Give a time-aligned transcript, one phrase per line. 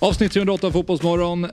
[0.00, 1.44] Avsnitt 308 av Fotbollsmorgon.
[1.44, 1.50] Eh,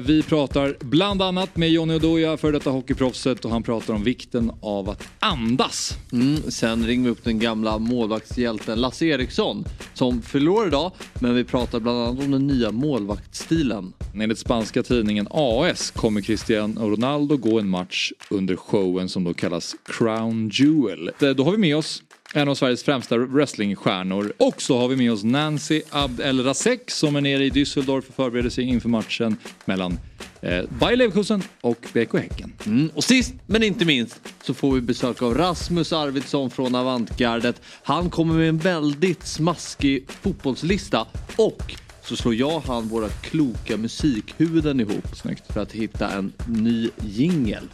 [0.00, 4.52] Vi pratar bland annat med Johnny Oduya, för detta hockeyproffset och han pratar om vikten
[4.60, 5.94] av att andas.
[6.12, 9.64] Mm, sen ringer vi upp den gamla målvaktshjälten Lasse Eriksson
[9.94, 10.92] som förlorar idag.
[11.20, 13.92] Men vi pratar bland annat om den nya målvaktsstilen.
[14.14, 19.76] Enligt spanska tidningen AS kommer Cristiano Ronaldo gå en match under showen som då kallas
[19.84, 21.10] Crown Jewel.
[21.22, 22.02] Eh, Då har vi med oss
[22.34, 24.32] en av Sveriges främsta wrestlingstjärnor.
[24.36, 28.08] Och så har vi med oss Nancy Abd El Rasek som är nere i Düsseldorf
[28.08, 29.98] och förbereder sig inför matchen mellan
[30.40, 32.52] eh, Bayer Leverkusen och BK Häcken.
[32.66, 37.62] Mm, och sist men inte minst så får vi besök av Rasmus Arvidsson från Avantgardet.
[37.82, 41.06] Han kommer med en väldigt smaskig fotbollslista
[41.36, 45.52] och så slår jag och han våra kloka musikhuvuden ihop Snyggt.
[45.52, 47.68] för att hitta en ny jingel.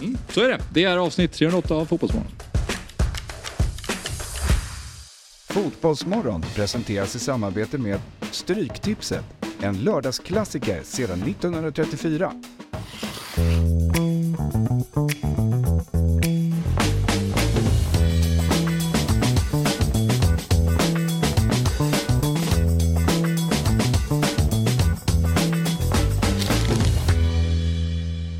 [0.00, 0.58] Mm, så är det.
[0.72, 2.47] Det är avsnitt 308 av Fotbollsmorgon.
[5.50, 9.24] Fotbollsmorgon presenteras i samarbete med Stryktipset.
[9.60, 12.32] En lördagsklassiker sedan 1934.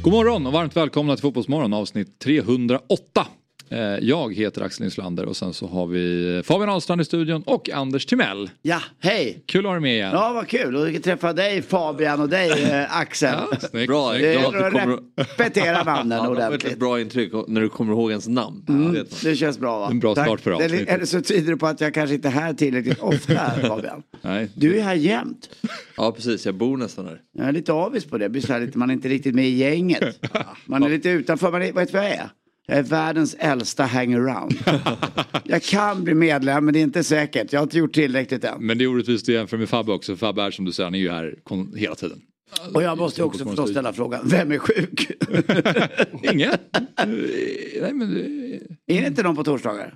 [0.03, 3.27] God morgon och varmt välkomna till Fotbollsmorgon avsnitt 308.
[3.70, 7.70] Eh, Jag heter Axel Inslander och sen så har vi Fabian Ahlstrand i studion och
[7.70, 8.50] Anders Timell.
[8.62, 9.42] Ja, hej!
[9.47, 10.11] Kul att ha dig med igen.
[10.12, 10.77] Ja, vad kul.
[10.97, 13.34] Och träffa dig Fabian och dig eh, Axel.
[13.72, 13.86] Ja.
[13.86, 14.98] Bra, Det jag är glad att du kommer...
[15.16, 16.78] repetera namnen Ja, det var ett ordentligt.
[16.78, 18.64] bra intryck när du kommer ihåg ens namn.
[18.69, 19.89] Mm, det känns bra va?
[19.91, 20.89] En bra start Eller- avsnittet.
[20.89, 24.02] Eller så tyder det på att jag kanske inte är här tillräckligt ofta Fabian.
[24.22, 24.48] Nej.
[24.55, 25.48] Du är här jämt.
[25.96, 27.20] Ja precis, jag bor nästan här.
[27.39, 28.74] Jag är lite avis på det.
[28.74, 30.18] Man är inte riktigt med i gänget.
[30.67, 31.52] Man är lite utanför.
[31.52, 32.29] Man är, vet du vad jag är?
[32.70, 34.55] Jag är världens äldsta hangaround.
[35.45, 37.52] Jag kan bli medlem men det är inte säkert.
[37.52, 38.67] Jag har inte gjort tillräckligt än.
[38.67, 40.17] Men det är orättvist att jämfra med Fabbe också.
[40.17, 41.34] Fabbe är som du säger, han är ju här
[41.77, 42.20] hela tiden.
[42.74, 45.11] Och jag måste också förstås ställa frågan, vem är sjuk?
[46.33, 46.51] Ingen.
[47.83, 48.17] Nej men
[48.86, 49.95] är det inte någon på torsdagar?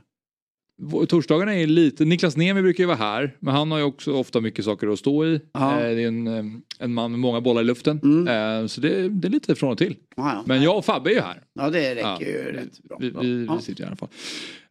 [1.08, 4.40] Torsdagarna är lite, Niklas Niemi brukar ju vara här men han har ju också ofta
[4.40, 5.40] mycket saker att stå i.
[5.52, 5.80] Ja.
[5.80, 6.44] Eh, Det är en, eh,
[6.78, 8.28] en man med många bollar i luften.
[8.28, 9.96] Eh, Så det, det är lite från och till.
[10.16, 10.42] Ja, ja.
[10.46, 11.42] Men jag och Fabbe är ju här.
[11.54, 12.96] Ja det räcker ju rätt bra.
[13.00, 14.08] Vi, vi, vi sitter i alla fall.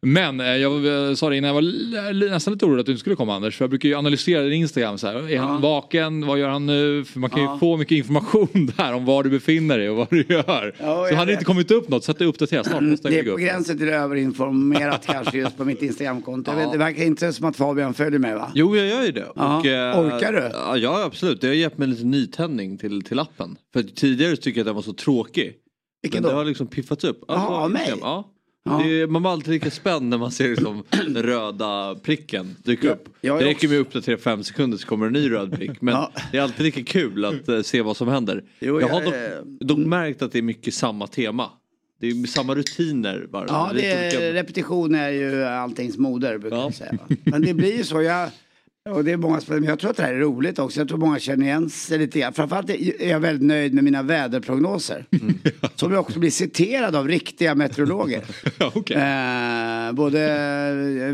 [0.06, 3.16] Men eh, jag sa det innan, jag var nästan lite orolig att du inte skulle
[3.16, 3.56] komma Anders.
[3.56, 4.98] För jag brukar ju analysera din Instagram.
[4.98, 5.30] Så här.
[5.30, 6.26] Är han vaken?
[6.26, 7.04] Vad gör han nu?
[7.04, 7.58] För man kan ju Ja.
[7.58, 10.74] få mycket information där om var du befinner dig och vad du gör.
[10.80, 12.82] Ja, så hade det inte kommit upp något så att det uppdateras snart.
[12.82, 13.40] Måste jag Det är på upp.
[13.40, 16.52] gränsen till överinformerat kanske just på mitt Instagramkonto.
[16.56, 18.52] Vet, Det verkar inte som att Fabian följer mig va?
[18.54, 19.26] Jo, jag gör ju det.
[19.36, 20.50] Ja, Och, eh, orkar du?
[20.52, 21.40] Ja, ja, absolut.
[21.40, 23.56] Det har gett mig lite nytändning till, till appen.
[23.72, 25.52] För tidigare tycker jag att den var så tråkig.
[26.02, 26.40] Vilken Men det då?
[26.40, 27.24] har liksom piffats upp.
[27.28, 27.92] Jaha, av mig?
[28.00, 28.28] Ja.
[28.64, 28.80] Ja.
[28.84, 32.86] Det är, man var alltid lika spänd när man ser liksom den röda pricken dyka
[32.86, 33.08] Ja, upp.
[33.20, 35.80] det räcker också- med att uppdatera fem sekunder så kommer en ny röd prick.
[35.82, 36.12] Men Ja.
[36.32, 38.44] det är alltid lika kul att eh, se vad som händer.
[38.60, 41.50] Jo, jag har jag dock, är- dock märkt att det är mycket samma tema.
[42.00, 43.44] Det är samma rutiner bara.
[43.48, 46.62] Ja, det är, olika- repetition är ju alltings moder brukar Ja.
[46.64, 46.98] jag säga.
[47.24, 48.02] Men det blir ju så.
[48.02, 48.30] Jag,
[48.90, 50.80] och det är många som, men jag tror att det här är roligt också.
[50.80, 52.32] Jag tror många känner igen sig lite grann.
[52.32, 55.06] Framförallt är jag väldigt nöjd med mina väderprognoser.
[55.10, 55.38] Mm.
[55.74, 58.22] Som jag också blir citerad av riktiga meteorologer.
[58.74, 58.96] Okej.
[58.96, 60.18] eh, både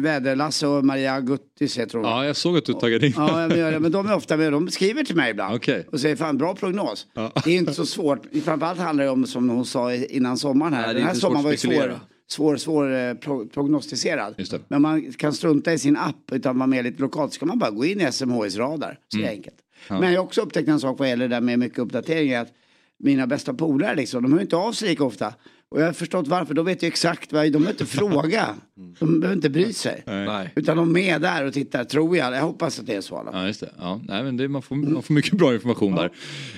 [0.00, 2.06] Väderlasse och Maria Guttis heter hon.
[2.06, 3.12] Ja, jag såg att du taggade in.
[3.16, 4.52] Ja, men, men de är ofta med.
[4.52, 5.54] De skriver till mig ibland.
[5.56, 5.86] Okej.
[5.92, 7.06] Och säger fan bra prognos.
[7.14, 7.32] Ja.
[7.44, 8.22] Det är inte så svårt.
[8.44, 10.86] Framförallt handlar det om som hon sa innan sommaren här.
[10.86, 14.34] Nej, Den här sommaren var ju svår, svår, svår eh, pro, prognostiserad.
[14.68, 17.32] Men man kan strunta i sin app utan vara med lite lokalt.
[17.32, 18.98] Så kan man bara gå in i SMHIs radar.
[19.08, 19.30] Så Mm.
[19.30, 19.56] enkelt.
[19.88, 22.42] Men jag har också upptäckt en sak vad gäller det där med mycket uppdateringar.
[22.42, 22.52] Att
[22.98, 25.34] mina bästa polare liksom, de hör inte av sig lika ofta.
[25.70, 26.54] Och jag har förstått varför.
[26.54, 28.54] De vet ju exakt vad, de behöver inte fråga.
[28.98, 30.02] De behöver inte bry sig.
[30.06, 30.52] Nej.
[30.56, 32.34] Utan de är med där och tittar, tror jag.
[32.34, 33.16] Jag hoppas att det är så.
[33.16, 33.30] alla.
[33.34, 33.70] Ja, just det.
[33.78, 36.10] Ja, nej, men det man, får, man får mycket bra information där.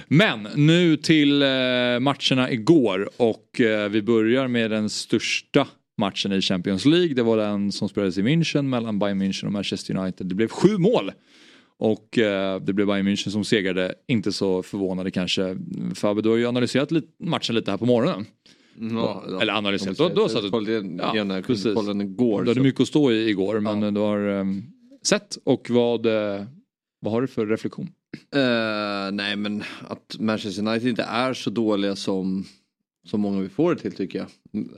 [0.08, 1.48] Men nu till eh,
[2.00, 5.66] matcherna igår och eh, vi börjar med den största
[5.98, 7.14] matchen i Champions League.
[7.14, 10.26] Det var den som spelades i München mellan Bayern München och Manchester United.
[10.26, 11.12] Det blev sju mål.
[11.78, 13.94] Och eh, det blev Bayern München som segrade.
[14.08, 15.56] Inte så förvånade kanske.
[15.94, 18.26] Fabbe, du har ju analyserat lite, matchen lite här på morgonen.
[18.80, 19.40] Ja, ja.
[19.42, 19.96] Eller analyserat.
[19.96, 21.86] Du, du har satt igen- Ja, jag precis.
[21.86, 22.42] den igår.
[22.42, 24.44] Du hade så- mycket att stå i igår men du har eh,
[25.02, 26.44] sett och vad, eh,
[27.00, 27.88] vad har du för reflektion?
[28.34, 32.44] Eh, nej men att Manchester United inte är så dåliga som
[33.06, 34.28] som många vill få det till tycker jag.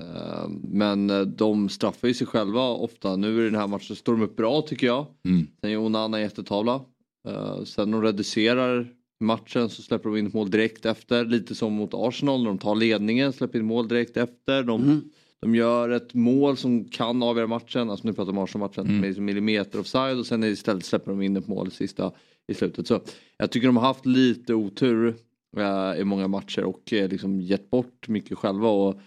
[0.00, 3.16] Eh, Men de straffar ju sig själva ofta.
[3.16, 5.06] Nu i den här matchen står de upp bra tycker jag.
[5.24, 5.46] Mm.
[5.60, 6.80] Sen gör Onana jättetavla.
[7.28, 8.88] Eh, Sen de reducerar
[9.22, 11.24] matchen så släpper de in ett mål direkt efter.
[11.24, 14.62] Lite som mot Arsenal när de tar ledningen, släpper in mål direkt efter.
[14.62, 15.10] De,
[15.40, 17.90] de gör ett mål som kan avgöra matchen.
[17.90, 19.00] Alltså nu pratar vi om Arsenal-matchen.
[19.00, 22.12] Med liksom millimeter offside och sen istället släpper de in ett mål sista
[22.46, 22.86] i slutet.
[22.86, 23.00] Så
[23.36, 25.16] jag tycker de har haft lite otur
[25.56, 28.68] eh, i många matcher och eh, liksom gett bort mycket själva.
[28.68, 29.00] Och,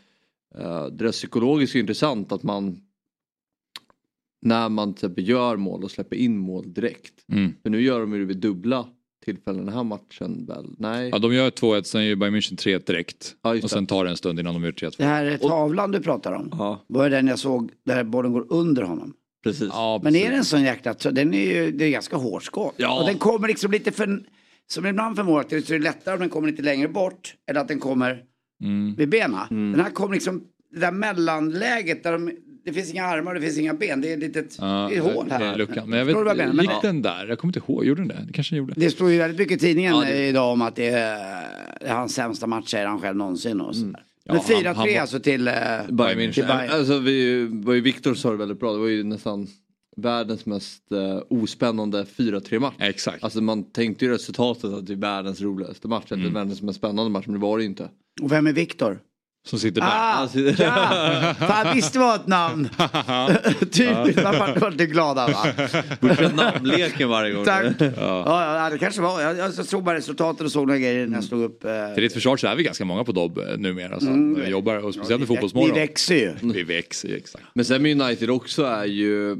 [0.57, 2.81] eh, det är psykologiskt intressant att man
[4.41, 7.25] när man exempel gör mål och släpper in mål direkt.
[7.27, 7.53] Mm.
[7.63, 8.89] För nu gör de ju det vid dubbla
[9.25, 10.65] tillfällen den här matchen väl?
[10.77, 11.09] Nej.
[11.11, 13.35] Ja, de gör 2-1, sen gör Bayern München 3-1 direkt.
[13.43, 14.93] Ja, och sen tar det en stund innan de gör 3-2.
[14.97, 16.49] Det här är tavlan du pratar om.
[16.51, 19.13] Ja, Var den jag såg där bollen går under honom?
[19.43, 19.69] precis.
[19.71, 20.31] Ja, Men är precis.
[20.31, 22.73] det en sån jäkla, den är ju, det är ganska hårt skott.
[22.77, 22.99] Ja.
[22.99, 24.23] Och den kommer liksom lite för,
[24.67, 27.35] som ibland för målet, så är det lättare om den kommer lite längre bort.
[27.49, 28.23] Eller att den kommer
[28.63, 28.95] Mm.
[28.95, 29.39] vid benen.
[29.49, 30.43] Den här kommer liksom,
[30.73, 32.31] det där mellanläget där de,
[32.65, 34.01] det finns inga armar och det finns inga ben.
[34.01, 35.57] Det är ett litet Ja, hål det är här.
[35.57, 35.89] luckan.
[35.89, 36.61] Men jag jag vet, menar?
[36.63, 37.27] gick Men den där?
[37.27, 38.23] Jag kommer inte ihåg, gjorde den det?
[38.27, 38.73] Det kanske den gjorde.
[38.77, 41.17] det står ju väldigt mycket i tidningen Ja, det- idag om att det är,
[41.79, 43.61] det är hans sämsta match säger han själv någonsin.
[43.61, 44.03] Och sådär.
[44.25, 45.47] Men Ja, han- 4-3 han var- alltså till...
[45.47, 45.87] eh, Bayern
[46.33, 46.47] till München.
[46.57, 46.71] Bayern.
[46.71, 48.71] Alltså vi var ju Viktor sa det väldigt bra.
[48.73, 49.47] Det var ju nästan
[49.97, 52.73] världens mest uh, ospännande 4-3 match.
[52.79, 53.23] Exakt.
[53.23, 56.11] Alltså man tänkte ju resultatet att det är världens roligaste match.
[56.11, 57.23] Eller världens mest spännande match.
[57.27, 57.89] Men det var det ju inte.
[58.21, 58.99] Och vem är Viktor?
[59.45, 59.87] Som sitter där.
[59.87, 61.33] Ah, Alltså- ja!
[61.39, 62.69] Fan visst det var ett namn.
[63.59, 65.45] Typiskt, man vart det glada va?
[66.01, 67.45] Borde köra namnleken varje gång.
[67.45, 67.65] Tack.
[67.79, 67.93] Ja.
[68.63, 69.21] Ja, det kanske var.
[69.21, 71.65] Jag, jag såg bara resultatet och såg några grejer när jag slog upp.
[71.65, 73.93] Eh, Till ditt försvar så är vi ganska många på Dobb eh, numera.
[73.93, 74.41] Alltså, Mm.
[74.41, 75.73] Vi jobbar, och speciellt i fotbollsmorgon.
[75.73, 76.33] vi växer ju.
[76.53, 77.43] Vi växer ju, exakt.
[77.53, 79.37] Men sen med United också är ju eh,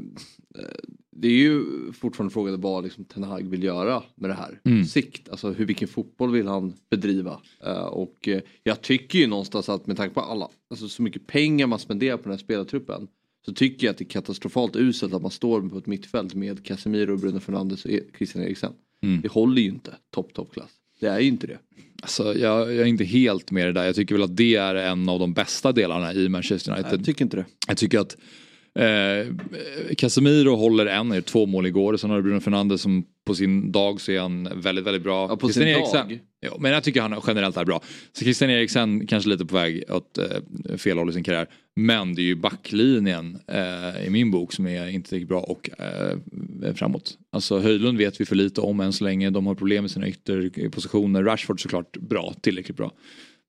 [1.18, 4.60] det är ju fortfarande frågan vad liksom Ten Hag vill göra med det här.
[4.64, 4.84] Mm.
[4.84, 7.40] Sikt, alltså hur, vilken fotboll vill han bedriva?
[7.64, 11.26] Eh, och eh, jag tycker ju någonstans att med tanke på alla, alltså så mycket
[11.26, 13.08] pengar man spenderar på den här spelartruppen.
[13.46, 16.64] Så tycker jag att det är katastrofalt uselt att man står på ett mittfält med
[16.64, 18.72] Casemiro, Bruno Fernandes och E- Christian Eriksen.
[19.02, 19.20] Mm.
[19.20, 20.70] Det håller ju inte topp, toppklass.
[21.00, 21.58] Det är ju inte det.
[22.02, 23.84] Alltså, jag, jag är inte helt med det där.
[23.84, 26.92] Jag tycker väl att det är en av de bästa delarna i Manchester United.
[26.92, 27.44] Jag tycker inte det.
[27.68, 28.16] Jag tycker att
[28.76, 29.26] eh,
[29.96, 31.96] Casemiro håller en, är två mål igår.
[31.96, 35.26] Sen har du Bruno Fernandes som på sin dag så är han väldigt, väldigt bra.
[35.30, 36.18] Ja, på Christian sin Eriksen, dag.
[36.40, 37.82] Ja, men jag tycker han generellt är bra.
[38.12, 41.46] Så Christian Eriksen kanske lite på väg åt eh, fel håll i sin karriär.
[41.76, 45.70] Men det är ju backlinjen eh, i min bok som är inte riktigt bra och
[45.80, 47.18] eh, framåt.
[47.32, 49.30] Alltså Höjlund vet vi för lite om än så länge.
[49.30, 51.22] De har problem med sina ytterpositioner.
[51.22, 52.92] Rashford såklart bra, tillräckligt bra.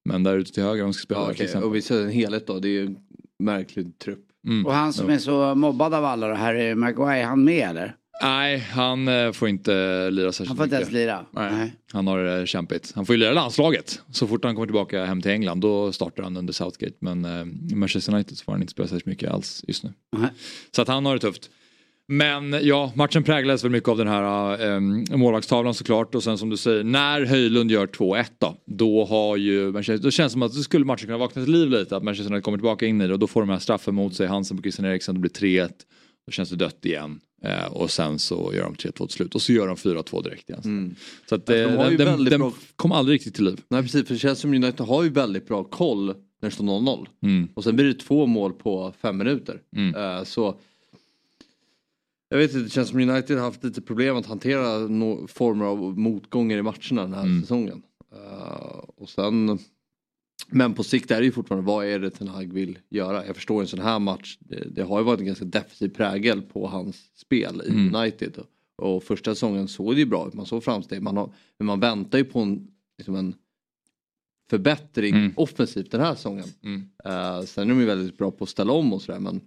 [0.06, 1.64] Men där ute till höger de ska spela Ja, exempel.
[1.64, 2.60] Och vi ser en helhet då.
[2.60, 2.98] Det är ju en
[3.40, 4.27] märklig trupp.
[4.48, 4.66] Mm.
[4.66, 7.96] Och han som är så mobbad av alla, då, Harry Maguire, är han med eller?
[8.22, 11.02] Nej, han eh, får inte lira särskilt Han får inte ens mycket.
[11.02, 11.26] lira?
[11.32, 11.74] Nej.
[11.94, 12.92] Han har eh, kämpigt.
[12.96, 14.02] Han får ju lira landslaget.
[14.12, 16.96] Så fort han kommer tillbaka hem till England då startar han under Southgate.
[17.00, 19.94] Men eh, i Manchester United så får han inte spela särskilt mycket alls just nu.
[20.18, 20.30] Nej.
[20.76, 21.50] Så att han har det tufft.
[22.10, 24.80] Men ja, matchen präglades väl mycket av den här eh,
[25.18, 26.16] målvaktstavlan såklart.
[26.16, 28.56] Och sen som du säger, när Höjlund gör 2-1 då.
[28.66, 31.52] Då har ju Manchester, då känns det som att då skulle matchen kunna vakna till
[31.54, 31.98] liv lite.
[31.98, 34.16] Att Manchester United kommer tillbaka in i det och då får de här straffen mot
[34.16, 34.28] sig.
[34.28, 35.70] Hansen på Christian Eriksen, det blir 3-1.
[36.26, 37.20] Då känns det dött igen.
[37.44, 39.36] Eh, och sen så gör de 3-2 till slut.
[39.36, 40.96] Och så gör de 4-2 direkt igen.
[41.30, 41.64] Så att Mm.
[41.80, 43.60] Eh, de den, den, den bra- kom aldrig riktigt till liv.
[43.70, 46.06] Nej precis, för det känns som United har ju väldigt bra koll
[46.42, 47.08] när det står 0-0.
[47.24, 47.48] Mm.
[47.54, 49.60] Och sen blir det två mål på fem minuter.
[49.76, 49.96] Mm.
[49.96, 50.60] Eh, så
[52.30, 55.66] jag vet inte, det känns som United har haft lite problem att hantera no former
[55.66, 57.42] av motgångar i matcherna den här Mm.
[57.42, 57.82] säsongen.
[58.16, 59.60] Eh, och sen,
[60.48, 63.26] men på sikt är det ju fortfarande, vad är det Ten Hag vill göra?
[63.26, 66.42] Jag förstår en sån här match, det, det har ju varit en ganska defensiv prägel
[66.42, 67.96] på hans spel i Mm.
[67.96, 68.38] United.
[68.82, 71.02] Och första säsongen såg det ju bra ut, man såg framsteg.
[71.02, 72.68] Man har, men man väntar ju på en,
[72.98, 73.36] liksom en
[74.50, 75.34] förbättring Mm.
[75.36, 76.46] offensivt den här säsongen.
[76.64, 76.80] Mm.
[76.82, 79.42] Uh, sen är de ju väldigt bra på att ställa om och sådär men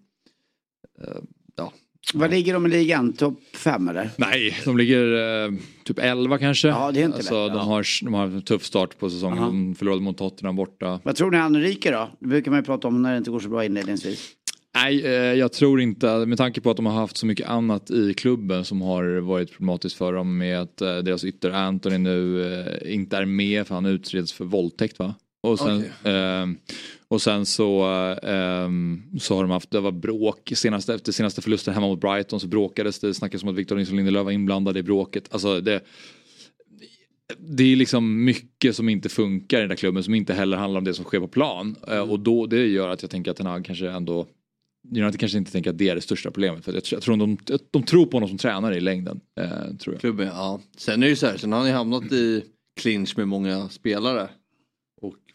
[1.01, 1.21] eh,
[1.57, 1.73] ja.
[2.15, 3.13] Vad ligger de i ligan?
[3.13, 4.11] Topp fem eller?
[4.17, 5.53] Nej, de ligger eh,
[5.85, 6.69] typ 11 kanske.
[6.69, 7.65] Ja, det är inte alltså, lätt, de, ja.
[7.65, 9.39] har, de har en tuff start på säsongen.
[9.39, 9.47] Aha.
[9.47, 11.01] De förlorade mot Tottenham borta.
[11.03, 12.11] Vad tror ni om Enrique då?
[12.21, 14.37] Det brukar man ju prata om när det inte går så bra inledningsvis.
[14.75, 17.91] Nej, eh, jag tror inte, med tanke på att de har haft så mycket annat
[17.91, 22.43] i klubben som har varit problematiskt för dem med att eh, deras ytter Anthony nu
[22.53, 25.15] eh, inte är med för han utreds för våldtäkt va?
[25.43, 26.47] Och sen, eh,
[27.09, 27.85] och sen så,
[28.23, 28.69] eh,
[29.21, 32.47] så har de haft, det var bråk senaste, efter senaste förlusten hemma mot Brighton så
[32.47, 35.29] bråkades det, snackades om att Victor Nilsson Lindelöf var inblandad i bråket.
[35.31, 35.81] Alltså det,
[37.39, 40.79] det är liksom mycket som inte funkar i den där klubben som inte heller handlar
[40.79, 41.77] om det som sker på plan.
[41.89, 44.27] Eh, och då, det gör att jag tänker att den här kanske ändå
[44.97, 46.65] United kanske inte tänker att det är det största problemet.
[46.65, 47.39] För jag, tror- jag tror de,
[47.71, 49.21] de tror på honom som tränare i längden.
[49.41, 50.01] Eh, tror jag.
[50.01, 50.61] Klubben, ja.
[50.77, 52.45] Sen är det ju så här, sen har han ju hamnat i
[52.81, 54.29] clinch med många spelare.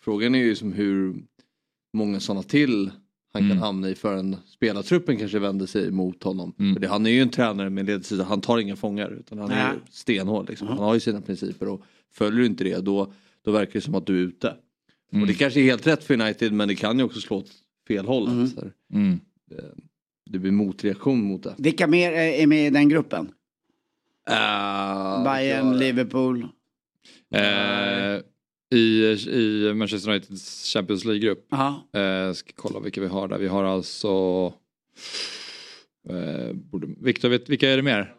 [0.05, 1.15] Frågan är ju som hur,
[1.93, 2.91] många sådana till
[3.33, 3.57] han kan Mm.
[3.57, 6.53] hamna i förrän spelartruppen kanske vänder sig mot honom.
[6.59, 6.73] Mm.
[6.73, 9.51] För det, han är ju en tränare med ledsida, han tar inga fångar utan han
[9.51, 9.73] är Nej.
[9.73, 10.49] ju stenhård.
[10.49, 10.67] Liksom.
[10.67, 11.81] Han har ju sina principer och
[12.13, 14.53] följer du inte det då, då verkar det som att du är ute.
[15.11, 15.21] Mm.
[15.21, 17.51] Och det kanske är helt rätt för United men det kan ju också slå åt
[17.87, 18.27] fel håll.
[18.27, 18.47] Mm.
[18.47, 18.71] Så här.
[18.93, 19.19] Mm.
[20.29, 21.55] Det blir motreaktion mot det.
[21.57, 23.25] Vilka mer är är med i den gruppen?
[24.29, 26.47] Uh, Bayern, Liverpool.
[27.33, 28.21] Eh,
[28.73, 31.53] i, I Manchester Uniteds Champions League-grupp.
[31.53, 33.37] Eh, ska kolla vilka vi har där.
[33.37, 34.07] Vi har alltså...
[36.09, 38.13] Eh, borde, Viktor, vet, vilka är det mer?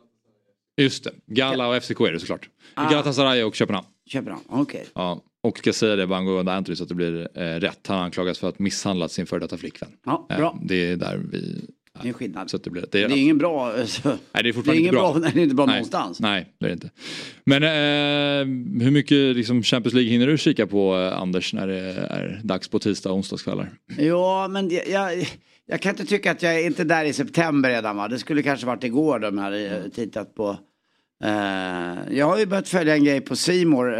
[0.76, 2.48] Just det, Galla och FCK är det såklart.
[2.74, 2.90] Ah.
[2.90, 3.86] Galatasaray och Köpenhamn.
[4.06, 4.86] Köpenhamn, okej.
[4.94, 7.86] Ja, och ska säga det bara angående Anthony så att det blir eh, rätt.
[7.86, 9.90] Han anklagas för att misshandlat sin före detta flickvän.
[10.04, 10.58] Ja, Eh, bra.
[10.62, 11.64] det är där vi...
[12.02, 12.50] Det är en skillnad.
[12.50, 13.72] Så det, blir, det, Det är, är ingen bra...
[13.72, 15.12] Alltså, nej, det är det är fortfarande ingen inte bra.
[15.12, 15.74] bra, nej, det är inte bra Nej.
[15.74, 16.20] någonstans.
[16.20, 16.90] Nej, det är det inte.
[17.44, 21.78] Men eh, hur mycket liksom, Champions League hinner du kika på eh, Anders när det
[22.10, 23.72] är dags på tisdag och onsdagskvällar?
[23.98, 25.28] Ja, men jag, jag,
[25.66, 28.08] jag kan inte tycka att jag är inte där i september redan va.
[28.08, 30.58] Det skulle kanske varit igår de hade eh, tittat på.
[31.24, 33.98] Eh, jag har ju börjat följa en grej på Simor uh,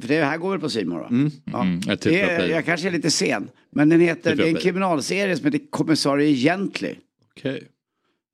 [0.00, 1.08] för det här går väl på Simor va?
[1.44, 1.62] Ja.
[1.62, 2.50] Mm, är, Play.
[2.50, 3.50] jag kanske är lite sen.
[3.72, 6.94] Men den heter, det är en kriminalserie som heter Kommissarie Gently.
[7.38, 7.68] Okej.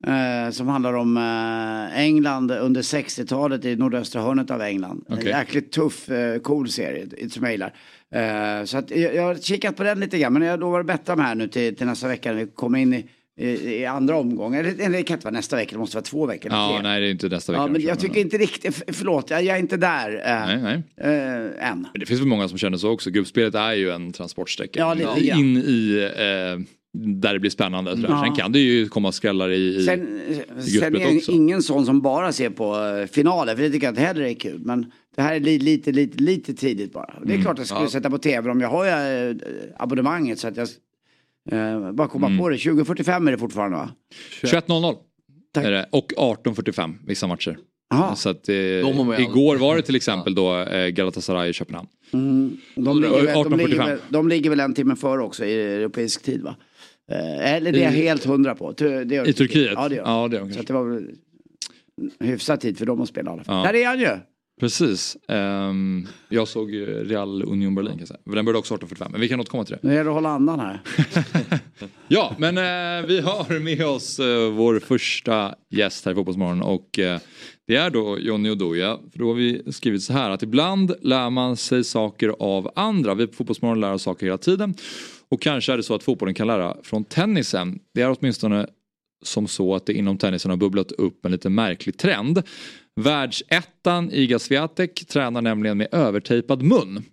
[0.07, 5.05] Eh, som handlar om eh, England under 60-talet i nordöstra hörnet av England.
[5.09, 5.31] Okej.
[5.31, 7.73] En jäkligt tuff, eh, cool serie som jag gillar.
[8.11, 10.85] Eh, så att jag, jag har kikat på den lite grann men jag lovar att
[10.85, 13.05] bättra mig här nu till, till nästa vecka när vi kommer in i,
[13.37, 14.59] i, i andra omgången.
[14.59, 16.51] Eller, eller det kan inte vara nästa vecka, det måste vara två veckor.
[16.51, 17.61] Ja, nej det är inte nästa vecka.
[17.61, 20.61] ja, men tror jag tycker inte riktigt, förlåt, jag, jag är inte där eh, Nej,
[20.61, 20.83] nej.
[20.97, 21.87] eh, än.
[21.93, 23.09] Men det finns väl många som känner så också.
[23.09, 24.79] Gruppspelet är ju en transportsträcka.
[24.79, 25.39] Ja, lite grann.
[25.39, 26.65] In i eh,
[27.21, 27.91] där det blir spännande.
[27.95, 28.09] sådär.
[28.09, 28.23] Ja.
[28.25, 29.75] Sen kan det ju komma skrällar i...
[29.75, 31.31] i Sen, sen gruppspelet är jag också.
[31.31, 34.33] ingen sån som bara ser på eh, finaler, för det tycker jag inte heller är
[34.33, 34.59] kul.
[34.65, 37.13] Men det här är li, lite, lite, lite tidigt bara.
[37.17, 37.27] Mm.
[37.29, 39.35] Det är klart jag skulle sätta på tv om jag har ju eh,
[39.77, 40.67] abonnemanget så att jag
[41.51, 42.39] eh, bara komma Mm.
[42.39, 42.57] på det.
[42.57, 43.89] 2045 är det fortfarande va?
[44.43, 44.95] 21.00
[45.53, 45.65] Tack.
[45.65, 45.85] är det.
[45.91, 47.57] Och 18.45 vissa matcher.
[48.15, 51.87] Så att, eh, igår var det till exempel då eh, Galatasaray i Köpenhamn.
[52.13, 52.57] Mm.
[52.75, 53.57] De, ligger väl, de, 18.45.
[53.57, 56.55] ligger väl, de ligger väl en timme före också i europeisk tid va?
[57.11, 58.71] Eh, eller det är jag helt hundra på.
[58.71, 59.73] Det I Turkiet?
[59.75, 60.03] Ja det gör.
[60.05, 61.09] Ja, det gör Så det var väl
[62.19, 63.55] hyfsad tid för dem att spela i alla fall.
[63.65, 63.71] Ja.
[63.71, 64.09] Där är han ju!
[64.59, 65.17] Precis.
[65.27, 68.19] Ehm, jag såg Real Union Berlin kan jag säga.
[68.23, 69.87] Den började också 18.45 men vi kan återkomma till det.
[69.87, 70.81] Nu gäller det att hålla andan här.
[72.07, 76.99] Ja, men eh, vi har med oss eh, vår första gäst här i Fotbollsmorgon och
[76.99, 77.19] eh,
[77.67, 78.97] det är då Johnny Oduya.
[79.11, 83.15] För då har vi skrivit så här att ibland lär man sig saker av andra.
[83.15, 84.73] Vi på Fotbollsmorgon lär oss saker hela tiden.
[85.29, 87.79] Och kanske är det så att fotbollen kan lära från tennisen.
[87.93, 88.67] Det är åtminstone
[89.23, 92.43] som så att det inom tennisen har bubblat upp en lite märklig trend.
[92.95, 97.03] Världsettan Iga Swiatek tränar nämligen med övertejpad mun.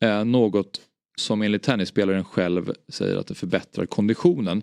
[0.00, 0.80] Eh, något
[1.20, 4.62] som enligt tennisspelaren själv säger att det förbättrar konditionen.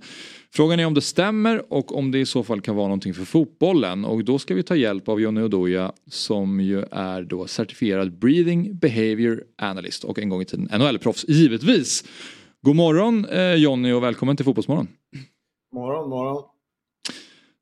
[0.54, 3.26] Frågan är om det stämmer och om det i så fall kan vara någonting för
[3.26, 8.20] fotbollen och då ska vi ta hjälp av Johnny Oduya som ju är då certifierad
[8.20, 12.04] breathing behavior analyst och en gång i tiden NHL-proffs givetvis.
[12.66, 14.88] God morgon eh, Johnny och välkommen till Fotbollsmorgon.
[15.74, 16.44] Morgon, morgon.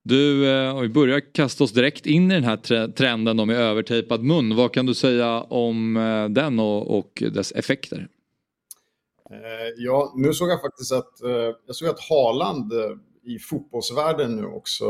[0.03, 4.23] Du, eh, vi börjar kasta oss direkt in i den här tre- trenden med övertejpad
[4.23, 4.55] mun.
[4.55, 8.07] Vad kan du säga om eh, den och, och dess effekter?
[9.29, 9.37] Eh,
[9.77, 12.91] ja, nu såg jag faktiskt att, eh, jag såg att Haaland eh,
[13.23, 14.85] i fotbollsvärlden nu också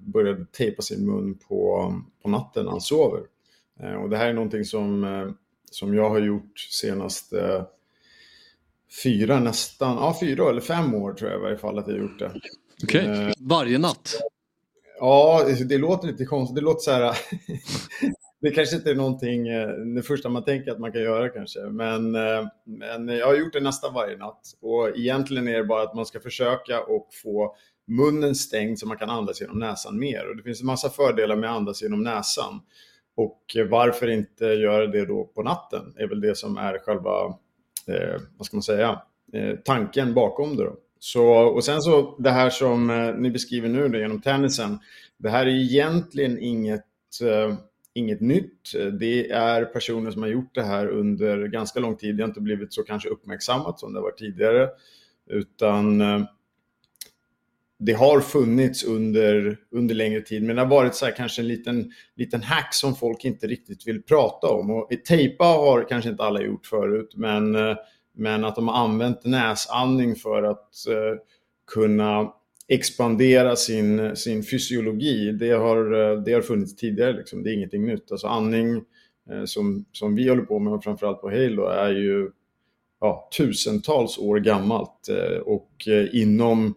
[0.00, 1.92] började tejpa sin mun på,
[2.22, 3.22] på natten när han sover.
[4.02, 5.06] Och det här är någonting som,
[5.70, 7.66] som jag har gjort senaste
[9.02, 12.18] fyra nästan, ja fyra eller fem år tror jag i varje fall att jag gjort
[12.18, 12.32] det.
[12.82, 13.06] Okej.
[13.06, 14.14] Eh, Varje natt.
[14.98, 16.54] Ja, det låter lite konstigt.
[16.54, 17.16] Det låter så här...
[18.40, 21.60] det kanske inte är någonting, eh, det första man tänker att man kan göra kanske.
[21.60, 24.40] Men, eh, men jag har gjort det nästan varje natt.
[24.60, 28.96] Och egentligen är det bara att man ska försöka och få munnen stängd så man
[28.96, 30.28] kan andas genom näsan mer.
[30.28, 32.60] Och det finns en massa fördelar med att andas genom näsan.
[33.16, 37.38] Och varför inte göra det då på natten är väl det som är själva,
[37.88, 40.64] eh, vad ska man säga, eh, tanken bakom det.
[40.64, 40.76] Då.
[40.98, 44.78] Så, och sen så det här som eh, ni beskriver nu då, genom tennisen.
[45.16, 46.84] Det här är egentligen inget,
[47.22, 47.54] eh,
[47.94, 48.72] inget nytt.
[49.00, 52.16] Det är personer som har gjort det här under ganska lång tid.
[52.16, 54.68] Det har inte blivit så kanske uppmärksammat som det var tidigare.
[55.30, 56.20] Utan eh,
[57.78, 60.42] det har funnits under, under längre tid.
[60.42, 63.86] Men det har varit så här kanske en liten, liten hack som folk inte riktigt
[63.86, 64.70] vill prata om.
[64.70, 67.12] Och tejpa har kanske inte alla gjort förut.
[67.16, 67.76] Men eh,
[68.16, 71.20] men att de har använt näsandning för att eh,
[71.72, 72.32] kunna
[72.68, 77.12] expandera sin, sin fysiologi, det har, eh, det har funnits tidigare.
[77.12, 77.42] Liksom.
[77.42, 78.12] Det är ingenting nytt.
[78.12, 78.76] Alltså andning
[79.30, 82.30] eh, som, som vi håller på med, och framförallt på Halo, är ju
[83.00, 85.08] ja, tusentals år gammalt.
[85.08, 86.74] Eh, och eh, inom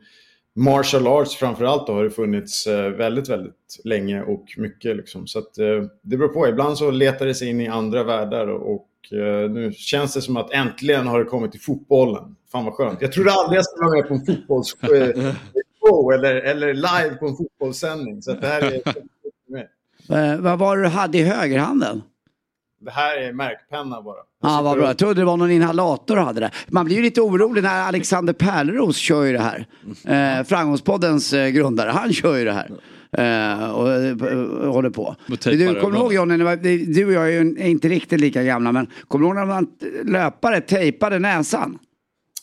[0.58, 4.98] martial arts framförallt då har det funnits eh, väldigt, väldigt länge och mycket.
[4.98, 5.28] Liksom.
[5.28, 5.66] Så att, eh,
[6.02, 6.48] det beror på.
[6.48, 10.38] Ibland så letar det sig in i andra världar och eh, nu känns det som
[10.38, 12.36] att äntligen har det kommit till fotbollen.
[12.52, 13.02] Fan vad skönt.
[13.02, 17.36] Jag trodde aldrig jag skulle vara med på en fotbollsshow eller, eller live på en
[17.36, 18.22] fotbollssändning.
[18.22, 18.82] Så det här är...
[20.42, 22.02] Vad var det du hade i högerhanden?
[22.80, 24.18] Det här är märkpenna bara.
[24.44, 24.88] Ja, ah, vad bra.
[24.88, 26.52] Jag trodde det var någon inhalator du hade det.
[26.68, 29.68] Man blir ju lite orolig när Alexander Pärleros kör ju det här.
[30.06, 32.72] Eh, Framgångspoddens eh, grundare, han kör ju det här.
[33.12, 33.88] Eh, och,
[34.68, 35.16] och håller på.
[35.44, 36.38] Du kommer ihåg Johnny,
[36.86, 39.68] du och jag är ju inte riktigt lika gamla, men kommer du ihåg när man
[40.04, 41.80] löpare tejpade näsan?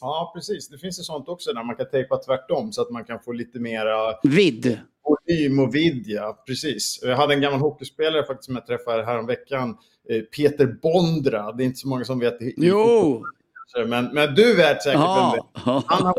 [0.01, 0.69] Ja, precis.
[0.69, 3.33] Det finns ju sånt också där man kan tejpa tvärtom så att man kan få
[3.33, 4.15] lite mera...
[4.23, 4.79] Vidd.
[5.05, 6.45] Volym och vidd, ja.
[6.47, 7.01] Precis.
[7.03, 9.77] Jag hade en gammal hockeyspelare faktiskt som jag träffade häromveckan.
[10.09, 11.53] Eh, Peter Bondra.
[11.53, 12.37] Det är inte så många som vet.
[12.41, 13.25] Jo!
[13.87, 15.43] Men, men du vet säkert vem det.
[15.87, 16.15] Han har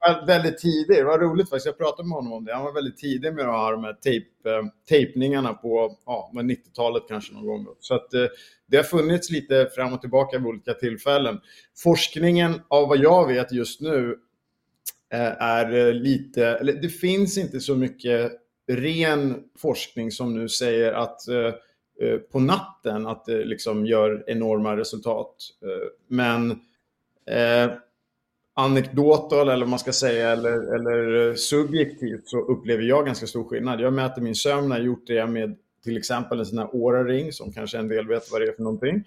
[0.00, 0.96] varit väldigt tidig.
[0.96, 1.66] Det var roligt faktiskt.
[1.66, 2.54] Jag pratade med honom om det.
[2.54, 7.02] Han var väldigt tidig med att ha de här tejp, eh, tejpningarna på ja, 90-talet
[7.08, 7.66] kanske någon gång.
[7.80, 8.26] Så att eh,
[8.66, 11.40] det har funnits lite fram och tillbaka vid olika tillfällen.
[11.82, 14.16] Forskningen av vad jag vet just nu
[15.10, 18.32] är lite, det finns inte så mycket
[18.68, 21.54] ren forskning som nu säger att Eh,
[22.00, 25.36] Eh, på natten att det liksom gör enorma resultat.
[25.62, 26.50] Eh, men
[27.26, 27.72] eh,
[28.54, 33.44] anekdotal eller vad man ska säga eller, eller eh, subjektivt så upplever jag ganska stor
[33.44, 33.80] skillnad.
[33.80, 37.32] Jag mäter min sömn, jag har gjort det med till exempel en sån här Åra-ring
[37.32, 39.04] som kanske en del vet vad det är för någonting.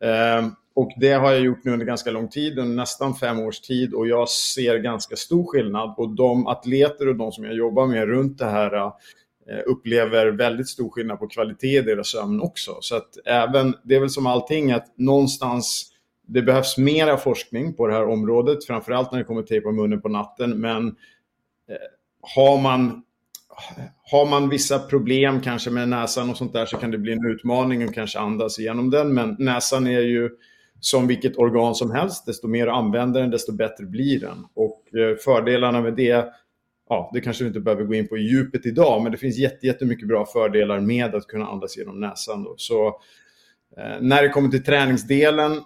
[0.00, 3.60] Eh, och det har jag gjort nu under ganska lång tid, under nästan fem års
[3.60, 5.94] tid och jag ser ganska stor skillnad.
[5.96, 8.92] Och de atleter och de som jag jobbar med runt det här Eh,
[9.50, 12.78] Eh, upplever väldigt stor skillnad på kvalitet i deras sömn också.
[12.80, 15.90] Så att även, det är väl som allting att någonstans
[16.26, 20.00] det behövs mera forskning på det här området, framförallt när det kommer till tejpa munnen
[20.00, 20.60] på natten.
[20.60, 20.86] Men
[21.68, 21.76] eh,
[22.36, 23.02] har, man,
[24.10, 27.26] har man vissa problem kanske med näsan och sånt där så kan det bli en
[27.26, 29.14] utmaning att kanske andas igenom den.
[29.14, 30.30] Men näsan är ju
[30.80, 32.26] som vilket organ som helst.
[32.26, 34.44] Desto mer du använder den, desto bättre blir den.
[34.54, 36.26] Och eh, fördelarna med det
[36.88, 39.38] ja, det kanske vi inte behöver gå in på i djupet idag, men det finns
[39.62, 42.44] jättemycket bra fördelar med att kunna andas genom näsan.
[42.44, 42.54] Då.
[42.56, 42.86] Så
[43.76, 45.60] eh, när det kommer till träningsdelen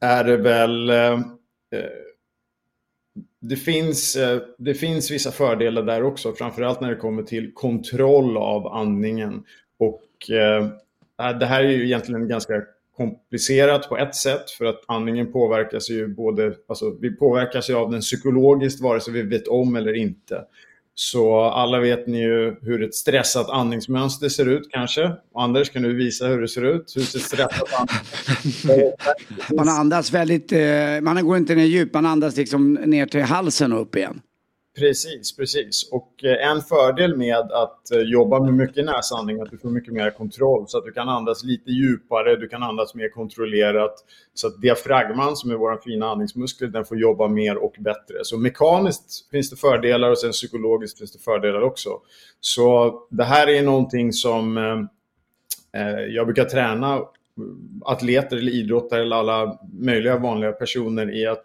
[0.00, 0.90] är det väl...
[0.90, 1.20] Eh, eh,
[3.40, 8.36] det, finns, eh, det finns vissa fördelar där också, framförallt när det kommer till kontroll
[8.36, 9.44] av andningen.
[9.78, 10.68] Och eh,
[11.38, 12.62] det här är ju egentligen ganska
[12.96, 17.90] komplicerat på ett sätt för att andningen påverkas ju både, alltså vi påverkas ju av
[17.90, 20.44] den psykologiskt vare sig vi vet om eller inte.
[20.96, 25.12] Så alla vet ni ju hur ett stressat andningsmönster ser ut kanske.
[25.34, 26.92] Anders, kan du visa hur det ser ut?
[26.96, 32.36] Hur ser stressat andningsmönster Man andas väldigt, eh, man går inte ner djupt, man andas
[32.36, 34.20] liksom ner till halsen och upp igen.
[34.78, 35.88] Precis, precis.
[35.92, 39.70] Och eh, en fördel med att eh, jobba med mycket näsandning är att du får
[39.70, 40.64] mycket mer kontroll.
[40.68, 43.94] Så att du kan andas lite djupare, du kan andas mer kontrollerat.
[44.34, 48.16] Så att diafragman, som är vår fina andningsmuskel, den får jobba mer och bättre.
[48.22, 51.90] Så mekaniskt finns det fördelar och sen psykologiskt finns det fördelar också.
[52.40, 57.00] Så det här är någonting som eh, eh jag brukar träna
[57.84, 61.44] atleter eller idrottare eller alla möjliga vanliga personer i att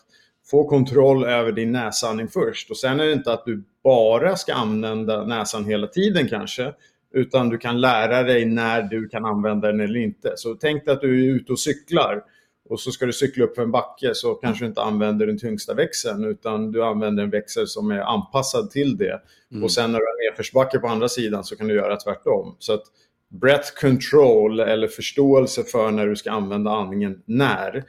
[0.52, 2.72] få kontroll över din näsandning först.
[2.72, 6.74] Och sen är det inte att du bara ska använda näsan hela tiden kanske,
[7.14, 10.34] utan du kan lära dig när du kan använda den eller inte.
[10.36, 12.24] Så tänk dig att du är ute och cyklar
[12.70, 15.38] och så ska du cykla upp för en backe så kanske du inte använder den
[15.38, 19.22] tyngsta växeln utan du använder en växel som är anpassad till det.
[19.52, 19.64] Mm.
[19.64, 22.56] Och sen när du har nedförsbacke på andra sidan så kan du göra tvärtom.
[22.60, 22.84] Så att
[23.30, 27.84] breath control eller förståelse för när du ska använda andningen när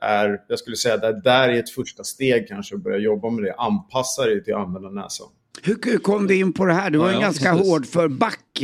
[0.00, 3.44] är, jag skulle säga, det där är ett första steg kanske att börja jobba med
[3.44, 3.54] det.
[3.54, 5.26] Anpassa dig till att använda näsan.
[5.62, 6.90] Hur kom du in på det här?
[6.90, 7.68] Du var ja, en ganska precis.
[7.68, 8.62] hård för back.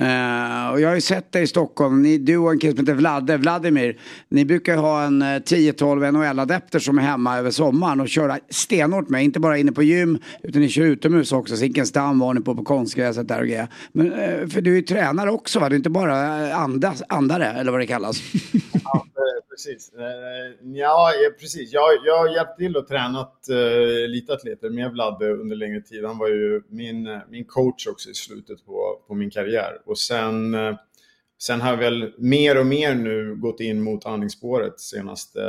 [0.00, 2.86] Uh, och jag har ju sett dig i Stockholm, ni, du och en kille som
[2.86, 4.00] heter Vladde, Vladimir.
[4.28, 8.38] Ni brukar ha en eh, uh, 10-12 NHL-adepter som är hemma över sommaren och köra
[8.50, 9.24] stenhårt med.
[9.24, 11.56] Inte bara inne på gym, utan ni kör utomhus också.
[11.56, 13.68] Zinkensdamm var ni på, på konstgräset där och grejer.
[13.92, 15.68] Men, uh, för du är ju tränare också va?
[15.68, 16.16] Du är inte bara
[16.54, 18.16] andas, andare, eller vad det kallas.
[18.84, 19.06] ja,
[19.50, 19.92] precis.
[20.62, 21.72] Ja, precis.
[21.72, 23.56] Jag, jag har hjälpt till och tränat uh,
[24.04, 26.04] elitatleter med Vladde under längre tid.
[26.04, 29.72] Han var ju min, min coach också i slutet på, på min karriär.
[29.86, 30.76] Och sen, eh,
[31.38, 35.40] sen har jag väl mer och mer nu gått in mot andningsspåret senaste,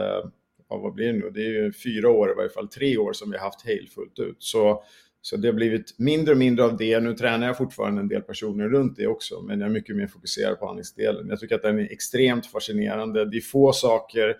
[0.69, 1.29] ja, vad blir det nu?
[1.33, 3.87] Det är ju fyra år i varje fall, tre år som vi har haft Hale
[3.95, 4.37] fullt ut.
[4.39, 4.83] Så,
[5.21, 6.99] så det har blivit mindre och mindre av det.
[6.99, 10.07] Nu tränar jag fortfarande en del personer runt det också, men jag är mycket mer
[10.07, 11.29] fokuserad på andningsdelen.
[11.29, 13.25] Jag tycker att den är extremt fascinerande.
[13.25, 14.37] Det är få saker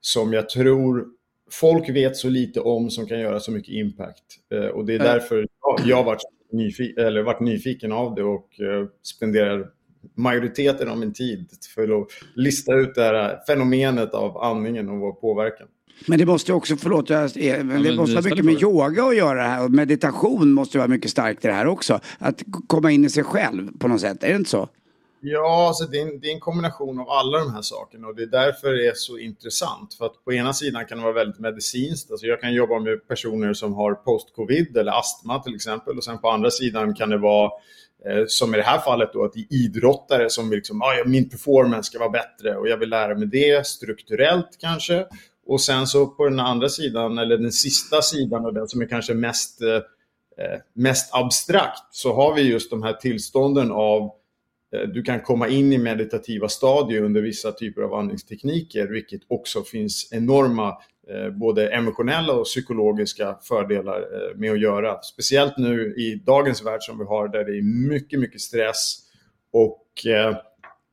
[0.00, 1.06] som jag tror
[1.50, 4.24] folk vet så lite om som kan göra så mycket impact.
[4.52, 5.46] Eh, och det är därför
[5.84, 9.66] jag har varit, nyfi- eller varit nyfiken av det och eh, spenderar
[10.14, 15.12] majoriteten av min tid för att lista ut det här fenomenet av andningen och vår
[15.12, 15.66] påverkan.
[16.06, 19.16] Men det måste också, förlåt, jag, men det men måste ha mycket med yoga att
[19.16, 22.00] göra här och meditation måste vara mycket starkt i det här också.
[22.18, 24.68] Att komma in i sig själv på något sätt, är det inte så?
[25.28, 28.16] Ja, alltså det, är en, det är en kombination av alla de här sakerna och
[28.16, 29.94] det är därför det är så intressant.
[29.94, 33.08] För att på ena sidan kan det vara väldigt medicinskt, alltså jag kan jobba med
[33.08, 37.18] personer som har post-covid eller astma till exempel och sen på andra sidan kan det
[37.18, 37.50] vara
[38.06, 40.94] eh, som i det här fallet då, att det är idrottare som vill liksom, ah,
[40.94, 45.06] ja, min performance ska vara bättre och jag vill lära mig det strukturellt kanske.
[45.46, 48.86] Och sen så på den andra sidan, eller den sista sidan och den som är
[48.86, 49.74] kanske mest, eh,
[50.44, 54.10] eh mest abstrakt, så har vi just de här tillstånden av
[54.94, 60.08] du kan komma in i meditativa stadier under vissa typer av andningstekniker, vilket också finns
[60.12, 60.68] enorma
[61.10, 65.02] eh, både emotionella och psykologiska fördelar eh, med att göra.
[65.02, 68.98] Speciellt nu i dagens värld som vi har där det är mycket, mycket stress
[69.52, 70.36] och eh,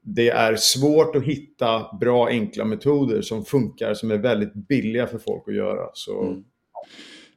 [0.05, 5.17] det är svårt att hitta bra enkla metoder som funkar, som är väldigt billiga för
[5.17, 5.89] folk att göra.
[5.93, 6.43] Så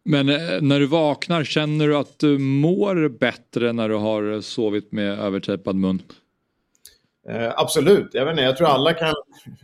[0.02, 4.92] Men eh, när du vaknar, känner du att du mår bättre när du har sovit
[4.92, 6.02] med övertejpad mun?
[7.28, 9.14] Eh, absolut, jag vet inte, jag tror alla kan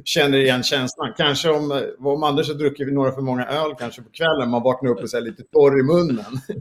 [0.04, 1.12] känner igen känslan.
[1.16, 4.62] Kanske om, eh, om Anders har druckit några för många öl kanske på kvällen, man
[4.62, 6.38] vaknar upp och så här lite torr i munnen.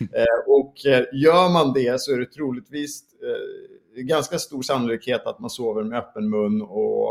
[0.00, 5.38] eh, och eh, gör man det så är det troligtvis eh, ganska stor sannolikhet att
[5.38, 7.10] man sover med öppen mun och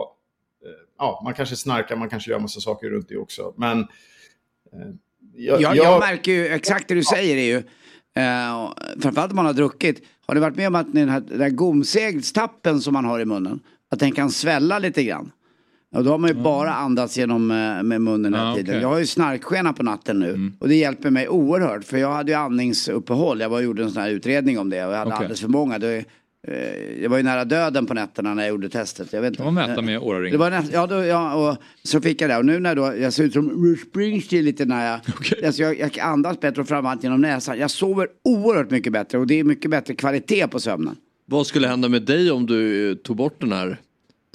[0.66, 3.54] eh, ja, man kanske snarkar, man kanske gör massa saker runt det också.
[3.58, 3.88] Men
[5.36, 7.64] jag, Jag, jag- jag märker ju exakt det du säger är ju,
[8.18, 8.72] eh,
[9.02, 11.50] framförallt om man har druckit, har du varit med om att den här, den här
[11.50, 13.60] gomsegstappen som man har i munnen,
[13.92, 15.32] att den kan svälla lite grann?
[15.96, 18.70] Och då har man ju bara andats genom eh, med munnen hela Ja, tiden.
[18.70, 18.82] okej.
[18.82, 22.32] Jag har ju snarkskena på natten nu och det hjälper mig oerhört för jag hade
[22.32, 23.40] ju andningsuppehåll.
[23.40, 25.18] Jag var gjorde en sån här utredning om det och jag hade Okej.
[25.18, 25.80] alldeles för många.
[25.80, 26.06] Det,
[27.02, 29.14] jag var ju nära döden på nätterna när jag gjorde testet.
[29.14, 30.32] Jag vet Kan man mäta Eh, med åraring?
[30.32, 32.38] det var näst, ja, då, ja, och så fick jag det.
[32.38, 35.46] Och nu när då, jag ser ut som Bruce Springsteen lite när jag, Okej.
[35.46, 37.58] alltså jag, jag andas bättre och framförallt genom näsan.
[37.60, 40.96] Jag sover oerhört mycket bättre och det är mycket bättre kvalitet på sömnen.
[41.26, 43.78] Vad skulle hända med dig om du eh, tog bort den här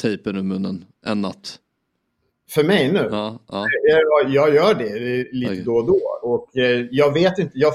[0.03, 1.59] tejpen ur munnen en natt?
[2.51, 3.09] För mig nu?
[3.11, 3.67] Ja, ja.
[3.89, 6.01] Jag, jag gör det lite då och då.
[6.23, 7.73] Och eh, jag vet inte, jag,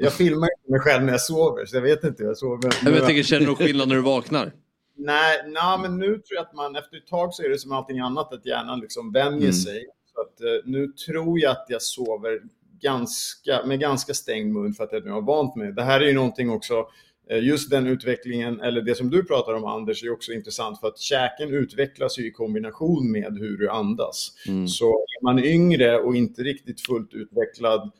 [0.00, 2.70] jag filmar inte mig själv när jag sover, så jag vet inte hur jag sover.
[2.84, 4.52] Men jag tänker, känner du skillnad när du vaknar?
[4.96, 7.72] Nej, nej, men nu tror jag att man efter ett tag så är det som
[7.72, 9.52] allting annat, att hjärnan liksom vänjer Mm.
[9.52, 9.86] sig.
[10.14, 12.40] Så att, eh, nu tror jag att jag sover
[12.80, 15.72] ganska, med ganska stängd mun för att jag nu har vant mig.
[15.72, 16.86] Det här är ju någonting också,
[17.30, 20.88] eh, just den utvecklingen, eller det som du pratar om Anders, är också intressant för
[20.88, 24.32] att käken utvecklas ju i kombination med hur du andas.
[24.48, 24.68] Mm.
[24.68, 27.90] Så är man yngre och inte riktigt fullt utvecklad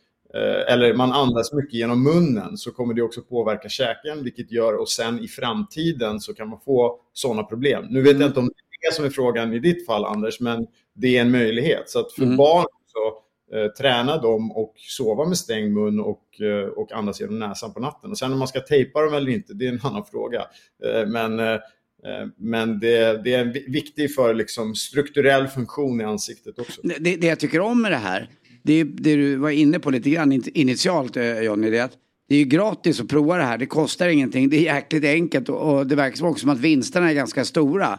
[0.68, 4.88] eller man andas mycket genom munnen så kommer det också påverka käken vilket gör och
[4.88, 7.86] sen i framtiden så kan man få sådana problem.
[7.90, 10.40] Nu vet jag inte om det är det som är frågan i ditt fall Anders
[10.40, 11.90] men det är en möjlighet.
[11.90, 12.36] Så att för Mm.
[12.36, 13.18] barn så
[13.56, 17.80] eh, träna dem och sova med stängd mun och, eh, och andas genom näsan på
[17.80, 18.10] natten.
[18.10, 20.40] Och sen om man ska tejpa dem eller inte, det är en annan fråga.
[20.84, 26.04] Eh, men eh, eh, men det, det är vi- viktigt för liksom strukturell funktion i
[26.04, 26.80] ansiktet också.
[26.84, 28.28] Det, det jag tycker om med det här,
[28.64, 31.92] det det du var inne på lite grann in- initialt eh, Johnny, det är att
[32.28, 35.48] det är ju gratis att prova det här, det kostar ingenting, det är jäkligt enkelt
[35.48, 37.98] och, det verkar också som att vinsterna är ganska stora.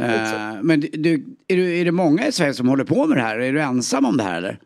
[0.00, 0.62] Exakt.
[0.64, 3.38] men du, är, du, är det många i Sverige som håller på med det här?
[3.38, 4.58] Är du ensam om det här eller?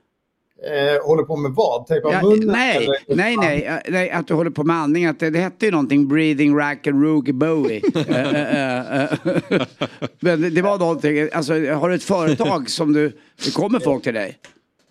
[0.67, 1.87] Eh, håller på med vad?
[1.87, 2.47] Tejpa Ja, munnen?
[2.49, 3.17] nej, eller?
[3.17, 5.07] nej, nej, eh, nej, att du håller på med andning.
[5.07, 7.81] Att det, det hette ju någonting Breathing Rack and Roogie Bowie.
[8.09, 9.09] Eh, eh.
[10.21, 13.13] Men det- det var någonting, alltså har du ett företag som du,
[13.45, 14.39] det kommer folk till dig?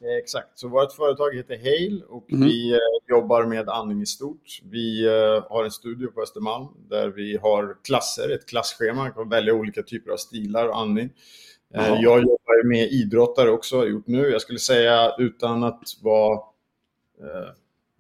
[0.02, 2.78] Eh, Exakt, så vårt företag heter Hale och vi eh,
[3.10, 4.60] jobbar med andning i stort.
[4.64, 9.30] Vi eh, har en studio på Östermalm där vi har klasser, ett klasschema, man kan
[9.30, 11.10] välja olika typer av stilar och andning.
[11.74, 12.00] Jaha.
[12.02, 14.30] jag jobbar med idrottare också, har gjort nu.
[14.30, 16.40] Jag skulle säga utan att vara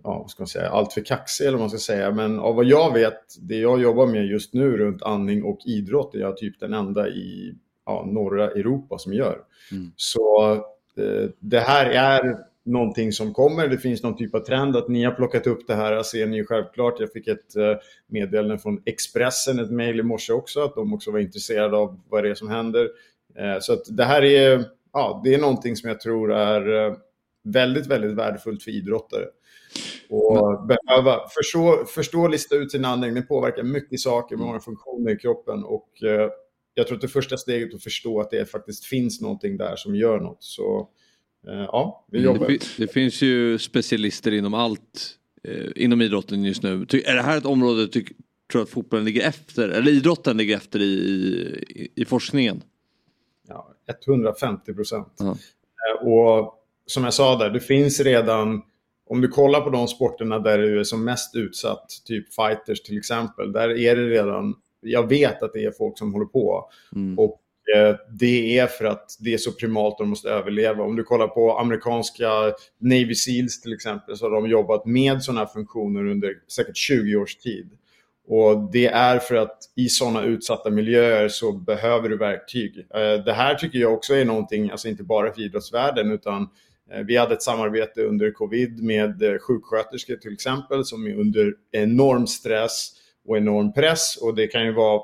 [0.03, 2.11] ja, vad ska man säga, allt för kaxig eller vad man ska säga.
[2.11, 6.15] Men av vad jag vet, det jag jobbar med just nu runt andning och idrott
[6.15, 7.55] är jag typ den enda i
[7.85, 9.39] ja, norra Europa som gör.
[9.95, 10.61] Så eh,
[11.39, 13.67] det här är någonting som kommer.
[13.67, 16.37] Det finns någon typ av trend att ni har plockat upp det här, ser ni
[16.37, 16.99] ju självklart.
[16.99, 17.75] Jag fick ett eh,
[18.07, 22.23] meddelande från Expressen, ett mejl i morse också, att de också var intresserade av vad
[22.23, 22.89] det är som händer.
[23.37, 26.95] Eh, så att det här är, ja, det är någonting som jag tror är eh,
[27.43, 29.25] väldigt, väldigt värdefullt för idrottare.
[30.09, 35.17] Och behöva förstå, förstå lista ut sin andning, det påverkar mycket saker, många funktioner i
[35.17, 36.29] kroppen och eh,
[36.77, 39.75] jag tror att det första steget är att förstå att det faktiskt finns någonting där
[39.75, 40.43] som gör något.
[40.43, 40.89] Så
[41.47, 42.47] eh, ja, vi Mm, jobbar.
[42.47, 46.73] Det, det finns ju specialister inom allt eh, inom idrotten just nu.
[47.05, 48.05] Är det här ett område du
[48.51, 50.83] tror att fotbollen ligger efter, eller idrotten ligger efter i,
[51.69, 52.63] i, i forskningen?
[53.47, 53.73] Ja,
[54.07, 55.13] 150 procent.
[55.19, 55.25] Ja.
[55.29, 56.53] Eh, Och
[56.85, 58.61] som jag sa där, det finns redan,
[59.09, 62.97] om du kollar på de sporterna där du är som mest utsatt, typ fighters till
[62.97, 66.69] exempel, där är det redan, jag vet att det är folk som håller på.
[66.95, 67.19] Mm.
[67.19, 67.41] Och
[67.75, 70.83] eh, det är för att det är så primalt de måste överleva.
[70.83, 72.29] Om du kollar på amerikanska
[72.79, 77.15] Navy Seals till exempel så har de jobbat med sådana här funktioner under säkert 20
[77.15, 77.69] års tid.
[78.27, 82.77] Och det är för att i sådana utsatta miljöer så behöver du verktyg.
[82.77, 86.41] Eh, Det här tycker jag också är någonting, alltså inte bara för idrottsvärlden utan
[86.91, 92.27] eh, vi hade ett samarbete under covid med sjuksköterskor till exempel som är under enorm
[92.27, 92.91] stress
[93.27, 95.01] och enorm press och det kan ju vara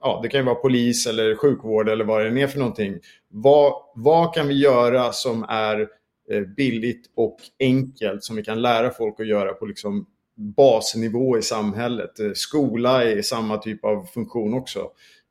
[0.00, 2.98] ja, det kan ju vara polis eller sjukvård eller vad det än är för någonting.
[3.28, 5.88] Vad, vad kan vi göra som är
[6.30, 10.06] eh, billigt och enkelt som vi kan lära folk att göra på liksom
[10.36, 12.20] basnivå i samhället?
[12.20, 14.78] Eh, skola är samma typ av funktion också.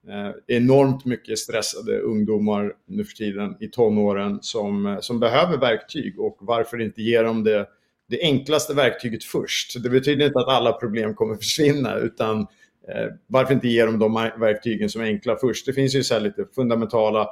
[0.08, 6.20] Eh, enormt mycket stressade ungdomar nu för tiden i tonåren som, eh, som behöver verktyg
[6.20, 7.68] och varför inte ge dem det,
[8.13, 9.84] det enklaste verktyget först?
[9.84, 14.13] Det betyder inte att alla problem kommer försvinna utan eh, varför inte ge dem de
[14.39, 15.65] verktygen som är enkla först?
[15.65, 17.28] Det finns ju så lite fundamentala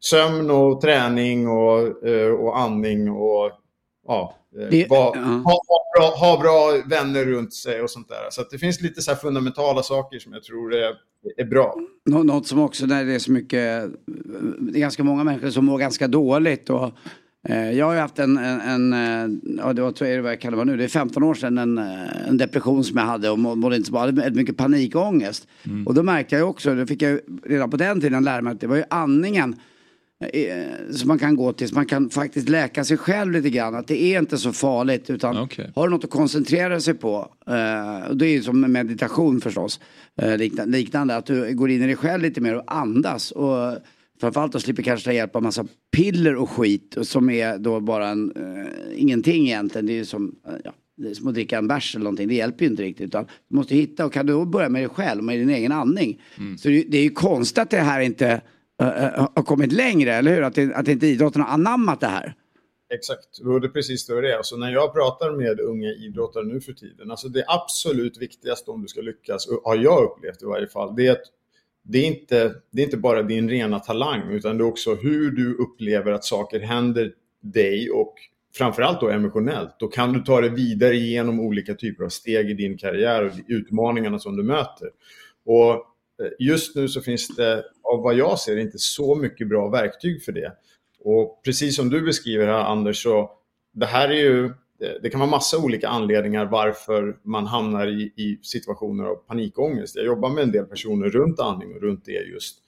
[0.00, 3.50] sömn och träning och, eh, och andning och
[4.06, 5.20] ja, eh, Det- va- ja.
[5.20, 8.30] ha, ha, bra, ha bra vänner runt sig och sånt där.
[8.30, 10.92] Så det finns lite så fundamentala saker som jag tror är,
[11.36, 11.76] är bra.
[12.10, 13.84] Nå- Något som också när det är så mycket,
[14.60, 16.90] det är ganska många människor som mår ganska dåligt och
[17.48, 20.40] jag har ju haft en, en, en eh, ja det var, tror jag, vad jag
[20.40, 23.30] kallar det nu, det är 15 år sedan en, eh, en depression som jag hade
[23.30, 25.48] och må- mådde inte så bra, jag hade mycket panikångest.
[25.86, 28.60] Och då märkte jag också, det fick jag redan på den tiden lära mig att
[28.60, 29.56] det var ju andningen
[30.32, 33.74] eh, som man kan gå till, så man kan faktiskt läka sig själv lite grann.
[33.74, 35.72] Att det är inte så farligt utan Okej.
[35.74, 39.40] har du något att koncentrera sig på, eh, och det är ju som med meditation
[39.40, 39.80] förstås,
[40.22, 43.30] eh, liknande, att du går in i dig själv lite mer och andas.
[43.30, 43.78] Och
[44.20, 48.08] framförallt då slipper kanske ta hjälp av massa piller och skit som är då bara
[48.08, 49.86] en, eh, ingenting egentligen.
[49.86, 52.28] Det är ju som, eh, ja, det är som att dricka en bärs eller någonting,
[52.28, 53.06] det hjälper ju inte riktigt.
[53.06, 55.72] Utan du måste hitta, och kan du då börja med dig själv, med din egen
[55.72, 56.22] andning.
[56.58, 58.40] Så det, det är ju konstigt att det här inte
[58.82, 60.42] eh, eh, har kommit längre, eller hur?
[60.42, 62.34] Att, det, att inte idrotten har anammat det här.
[62.94, 64.36] Exakt, och det är precis så det är.
[64.36, 68.82] Alltså när jag pratar med unga idrottare nu för tiden, alltså det absolut viktigaste om
[68.82, 71.26] du ska lyckas, har jag upplevt i varje fall, det är att
[71.88, 75.30] det är, inte, det är inte bara din rena talang, utan det är också hur
[75.30, 78.14] du upplever att saker händer dig och
[78.54, 79.76] framförallt då emotionellt.
[79.78, 83.32] Då kan du ta det vidare genom olika typer av steg i din karriär och
[83.48, 84.88] utmaningarna som du möter.
[85.44, 89.68] Och eh, just nu så finns det, av vad jag ser, inte så mycket bra
[89.68, 90.52] verktyg för det.
[91.04, 93.30] Och precis som du beskriver här Anders, så
[93.72, 98.02] det här är ju, det- det kan vara massa olika anledningar varför man hamnar i,
[98.02, 99.96] i situationer av panikångest.
[99.96, 102.58] Jag jobbar med en del personer runt andning och runt det just.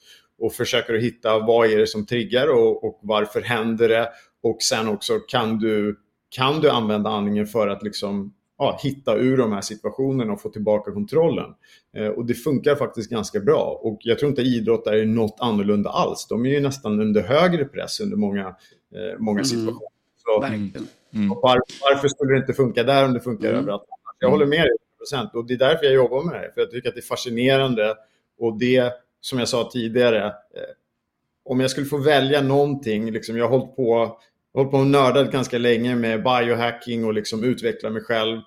[0.41, 4.09] Och försöker att hitta vad är det som triggar och, och varför händer det?
[4.43, 9.37] Och sen också kan du, kan du använda andningen för att liksom, ja, hitta ur
[9.37, 11.49] de här situationerna och få tillbaka kontrollen.
[11.97, 13.79] Eh, och det funkar faktiskt ganska bra.
[13.83, 16.27] Och jag tror inte idrottare är något annorlunda alls.
[16.29, 18.47] De är ju nästan under högre press under många,
[18.95, 19.89] eh, många situationer.
[20.23, 20.41] Så,
[21.31, 23.61] Och var, varför skulle det inte funka där om det funkar Mm.
[23.61, 23.83] överallt?
[24.19, 24.71] Jag håller med dig
[25.13, 26.51] 100% och det är därför jag jobbar med det.
[26.53, 27.95] För jag tycker att det är fascinerande
[28.39, 30.31] och det, som jag sa tidigare, eh,
[31.45, 34.17] om jag skulle få välja någonting, liksom, jag har hållit på,
[34.53, 38.37] hållit på och nördat ganska länge med biohacking och liksom utveckla mig själv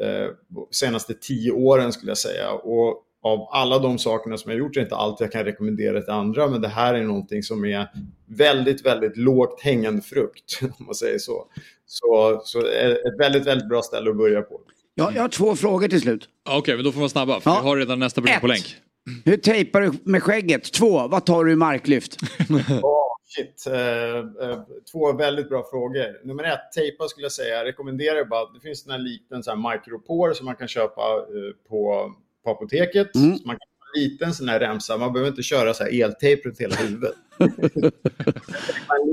[0.00, 0.28] eh,
[0.70, 2.50] senaste tio åren skulle jag säga.
[2.52, 6.12] Och av alla de sakerna som jag gjort är inte allt jag kan rekommendera till
[6.12, 7.88] andra, men det här är någonting som är
[8.26, 11.46] väldigt, väldigt lågt hängande frukt, om man säger så.
[11.86, 14.60] Så, så ett väldigt, väldigt bra ställe att börja på.
[14.94, 16.28] Jag, jag har två frågor till slut.
[16.50, 17.40] Okej, men då får man snabba.
[17.40, 17.60] För Ja.
[17.62, 18.76] vi har redan nästa program på länk.
[19.24, 20.72] Hur tejpar du med skägget?
[20.72, 22.16] Två, vad tar du i marklyft?
[22.82, 23.06] Åh,
[23.36, 23.66] shit.
[23.66, 24.16] Eh,
[24.50, 24.58] eh,
[24.92, 26.26] två väldigt bra frågor.
[26.26, 27.56] Nummer ett, tejpa skulle jag säga.
[27.56, 31.00] Jag rekommenderar bara, det finns en här liten så här micropore som man kan köpa
[31.00, 32.12] eh, på,
[32.44, 33.14] på apoteket.
[33.14, 33.38] Mm.
[33.38, 36.02] Så man kan ha en liten sån här remsa, man behöver inte köra så här
[36.02, 37.14] eltejp runt hela huvudet.
[37.38, 37.50] en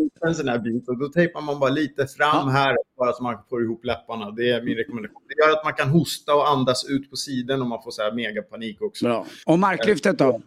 [0.04, 3.38] liten sån här bit och då tejpar man bara lite fram här bara så man
[3.50, 4.32] får ihop läpparna.
[4.32, 5.22] Det är min rekommendation.
[5.28, 8.02] Det gör att man kan hosta och andas ut på sidan och man får så
[8.02, 9.06] här megapanik också.
[9.06, 9.26] Bra.
[9.46, 10.42] Och marklyftet då?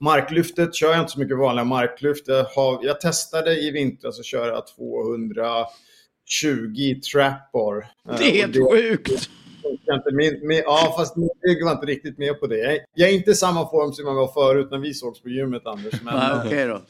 [0.00, 2.28] Marklyftet kör jag inte så mycket vanliga marklyft.
[2.28, 7.86] Jag, har, jag testade i vintras att köra 220 trap bar.
[8.04, 9.30] Det är Eh, helt sjukt!
[9.70, 10.10] Inte.
[10.12, 12.58] Min, min, ja, fast min rygg var inte riktigt med på det.
[12.58, 15.28] Jag, jag är inte i samma form som jag var förut när vi sågs på
[15.28, 15.94] gymmet, Anders.
[16.02, 16.80] Men, Ja, Okej då.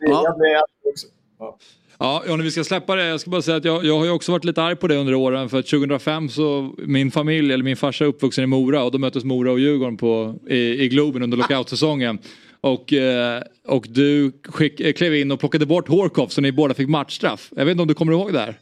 [0.00, 0.60] jag, jag blev
[0.92, 1.06] också.
[1.38, 1.58] Ja.
[1.98, 3.06] Ja, Johnny, vi ska släppa det.
[3.06, 4.96] Jag ska bara säga att jag, jag har ju också varit lite arg på det
[4.96, 5.48] under åren.
[5.48, 8.98] För att 2005 så, min familj, eller min farsa är uppvuxen i Mora och då
[8.98, 12.18] möttes Mora och Djurgården på, i, i Globen under lockoutsäsongen.
[12.60, 16.74] Och, eh, och du skick, eh, klev in och plockade bort Hårkoff så ni båda
[16.74, 17.48] fick matchstraff.
[17.56, 18.58] Jag vet inte om du kommer ihåg det här?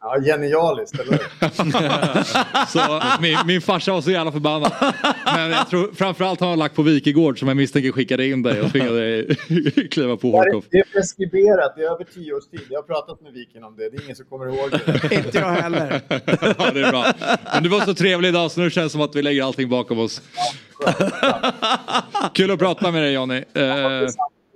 [0.00, 1.18] Ja, genialiskt, eller?
[2.66, 4.72] Så min, min farsa var så jävla förbannad.
[5.24, 8.60] Men jag tror framförallt har han lagt på Wikegård som jag misstänker skickade in dig
[8.60, 9.36] och tvingade dig
[9.90, 10.64] kliva på Hårkoff.
[10.70, 12.60] Det är preskriberat, det är över tio års tid.
[12.70, 15.14] Jag har pratat med Viken om det, det är ingen som kommer ihåg det.
[15.14, 16.00] Inte jag heller.
[16.58, 17.06] Ja, det är bra.
[17.54, 19.68] Men du var så trevlig idag så nu känns det som att vi lägger allting
[19.68, 20.22] bakom oss.
[22.34, 23.44] Kul att prata med dig Johnny.
[23.54, 24.08] Eh,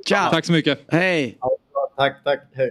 [0.09, 0.81] tack så mycket.
[0.89, 1.39] Hej.
[1.97, 2.71] Tack, tack, hej.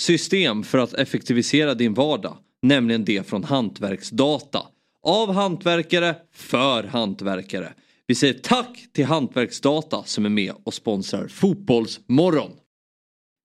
[0.00, 2.36] system för att effektivisera din vardag.
[2.62, 4.62] Nämligen det från Hantverksdata.
[5.02, 7.72] Av hantverkare, för hantverkare.
[8.06, 12.50] Vi säger tack till Hantverksdata som är med och sponsrar Fotbollsmorgon.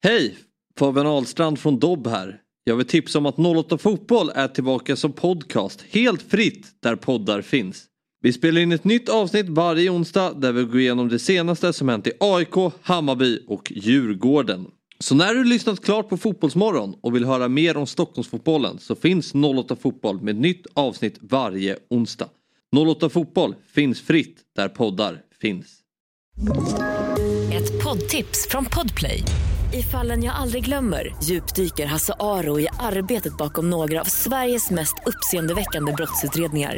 [0.04, 0.38] Hej!
[0.80, 2.42] Fabian Ahlstrand från Dobb här.
[2.64, 7.42] Jag vill tipsa om att 08 Fotboll är tillbaka som podcast helt fritt där poddar
[7.42, 7.86] finns.
[8.22, 11.90] Vi spelar in ett nytt avsnitt varje onsdag där vi går igenom det senaste som
[11.90, 14.68] hänt i AIK, Hammarby och Djurgården.
[15.00, 19.34] Så när du lyssnat klart på Fotbollsmorgon och vill höra mer om Stockholmsfotbollen så finns
[19.36, 22.30] 08 Fotboll med nytt avsnitt varje onsdag.
[22.76, 25.66] 08 Fotboll finns fritt där poddar finns.
[27.54, 29.24] Ett poddtips från Podplay.
[29.74, 34.96] I fallen jag aldrig glömmer djupdyker Hasse Aro i arbetet bakom några av Sveriges mest
[35.06, 36.78] uppseendeväckande brottsutredningar.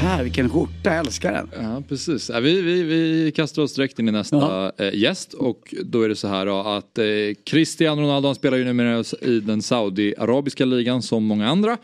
[0.00, 1.48] Här, vilken skjorta, jag älskar den.
[1.64, 2.30] Ja, precis.
[2.30, 6.08] Ja, vi, vi, vi kastar oss direkt in i nästa eh, gäst och då är
[6.08, 7.04] det så här då, att eh,
[7.44, 11.78] Cristiano Ronaldo han spelar ju numera i den Saudi-arabiska ligan som många andra.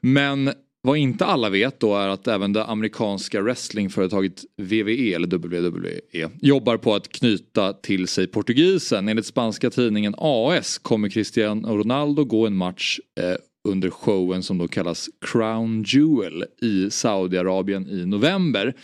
[0.00, 0.50] Men
[0.82, 6.76] vad inte alla vet då är att även det amerikanska wrestlingföretaget WWE eller WWE jobbar
[6.76, 9.08] på att knyta till sig portugisen.
[9.08, 13.36] Enligt spanska tidningen AS kommer Cristiano Ronaldo gå en match eh,
[13.68, 18.74] under showen som då kallas Crown Jewel i Saudiarabien i november.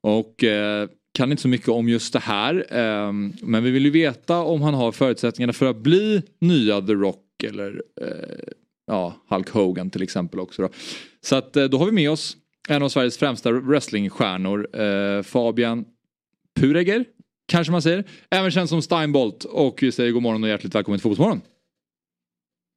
[0.00, 2.66] Och eh, kan inte så mycket om just det här.
[2.70, 6.92] Eh, men vi vill ju veta om han har förutsättningarna för att bli nya The
[6.92, 8.52] Rock eller eh,
[8.86, 10.62] ja, Hulk Hogan till exempel också.
[10.62, 10.68] Då.
[11.20, 12.36] Så att eh, då har vi med oss
[12.68, 15.84] en av Sveriges främsta wrestlingstjärnor, eh, Fabian
[16.60, 17.04] Pureger,
[17.48, 18.04] kanske man säger.
[18.30, 21.40] Även känd som Steinbolt och vi säger god morgon och hjärtligt välkommen till Fotbollsmorgon.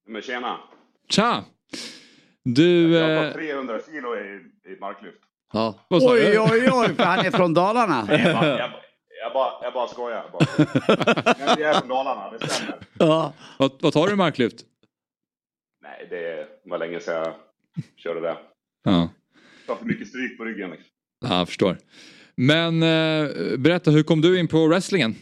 [0.07, 0.72] Men tjena!
[1.09, 1.43] Tja!
[2.43, 2.93] Du...
[2.93, 4.41] Jag har Eh, 300 kilo i,
[4.73, 5.17] i marklyft.
[5.53, 8.05] ja, Oj, oj, oj, för han är från Dalarna.
[8.09, 8.71] Jag bara, jag,
[9.23, 10.25] jag, bara, jag bara skojar.
[10.31, 10.45] Bara.
[11.39, 12.75] Men jag är från Dalarna, det stämmer.
[12.99, 13.33] Ja.
[13.59, 14.55] Vad, vad tar du i marklyft?
[15.83, 17.33] Nej, det var länge sedan jag
[17.95, 18.37] körde det.
[18.83, 19.09] Ja,
[19.57, 20.69] Jag tar för mycket stryk på ryggen.
[20.69, 20.87] Liksom.
[21.25, 21.77] ja jag förstår.
[22.35, 25.15] Men eh, berätta, hur kom du in på wrestlingen?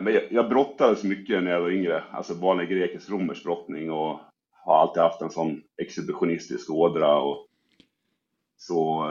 [0.00, 2.04] Men jag, jag brottades mycket när jag var yngre.
[2.12, 4.20] Alltså vanlig grekisk-romersk brottning och
[4.50, 7.18] har alltid haft en sån exhibitionistisk ådra.
[7.18, 7.46] Och
[8.56, 9.04] så,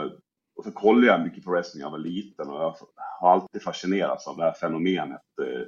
[0.56, 2.76] och så kollade jag mycket på wrestling när jag var liten och jag
[3.20, 5.22] har alltid fascinerats av det här fenomenet.
[5.38, 5.66] Det,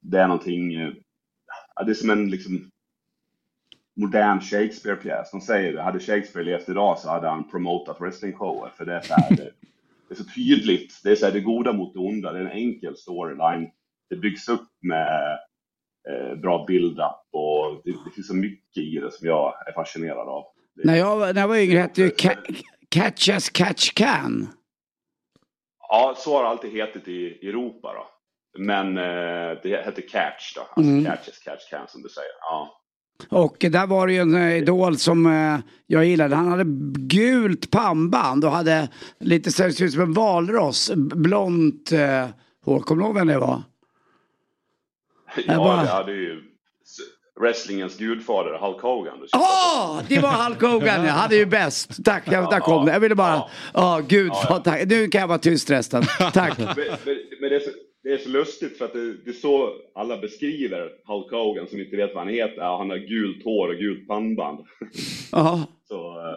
[0.00, 0.72] det, är någonting,
[1.74, 2.70] ja, det är som en liksom
[3.94, 5.30] modern Shakespeare-pjäs.
[5.30, 8.70] De säger det, hade Shakespeare levt idag så hade han promotat wrestlingshower.
[8.76, 9.50] För det är så här, det,
[10.08, 11.00] det är så tydligt.
[11.02, 12.32] Det är så här, det goda mot det onda.
[12.32, 13.70] Det är en enkel storyline.
[14.10, 15.38] Det byggs upp med
[16.10, 20.28] eh, bra build-up och det, det finns så mycket i det som jag är fascinerad
[20.28, 20.44] av.
[20.84, 24.48] När jag, när jag var yngre hette det ju Ca- Catch as catch can.
[25.88, 28.06] Ja, så har det alltid hetat i Europa då.
[28.62, 31.04] Men eh, det hette catch då, alltså Mm.
[31.04, 32.30] catch as catch can som du säger.
[32.40, 32.80] Ja.
[33.30, 36.36] Och där var det ju en eh, idol som eh, jag gillade.
[36.36, 36.64] Han hade
[37.06, 38.88] gult pannband och hade
[39.20, 40.92] lite så ut som en valross.
[40.96, 42.28] Blont eh,
[42.64, 42.80] hår.
[42.80, 43.62] Kommer du ihåg vem det var?
[45.46, 46.42] Ja, bara- det hade ju
[47.40, 49.26] wrestlingens gudfader Hulk Hogan.
[49.32, 51.10] Ja, det var Hulk Hogan ja.
[51.12, 52.04] Han är ju bäst.
[52.04, 52.92] Tack, jag, där kom det.
[52.92, 53.42] Jag ville bara...
[53.74, 54.32] Ja, gud.
[54.48, 54.86] vad tack.
[54.86, 56.02] Nu kan jag vara tyst resten.
[56.32, 56.58] Tack.
[56.58, 57.70] men, men, men det, är så,
[58.02, 61.80] det är så lustigt för att det, det är så alla beskriver Hulk Hogan som
[61.80, 62.56] inte vet vad han heter.
[62.56, 64.58] Ja, han har gult hår och gult pannband.
[65.32, 66.34] Ja, Så eh,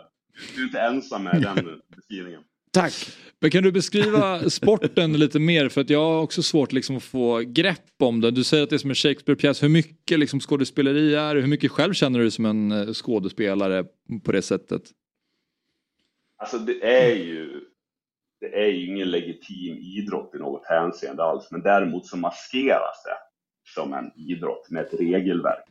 [0.56, 2.42] du är inte ensam med den beskrivningen.
[2.72, 2.94] Tack.
[3.42, 5.70] Men kan du beskriva sporten lite mer?
[5.70, 8.32] För att jag har också svårt liksom att få grepp om det.
[8.32, 9.64] Du säger att det är som en Shakespeare-pjäs.
[9.64, 11.42] Hur mycket liksom skådespeleri är det?
[11.42, 13.86] Hur mycket själv känner du som en eh, skådespelare
[14.24, 14.82] på det sättet?
[16.38, 17.62] Alltså det är ju
[18.40, 23.18] det är ju ingen legitim idrott i något hänseende alls, men däremot så maskeras det
[23.74, 25.70] som en idrott med ett regelverk.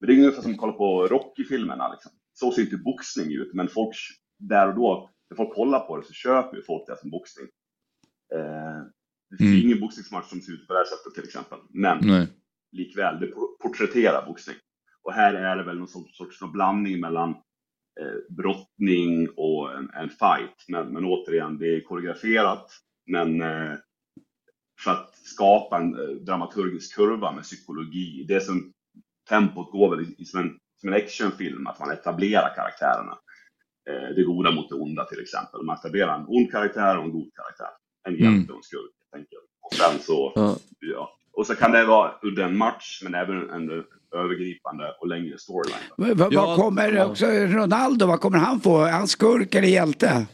[0.00, 1.92] Men det är ungefär som att kolla på Rocky-filmerna.
[1.92, 2.12] Liksom.
[2.34, 3.96] Så ser inte boxning ut, men folk
[4.38, 7.46] där och då, när folk kollar på det så köper ju folk det som boxning.
[8.34, 8.80] Eh,
[9.30, 9.62] det finns Mm.
[9.66, 12.28] ingen boxningsmatch som ser ut på det här sättet till exempel, men Nej.
[12.72, 14.56] likväl, det por- porträtterar boxning.
[15.02, 17.30] Och här är det väl någon sorts, sorts någon blandning mellan
[18.00, 20.64] eh, brottning och en, en fight.
[20.68, 22.70] Men, men återigen, det är koreograferat.
[23.06, 23.74] Men eh,
[24.84, 28.24] för att skapa en eh, dramaturgisk kurva med psykologi.
[28.28, 28.72] Det är som
[29.28, 33.18] tempot går väl i, i, som, en, som en actionfilm, att man etablerar karaktärerna.
[33.90, 35.62] Eh, det goda mot det onda till exempel.
[35.62, 37.68] Man etablerar en ond karaktär och en god karaktär.
[38.08, 38.34] En Mm.
[38.34, 39.44] hjälte och en skurk helt enkelt.
[39.62, 40.56] Och sen så Ja.
[40.80, 41.12] Ja.
[41.32, 43.84] Och så kan det vara under en match, men även en
[44.14, 46.16] övergripande och längre storyline.
[46.16, 48.78] Vad Ja, kommer också Ronaldo, vad kommer han få?
[48.84, 50.26] Är han skurk eller hjälte?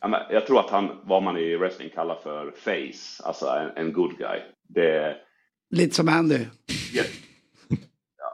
[0.00, 3.70] Ja, men jag tror att han, vad man i wrestling kallar för face, alltså en,
[3.86, 4.40] en good guy.
[4.68, 5.16] Det,
[5.70, 6.46] Lite som Andy.
[6.92, 7.04] ja,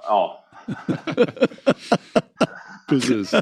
[0.03, 0.45] ja,
[2.89, 3.33] Precis.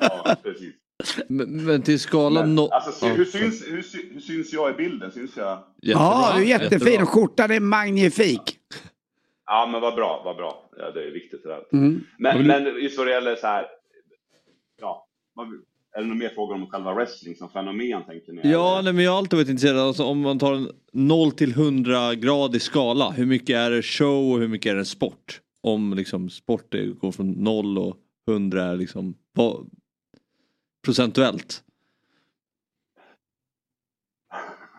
[0.00, 0.74] ja, precis.
[1.28, 2.68] Men, men till skalan Men, no...
[2.68, 5.12] alltså, hur, syns, hur, hur syns jag i bilden?
[5.12, 5.58] Syns jag?
[5.80, 7.02] Ja, du är jättefin jättebra.
[7.02, 8.58] och skjortan är magnifik.
[9.46, 10.70] Ja, men vad bra, vad bra.
[10.78, 11.62] Ja, det är viktigt det där.
[11.72, 12.04] Mm.
[12.18, 13.66] Men, men just vad det gäller så här,
[14.80, 15.06] ja,
[15.96, 18.40] är det några mer frågor om själva wrestling som fenomen tänker ni?
[18.50, 19.78] Ja, nej, men jag har alltid varit intresserad.
[19.78, 23.10] Alltså, om man tar en 0 till 100 gradig skala.
[23.10, 25.40] Hur mycket är det show och hur mycket är det sport?
[25.64, 27.96] Om liksom sport går från 0 och
[28.28, 29.70] 100 är liksom vad,
[30.84, 31.64] procentuellt.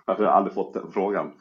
[0.06, 1.32] Varför har jag aldrig fått den frågan?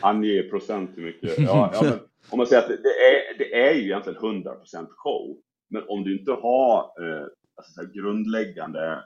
[0.00, 1.38] Ange procent hur mycket.
[1.38, 1.98] Ja, ja, men
[2.30, 5.36] om man säger att det, är, det är ju egentligen 100% show.
[5.68, 7.26] Men om du inte har eh,
[7.56, 9.04] alltså grundläggande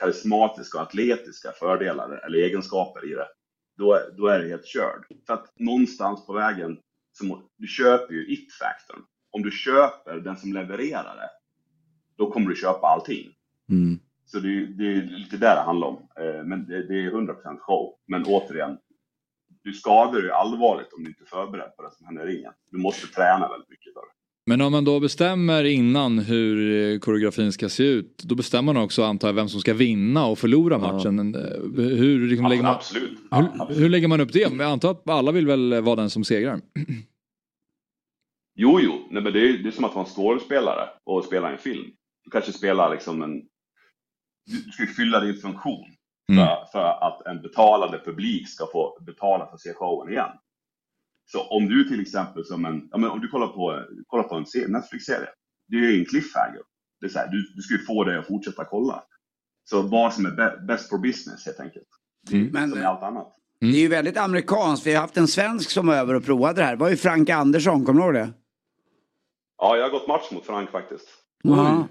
[0.00, 3.28] karismatiska och atletiska fördelar eller egenskaper i det,
[3.78, 5.04] då, då är det helt körd.
[5.26, 6.78] För att någonstans på vägen,
[7.18, 9.02] så du köper ju it-faktorn.
[9.30, 11.30] Om du köper den som levererar det,
[12.16, 13.34] då kommer du köpa allting.
[13.70, 13.98] Mm.
[14.26, 16.08] Så det, är- det är lite där det handlar om.
[16.20, 17.94] Eh, Men det, det är 100% show.
[18.06, 18.78] Men återigen,
[19.62, 22.52] du skadar dig allvarligt om du inte är förberedd på det som händer i ringen.
[22.70, 24.12] Du måste träna väldigt mycket för det.
[24.46, 28.22] Men om man då bestämmer innan hur eh, koreografin ska se ut.
[28.24, 31.34] Då bestämmer man också antar jag vem som ska vinna och förlora matchen.
[31.34, 31.40] Eh,
[31.76, 33.18] Hur, liksom, lägger man, Absolut.
[33.30, 33.80] Ja, hur, absolut.
[33.82, 34.38] hur lägger man upp det?
[34.40, 36.60] Jag antar att alla vill väl vara den som segrar.
[38.56, 39.06] Jo, jo.
[39.10, 41.84] Nej, men det, är, det är som att vara en skådespelare och spela en film.
[42.24, 43.42] Du kanske spelar liksom en...
[44.46, 45.84] Du ska fylla din funktion
[46.28, 46.48] för, Mm.
[46.72, 50.30] för att en betalande publik ska få betala för att se showen igen.
[51.26, 52.88] Så om du till exempel som en...
[52.90, 55.28] Ja, men om du kollar på, kollar på en serie- Netflix-serie.
[55.68, 56.60] Det är ju en cliffhanger.
[57.00, 59.02] Det är så här, du, du ska ju få dig att fortsätta kolla.
[59.70, 61.86] Så vad som är best for business helt enkelt.
[62.30, 62.50] Är Mm.
[62.52, 63.30] Men- som i allt annat.
[63.60, 64.86] Det är ju väldigt amerikanskt.
[64.86, 66.72] Vi har haft en svensk som var över och provade det här.
[66.76, 68.32] Det var ju Frank Andersson, kommer du ihåg det?
[69.58, 71.08] Ja, jag har gått match mot Frank faktiskt.
[71.42, 71.88] Ja.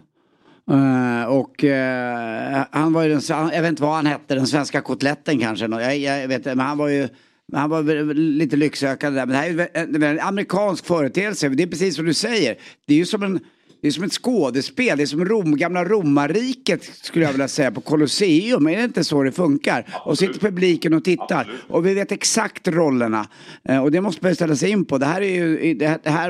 [0.72, 4.82] Eh, och eh, han var ju den, jag vet inte vad han hette, den svenska
[4.82, 5.66] kotletten kanske.
[5.66, 7.10] Jag, jag vet inte, men han var ju
[7.54, 9.26] han var lite lycksökande där.
[9.26, 11.50] Men det här är en, en amerikansk företeelse.
[11.50, 12.58] Det är precis som du säger.
[12.86, 13.40] Det är ju som en
[13.84, 17.72] det är som ett skådespel, det är som Rom, gamla romarriket skulle jag vilja säga
[17.72, 18.68] på Colosseum.
[18.68, 19.88] Är det inte så det funkar?
[20.06, 21.40] Och sitter publiken och tittar.
[21.40, 21.62] Absolut.
[21.68, 23.28] Och vi vet exakt rollerna.
[23.64, 24.98] Eh, och det måste man ställa sig in på.
[24.98, 26.28] Det här är ju det här, det här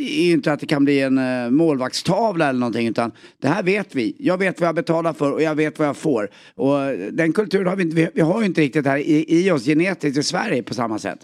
[0.00, 2.88] är ju inte att det kan bli en uh, målvaktstavla eller någonting.
[2.88, 4.16] Utan det här vet vi.
[4.18, 6.30] Jag vet vad jag betalar för och jag vet vad jag får.
[6.54, 9.50] Och eh, den kulturen har vi inte, vi har ju inte riktigt här i, i
[9.50, 11.18] oss genetiskt i Sverige på samma sätt.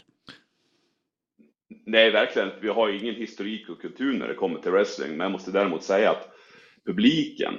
[1.86, 2.50] Nej, verkligen.
[2.60, 5.82] Vi har ingen historik och kultur när det kommer till wrestling, men jag måste däremot
[5.82, 6.28] säga att
[6.86, 7.54] publiken,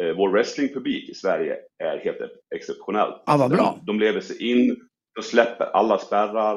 [0.00, 2.18] eh, vår wrestlingpublik i Sverige är helt
[2.54, 3.12] exceptionell.
[3.26, 3.78] Ja, vad bra.
[3.78, 4.76] De, de lever sig in,
[5.14, 6.56] de släpper alla spärrar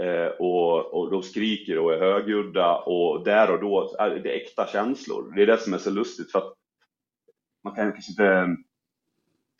[0.00, 4.66] eh, och, och de skriker och är högljudda och där och då är det äkta
[4.66, 5.32] känslor.
[5.36, 6.54] Det är det som är så lustigt för att
[7.64, 8.56] man kan kanske inte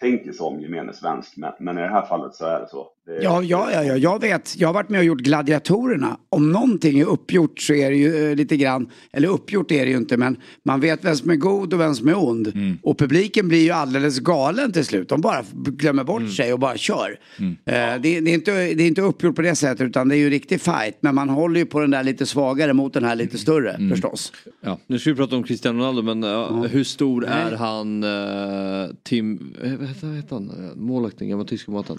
[0.01, 2.93] tänker så om gemene svensk, men, men i det här fallet så är det så.
[3.07, 4.57] Ja, ja, ja, ja, jag vet.
[4.59, 6.17] Jag har varit med och gjort gladiatorerna.
[6.29, 9.91] Om någonting är uppgjort så är det ju eh, lite grann, eller uppgjort är det
[9.91, 12.79] ju inte, men man vet vem som är god och vem som är ond.
[12.83, 15.09] Och publiken blir ju alldeles galen till slut.
[15.09, 17.19] De bara glömmer bort sig och bara kör.
[17.39, 20.19] Eh, det, det, är inte, det är inte uppgjort på det sättet, utan det är
[20.19, 20.97] ju riktig fight.
[21.01, 24.33] Men man håller ju på den där lite svagare mot den här lite större, förstås.
[24.61, 24.79] Ja.
[24.87, 29.55] Nu ska vi prata om Cristiano Ronaldo men uh, hur stor är han uh, Tim,
[29.79, 31.99] vad heter, han, målvakten, gamla tyska målvakten?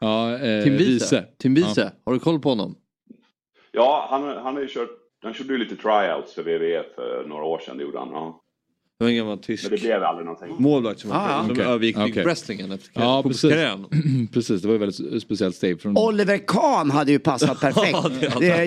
[0.00, 0.90] Ja, eh, Tim Wiese.
[1.16, 1.24] Wiese.
[1.38, 1.90] Tim Wiese, Ja.
[2.04, 2.74] har du koll på honom?
[3.72, 4.90] Ja, han, han har ju kört,
[5.22, 8.08] han körde ju lite tryouts för WWE för några år sedan, det gjorde han.
[8.10, 8.42] Ja.
[9.00, 10.56] Det var en gammal tysk Men det blev aldrig någonting.
[10.58, 11.64] målvakt som, Ah, som Okej.
[11.64, 12.24] övergick till Okej.
[12.24, 13.50] wrestlingen efter Ja, precis.
[14.32, 15.96] precis, det var ju väldigt speciellt steg från...
[15.98, 17.98] Oliver Kahn hade ju passat perfekt.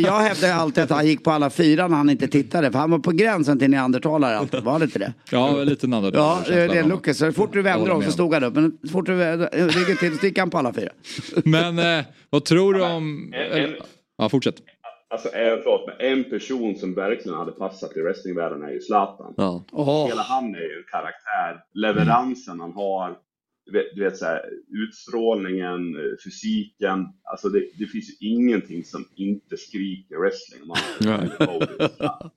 [0.05, 2.71] jag hävdar alltid att han gick på alla fyra när han inte tittade.
[2.71, 4.63] För han var på gränsen till neandertalare alltid.
[4.63, 5.13] Var det inte det?
[5.31, 6.11] Ja, lite nanda.
[6.13, 7.17] Ja, det är looket.
[7.17, 8.55] Så fort du vände om så stod han upp.
[8.55, 9.13] Men så fort du
[9.51, 10.89] ryggen till så gick han på alla fyra.
[11.45, 13.33] Men eh, vad tror du om...
[14.17, 14.55] Ja, fortsätt.
[15.13, 19.33] Alltså, eh, förlåt, men en person som verkligen hade passat i wrestlingvärlden är ju Zlatan.
[19.37, 19.63] Ja.
[19.71, 20.07] Åh.
[20.07, 21.63] Hela han är ju en karaktär.
[21.73, 23.17] Leveransen han har,
[23.95, 24.41] du vet, så här,
[24.83, 27.05] utstrålningen, eh, fysiken.
[27.31, 30.67] Alltså det, det finns ju ingenting som inte skriker wrestling.
[30.67, 30.77] Man,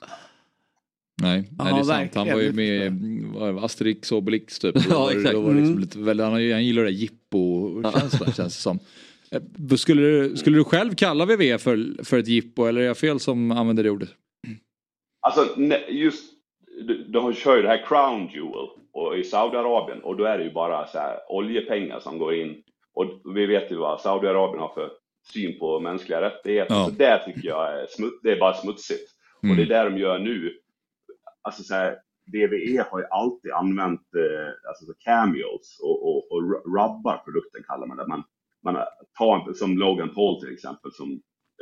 [1.23, 2.15] Nej, nej det är sant.
[2.15, 4.75] Han var ju med i Asterix och Obelix typ.
[4.91, 5.33] Ja, exakt.
[5.35, 5.81] Då var det liksom Mm.
[5.81, 8.79] lite, han, har ju- han gillar det där jippo-känslan känns det som.
[9.33, 12.99] Eh, Skulle du, skulle du själv kalla WWE för, för ett jippo eller är jag
[12.99, 14.09] fel som använder det ordet?
[15.21, 16.33] Alltså just,
[17.09, 20.53] de, kör ju det här Crown Jewel och i Saudiarabien och då är det ju
[20.53, 22.63] bara så här oljepengar som går in.
[22.95, 24.91] Och vi vet ju vad Saudiarabien har för
[25.33, 26.75] syn på mänskliga rättigheter.
[26.75, 26.85] Ja.
[26.85, 29.11] Så det tycker jag är, smut, det är bara smutsigt.
[29.43, 29.51] Mm.
[29.51, 30.53] Och det är det de gör nu.
[31.43, 31.97] Alltså så här,
[32.33, 37.63] DVE har ju alltid använt eh, alltså så cameos och, och, och ru- rubbar produkten
[37.69, 38.07] kallar man det.
[38.07, 38.23] Man,
[38.73, 38.85] man
[39.19, 41.11] tar som Logan Paul till exempel som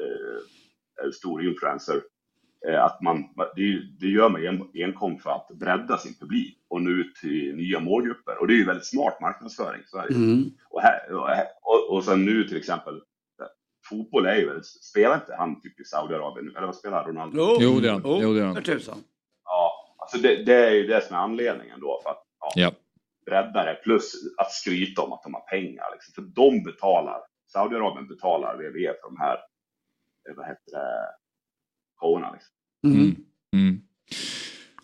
[0.00, 2.00] eh, stor influencer.
[2.68, 3.24] Eh, att man,
[3.57, 7.55] det, det gör man en, enkom för att bredda sin publik och nå ut till
[7.57, 8.40] nya målgrupper.
[8.40, 10.16] Och det är ju väldigt smart marknadsföring i Sverige.
[10.16, 10.44] Mm.
[10.70, 13.00] Och, här, och, här- och, och sen nu till exempel,
[13.88, 16.52] fotboll är ju spelar inte han typ i Saudiarabien nu?
[16.57, 17.36] Eller vad spelar Ronaldo?
[17.61, 18.02] Jo, det är han.
[18.05, 18.55] Jo, det är han.
[19.44, 22.72] Ja, alltså det, det är ju det som är anledningen då för att ja, Ja.
[23.27, 23.75] Bredda det.
[23.75, 25.85] Plus att skryta om att de har pengar.
[25.93, 26.14] Liksom.
[26.14, 27.20] För de betalar,
[27.53, 29.37] Saudiarabien betalar WWE för de här,
[30.29, 31.07] eh, vad heter det,
[31.97, 32.33] showerna.
[32.33, 32.55] Liksom.
[32.87, 33.16] Mm.
[33.57, 33.81] Mm.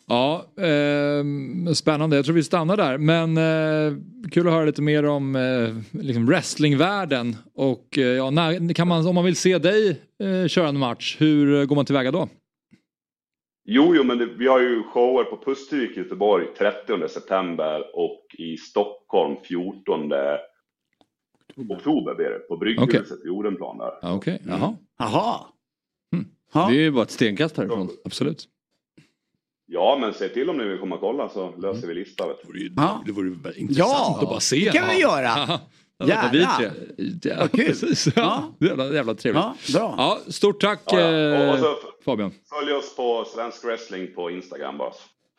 [0.06, 2.16] Ja, eh, spännande.
[2.16, 2.98] Jag tror vi stannar där.
[2.98, 3.98] Men eh,
[4.30, 7.36] kul att höra lite mer om eh, liksom wrestlingvärlden.
[7.54, 11.16] Och eh, ja, när, kan man, om man vill se dig eh, köra en match,
[11.20, 12.28] hur går man tillväga då?
[13.64, 18.26] Jo, jo, men det, vi har ju shower på Pustervik i Göteborg 30 september och
[18.38, 20.12] i Stockholm 14
[21.68, 23.92] oktober blir det, på Brygghuset i Odenplan där.
[24.02, 24.76] Ja, Okej, jaha.
[24.98, 25.40] Jaha.
[26.52, 27.88] Det är ju bara ett stenkast härifrån.
[28.04, 28.48] Absolut.
[29.66, 32.28] Ja, men säg till om ni vill komma och kolla så löser vi lista.
[32.28, 32.72] Vet du.
[32.76, 33.02] Ja.
[33.06, 34.56] Det vore ju bara Ja, intressant att bara se.
[34.64, 35.22] det kan vi göra.
[35.22, 35.60] Ja.
[36.06, 36.30] Gärna.
[36.32, 36.70] Vi tre.
[37.22, 38.08] Ja, precis.
[38.16, 38.54] Ja.
[38.60, 39.42] Jävla, jävla trevligt.
[39.44, 39.94] Ja, bra.
[39.98, 41.42] Ja, stort tack Ja, ja.
[41.42, 42.32] Och, och eh, så Fabian.
[42.50, 44.92] följ oss på Svensk Wrestling på Instagram bara.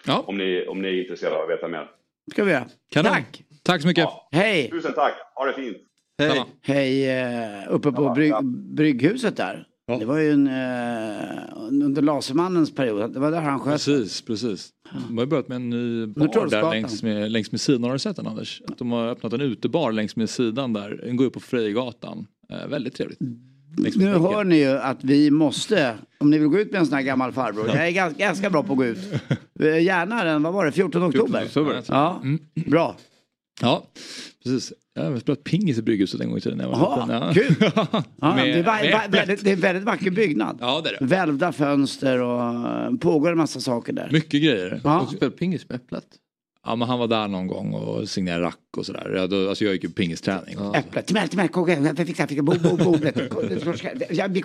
[0.06, 0.24] Ja.
[0.28, 1.88] Om ni, om ni är intresserade av att veta mer.
[2.32, 2.66] ska vi göra.
[2.92, 3.12] Kanon.
[3.12, 3.44] Tack.
[3.64, 4.04] Tack så mycket.
[4.04, 4.28] Ja.
[4.32, 4.70] Hej.
[4.70, 5.78] Tusen tack, ha det fint!
[6.20, 6.46] Hej.
[6.62, 8.34] Hej, eh, uppe på bryg,
[8.76, 9.68] Brygghuset där.
[10.00, 13.14] Det var ju en, eh, under Lasermannens period.
[13.14, 13.74] Det var där han sköt.
[13.74, 14.70] Precis, precis.
[15.08, 17.84] De har ju börjat med en ny bar där längs med, längs med sidan.
[17.84, 18.62] Har du sett den Anders?
[18.68, 21.02] Att de har öppnat en utebar längs med sidan där.
[21.06, 22.28] Den går upp på Frejgatan.
[22.50, 23.20] Eh, väldigt trevligt.
[23.78, 26.86] Med Nu hör ni ju att vi måste, om ni vill gå ut med en
[26.86, 27.68] sån här gammal farbror.
[27.68, 28.98] Jag är ganska, ganska bra på att gå ut.
[29.60, 31.46] Eh, Gärna den, vad var det, 14 oktober?
[31.46, 31.84] oktober.
[31.88, 32.22] Ja,
[32.66, 32.96] bra.
[33.62, 33.84] Ja,
[34.44, 34.74] precis.
[34.94, 36.60] Jag har spelat pingis i Brygghuset en gång i tiden.
[36.60, 37.34] Jaha, liten.
[37.34, 37.56] kul.
[38.22, 40.58] Ja, det, är väldigt, det är en väldigt vacker byggnad.
[40.62, 41.06] Ja, det är det.
[41.06, 44.10] Välvda fönster och eh, pågår en massa saker där.
[44.12, 44.82] Mycket grejer.
[44.84, 45.08] Ja.
[45.16, 46.06] Spel pingis med Äpplet.
[46.66, 49.12] Ja, men han var där någon gång och signerade rack och sådär.
[49.16, 50.58] Jag, alltså jag gick ju pingisträning.
[50.76, 51.48] Äpplet, till mig, till mig,
[52.06, 52.98] fick, jag fick, bo, bo, bo,
[54.10, 54.42] Ja, vi,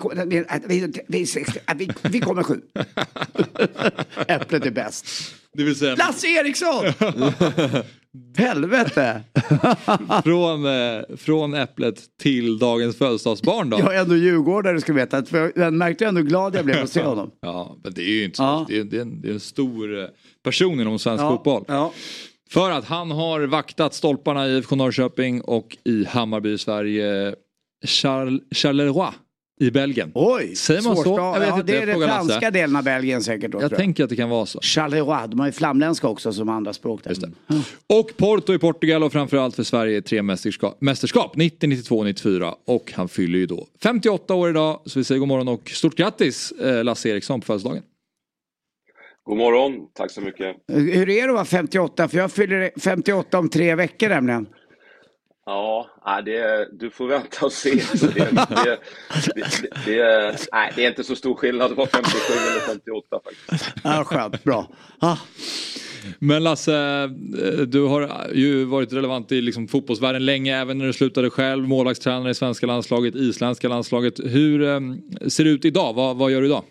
[2.19, 2.61] kommer sju.
[4.27, 5.07] Äpplet är bäst.
[5.53, 5.95] Det vill säga...
[5.95, 6.85] Lasse Eriksson!
[8.37, 9.23] Helvete!
[10.23, 13.79] från, eh, från äpplet till dagens födelsedagsbarn då.
[13.79, 15.25] Jag är ändå djurgårdare du ska veta.
[15.25, 17.31] För jag märkte hur ändå glad jag blev att se honom.
[17.41, 18.65] Ja, men det är ju inte så.
[18.69, 20.05] Det, är, det, är en, det är en stor eh,
[20.51, 21.63] person inom svensk Ja, fotboll.
[21.67, 21.91] ja.
[22.49, 27.35] För att han har vaktat stolparna i IFK Norrköping och i Hammarby i Sverige.
[27.85, 29.09] Charles, Charleroi
[29.59, 30.11] i Belgien.
[30.15, 30.55] Oj!
[30.55, 31.09] Säger man så?
[31.17, 32.27] Jag vet ja, inte, det jag är den frågar Lasse.
[32.27, 33.51] franska delen av Belgien säkert.
[33.51, 34.59] Då, Jag tror tänker att det kan vara så.
[34.61, 37.01] Charleroi, de har ju flamländska också som andra språk.
[37.03, 37.31] Där.
[37.87, 42.91] Och Porto i Portugal och framförallt för Sverige tre mästerskap, mästerskap 90, 92, 94 och
[42.95, 46.51] han fyller ju då 58 år idag så vi säger god morgon och stort grattis
[46.51, 47.83] eh, Lasse Eriksson på födelsedagen.
[49.27, 50.55] God morgon, tack så mycket.
[50.67, 52.07] Hur är det att vara 58?
[52.07, 54.47] För jag fyller 58 om tre veckor nämligen.
[55.45, 55.87] Ja,
[56.25, 57.71] det du får vänta och se.
[58.01, 58.79] Det, det,
[59.85, 63.71] det, nej, det är inte så stor skillnad att vara 57 eller 58 faktiskt.
[63.83, 64.67] Ja, skönt, bra.
[64.99, 65.17] Ah.
[66.19, 67.09] Men Lasse, eh,
[67.67, 71.67] du har ju varit relevant i liksom fotbollsvärlden länge även när du slutade själv.
[71.67, 74.19] Målvaktstränare i svenska landslaget, isländska landslaget.
[74.19, 74.79] Hur eh,
[75.27, 75.93] ser det ut idag?
[75.93, 76.63] Vad, vad gör du idag?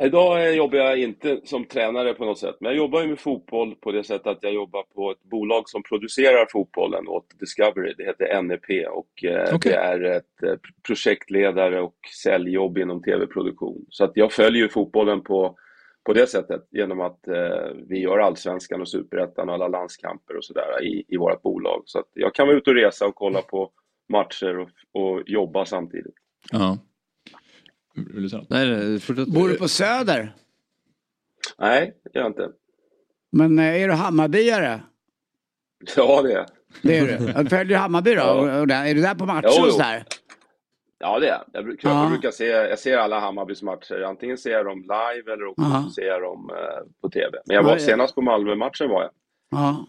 [0.00, 3.18] Idag eh, jobbar jag inte som tränare på något sätt, men jag jobbar ju med
[3.18, 7.94] fotboll på det sättet att jag jobbar på ett bolag som producerar fotbollen åt Discovery.
[7.96, 9.72] Det heter NEP och eh, Okej.
[9.72, 10.54] det är ett eh,
[10.86, 13.86] projektledare och säljjobb inom tv-produktion.
[13.88, 15.56] Så att jag följer fotbollen på,
[16.04, 20.44] på det sättet genom att eh, vi gör allsvenskan och superettan och alla landskamper och
[20.44, 21.82] sådär i, i vårt bolag.
[21.86, 23.70] Så att jag kan vara ute och resa och kolla på
[24.08, 26.14] matcher och, och jobba samtidigt.
[26.52, 26.78] Ja.
[27.94, 30.34] Nej, nej, Bor du på Söder?
[31.58, 32.48] Nej, det gör jag inte.
[33.32, 34.80] Men eh, är du Hammarbyare?
[35.96, 36.46] Ja, det är
[36.82, 37.24] Det är du.
[37.34, 38.20] Ja, Följer du Hammarby då?
[38.20, 38.32] Ja.
[38.32, 40.04] Och- och där- Är du där på matcher Jo, och sådär?
[40.98, 41.44] Ja, det är jag.
[41.52, 41.64] jag.
[41.64, 42.02] Brukar, Ja.
[42.02, 44.02] jag brukar se, jag ser alla Hammarbys matcher.
[44.02, 45.90] Antingen ser jag dem live eller också Ja.
[45.94, 47.30] ser jag dem eh, på TV.
[47.46, 47.86] Men jag var Ja, ja.
[47.86, 49.10] senast på Malmö-matchen var jag.
[49.50, 49.86] Ja.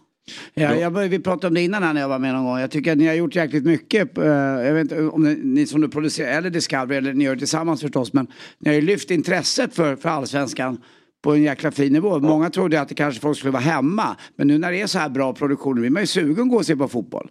[0.54, 2.58] Ja, jag, vi pratade om det innan här när jag var med någon gång.
[2.58, 4.18] Jag tycker att ni har gjort jäkligt mycket.
[4.18, 7.34] eh, jag vet inte om ni, ni som du producerar, eller Discovery, eller ni gör
[7.34, 8.12] det tillsammans förstås.
[8.12, 8.26] Men
[8.58, 10.80] ni har ju lyft intresset för, för allsvenskan
[11.22, 12.18] på en jäkla fin nivå.
[12.18, 14.16] Många trodde att det kanske folk skulle vara hemma.
[14.36, 16.56] Men nu när det är så här bra produktioner blir man ju sugen att gå
[16.56, 17.28] och se på fotboll.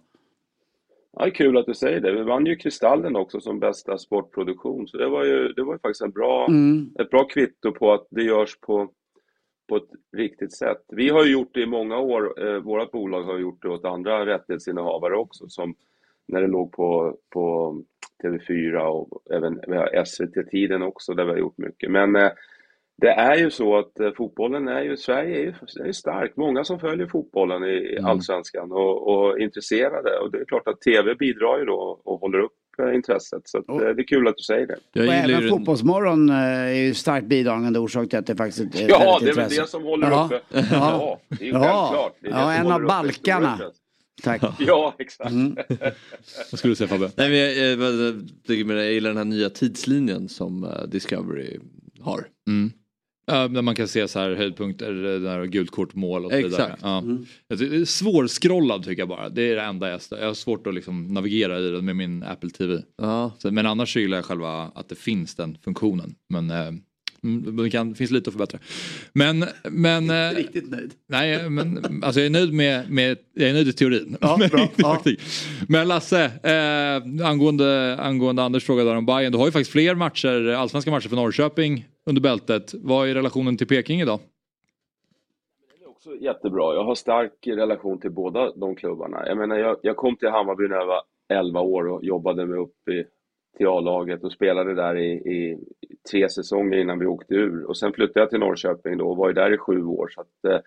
[1.18, 2.12] Ja, det är kul att du säger det.
[2.12, 4.88] Vi vann ju Kristallen också som bästa sportproduktion.
[4.88, 6.90] Så det var ju, det var ju faktiskt en bra, Mm.
[7.00, 8.88] ett bra kvitto på att det görs på,
[9.68, 10.84] på ett riktigt sätt.
[10.88, 12.46] Vi har ju gjort det i många år.
[12.46, 15.48] Eh, vårt bolag har gjort det åt andra rättighetsinnehavare också.
[15.48, 15.74] Som
[16.28, 17.76] när det låg på, på
[18.22, 19.60] TV4 och även
[20.06, 21.90] SVT-tiden också där vi har gjort mycket.
[21.90, 22.30] Men eh,
[22.96, 25.54] det är ju så att eh, fotbollen är ju, Sverige är ju,
[25.88, 26.36] är stark.
[26.36, 28.10] Många som följer fotbollen i i Mm.
[28.10, 30.18] allsvenskan och, och är intresserade.
[30.18, 32.52] Och det är klart att TV bidrar ju då och håller upp
[32.94, 33.48] intresset.
[33.48, 35.06] Så att, eh, det är kul att du säger det.
[35.06, 39.18] och även Fotbollsmorgon eh, är ju starkt bidragande orsak till att det faktiskt är Ja,
[39.22, 40.24] det är väl det som håller ja.
[40.24, 40.40] uppe.
[40.50, 42.14] Ja, Ja, det är ju självklart.
[42.20, 43.60] Det är det ja som en av balkarna.
[44.22, 44.42] Tack.
[44.58, 45.32] Ja, exakt.
[46.50, 47.10] Vad skulle du säga Fabbe?
[47.16, 51.58] Nej, men jag, jag, jag, jag, jag gillar den här nya tidslinjen som eh, Discovery
[52.00, 52.26] har.
[52.48, 52.72] Mm.
[53.28, 56.36] Ja, där man kan se så här höjdpunkter, det där gult kort, mål och så
[56.36, 56.62] vidare.
[56.62, 56.82] Exakt.
[56.82, 56.98] Ja.
[56.98, 57.26] Mm.
[57.48, 59.28] Jag tycker jag bara.
[59.28, 62.22] Det är det enda jag Jag har svårt att liksom navigera i det med min
[62.22, 62.82] Apple TV.
[63.38, 66.14] Så, men annars gillar jag själva att det finns den funktionen.
[66.28, 66.68] Men eh,
[67.24, 68.58] mm, det kan, finns lite att förbättra.
[69.12, 70.10] Men, men...
[70.10, 70.92] eh, Riktigt nöjd.
[71.08, 74.16] Nej, men alltså jag är nöjd med, med jag är nöjd i teorin.
[74.20, 74.62] Ja, bra.
[74.62, 75.20] inte praktik.
[75.68, 79.32] Men Lasse, eh, angående, angående Anders fråga där om Bayern.
[79.32, 82.74] Du har ju faktiskt fler matcher, allsvenska matcher för Norrköping under bältet.
[82.74, 84.20] Vad är relationen till Peking idag?
[86.06, 86.74] också jättebra.
[86.74, 89.26] Jag har stark relation till båda de klubbarna.
[89.26, 92.58] Jag menar, jag, jag kom till Hammarby när jag var 11 år och jobbade mig
[92.58, 93.04] upp i,
[93.56, 95.58] till A-laget och spelade där i, i,
[96.10, 97.64] tre säsonger innan vi åkte ur.
[97.64, 100.08] Och sen flyttade jag till Norrköping då och var där i sju år.
[100.08, 100.60] Så att, eh,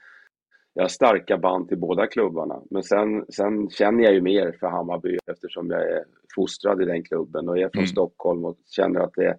[0.74, 2.62] jag har starka band till båda klubbarna.
[2.70, 6.04] Men sen, sen känner jag ju mer för Hammarby eftersom jag är
[6.36, 7.88] fostrad i den klubben och är från Mm.
[7.88, 9.38] Stockholm och känner att det,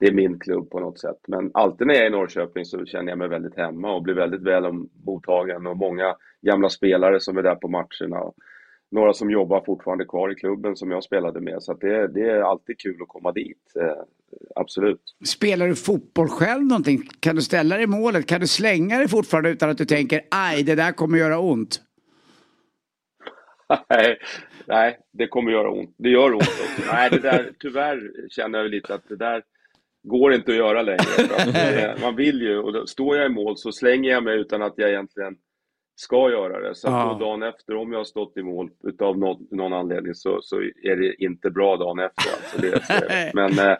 [0.00, 1.18] det är min klubb på något sätt.
[1.28, 4.14] Men alltid när jag är i Norrköping så känner jag mig väldigt hemma och blir
[4.14, 4.64] väldigt väl
[5.04, 8.32] mottagen och många gamla spelare som är där på matcherna.
[8.90, 11.62] Några som jobbar fortfarande kvar i klubben som jag spelade med.
[11.62, 13.72] Så det, det är alltid kul att komma dit.
[13.80, 14.02] Eh,
[14.54, 15.02] absolut.
[15.24, 17.02] Spelar du fotboll själv någonting?
[17.20, 18.26] Kan du ställa dig i målet?
[18.26, 21.80] Kan du slänga dig fortfarande utan att du tänker aj, det där kommer göra ont?
[23.88, 24.18] nej,
[24.66, 25.94] nej, det kommer göra ont.
[25.98, 26.82] Det gör ont också.
[26.92, 29.42] Nej, det där, tyvärr känner jag lite att det där
[30.02, 30.98] går inte att göra längre.
[31.36, 34.38] Att det, man vill ju, och då står jag i mål så slänger jag mig
[34.38, 35.36] utan att jag egentligen
[35.96, 36.74] ska göra det.
[36.74, 37.16] Så Ja.
[37.20, 40.96] dagen efter, om jag har stått i mål utav någon, någon anledning så, så är
[40.96, 42.30] det inte bra dagen efter.
[42.36, 43.76] Alltså det, men, eh,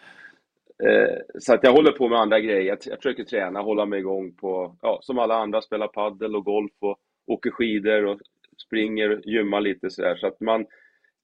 [0.92, 2.60] eh, så att jag håller på med andra grejer.
[2.62, 6.44] Jag, jag försöker träna, hålla mig igång på, ja, som alla andra, spela paddel och
[6.44, 8.20] golf och åker skidor och
[8.66, 10.66] springer, gymmar lite sådär så att man,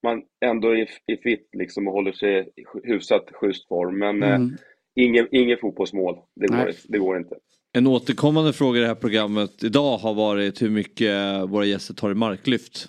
[0.02, 3.98] man ändå är, är fit liksom och håller sig i hyfsat schysst form.
[3.98, 4.56] Men eh, Mm.
[4.96, 7.34] Ingen, ingen fotbollsmål, det går, det går inte.
[7.72, 12.10] En återkommande fråga i det här programmet idag har varit hur mycket våra gäster tar
[12.10, 12.88] i marklyft.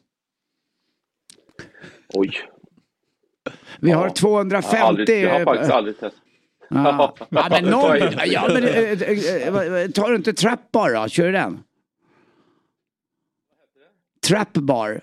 [2.13, 2.31] Oj.
[3.79, 4.75] Vi har 250...
[4.75, 6.23] Jag har, aldrig, jag har faktiskt aldrig testat.
[6.69, 7.15] Ja.
[7.29, 7.97] ja, men någon...
[8.25, 11.07] Ja, men, eh, eh, eh, tar du inte trap bar då?
[11.09, 11.63] Kör du den?
[14.27, 15.01] Trap bar.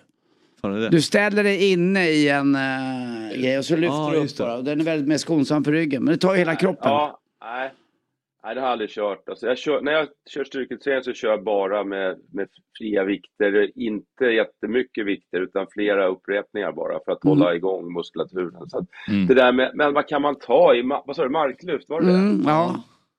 [0.73, 0.89] Är det?
[0.89, 4.63] Du ställer dig inne i en uh, grej och så lyfter Ja, du upp bara.
[4.63, 6.05] Den är väldigt mer skonsam för ryggen.
[6.05, 6.91] Men det tar ju hela kroppen.
[6.91, 7.73] Ja, nej.
[8.45, 9.29] Nej, det har jag aldrig kört.
[9.29, 12.49] Alltså, jag kör, när jag kör styrketräning så kör jag bara med, med
[12.79, 13.79] fria vikter.
[13.79, 17.39] Inte jättemycket vikter utan flera upprepningar bara för att Mm.
[17.39, 18.69] hålla igång muskulaturen.
[18.71, 19.27] Så Mm.
[19.27, 21.89] det där med, men vad kan man ta i, vad sa du, marklyft?
[21.89, 22.51] Var det Mm, det?
[22.51, 22.77] ja.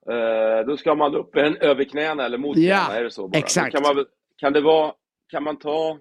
[0.10, 3.28] Eh, då ska man upp en över knäna eller mot Ja, knäna, är det så
[3.28, 3.38] bara?
[3.40, 3.72] exakt.
[3.76, 4.06] Kan, man,
[4.38, 4.92] kan det vara,
[5.32, 5.98] kan man ta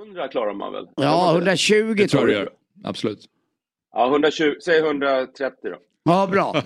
[0.00, 0.88] 100 klarar man väl?
[0.96, 2.48] Ja, 120 Det tror jag.
[2.84, 3.18] Absolut.
[3.92, 5.76] Ja, 120, säg 130 då.
[6.04, 6.52] Ja, bra.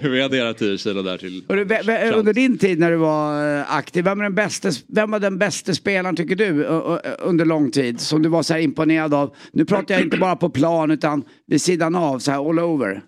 [0.00, 1.44] Vi adderar 10 kilo där till.
[2.14, 5.38] Under din tid när du var eh, aktiv, vem, är den bästa, vem var den
[5.38, 6.64] bästa spelaren tycker du
[7.18, 8.00] under lång tid?
[8.00, 9.36] Som du var så här imponerad av?
[9.52, 13.02] Nu pratar jag inte bara på plan utan vid sidan av, så här all over.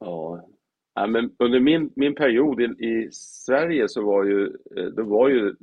[0.00, 0.48] Ja,
[0.94, 4.44] ja men under min, min period i, i Sverige så var ju,
[4.76, 5.54] eh, då var ju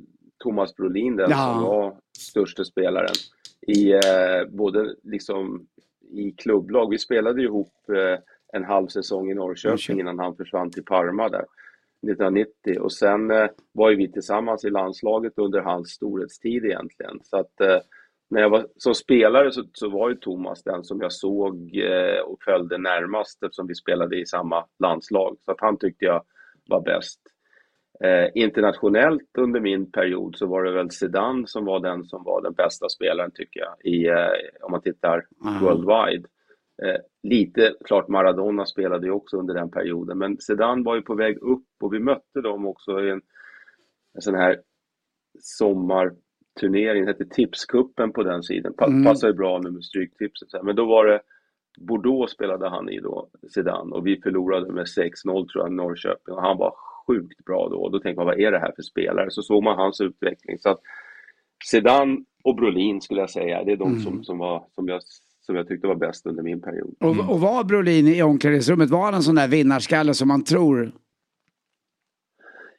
[0.42, 1.36] Thomas Brolin den Ja.
[1.36, 3.14] som var största spelaren.
[3.66, 4.00] I eh,
[4.50, 5.66] både liksom
[6.10, 6.90] i klubblag.
[6.90, 8.18] Vi spelade ju ihop eh,
[8.52, 11.44] en halv säsong i Norrköping innan han försvann till Parma där
[12.06, 17.20] 1990 och sen eh, var ju vi tillsammans i landslaget under hans storhetstid egentligen.
[17.22, 17.78] Så att eh,
[18.32, 22.20] när jag var som spelare så, så var ju Thomas den som jag såg eh,
[22.20, 25.36] och följde närmast eftersom vi spelade i samma landslag.
[25.44, 26.24] Så att han tyckte jag
[26.68, 27.20] var bäst.
[28.04, 32.42] Eh, internationellt under min period så var det väl Zidane som var den som var
[32.42, 35.66] den bästa spelaren tycker jag, i, eh, om man tittar Aha.
[35.66, 36.28] worldwide.
[36.82, 41.14] Eh, lite, klart Maradona spelade ju också under den perioden, men Zidane var ju på
[41.14, 43.22] väg upp och vi mötte dem också i en,
[44.14, 44.60] en sån här
[45.40, 46.21] sommarturnering,
[46.60, 48.72] det hette Tipskuppen på den sidan.
[48.76, 49.04] Pa- Mm.
[49.04, 50.50] Passar ju bra nu med Stryktipset.
[50.50, 50.64] så här.
[50.64, 51.20] Men då var det
[51.80, 56.34] Bordeaux spelade han i då, Zidane, och vi förlorade med 6-0 tror jag, Norrköping.
[56.34, 56.74] Och han var
[57.06, 57.76] sjukt bra då.
[57.76, 59.30] Och då tänkte man, vad är det här för spelare?
[59.30, 60.58] Så såg man hans utveckling.
[60.58, 60.80] Så att
[61.64, 64.00] Zidane och Brolin skulle jag säga, det är de Mm.
[64.00, 65.00] som, som, var, som, jag,
[65.40, 66.94] som jag tyckte var bäst under min period.
[67.00, 70.92] Och, och var Brolin i omklädningsrummet, var han en sån där vinnarskalle som man tror?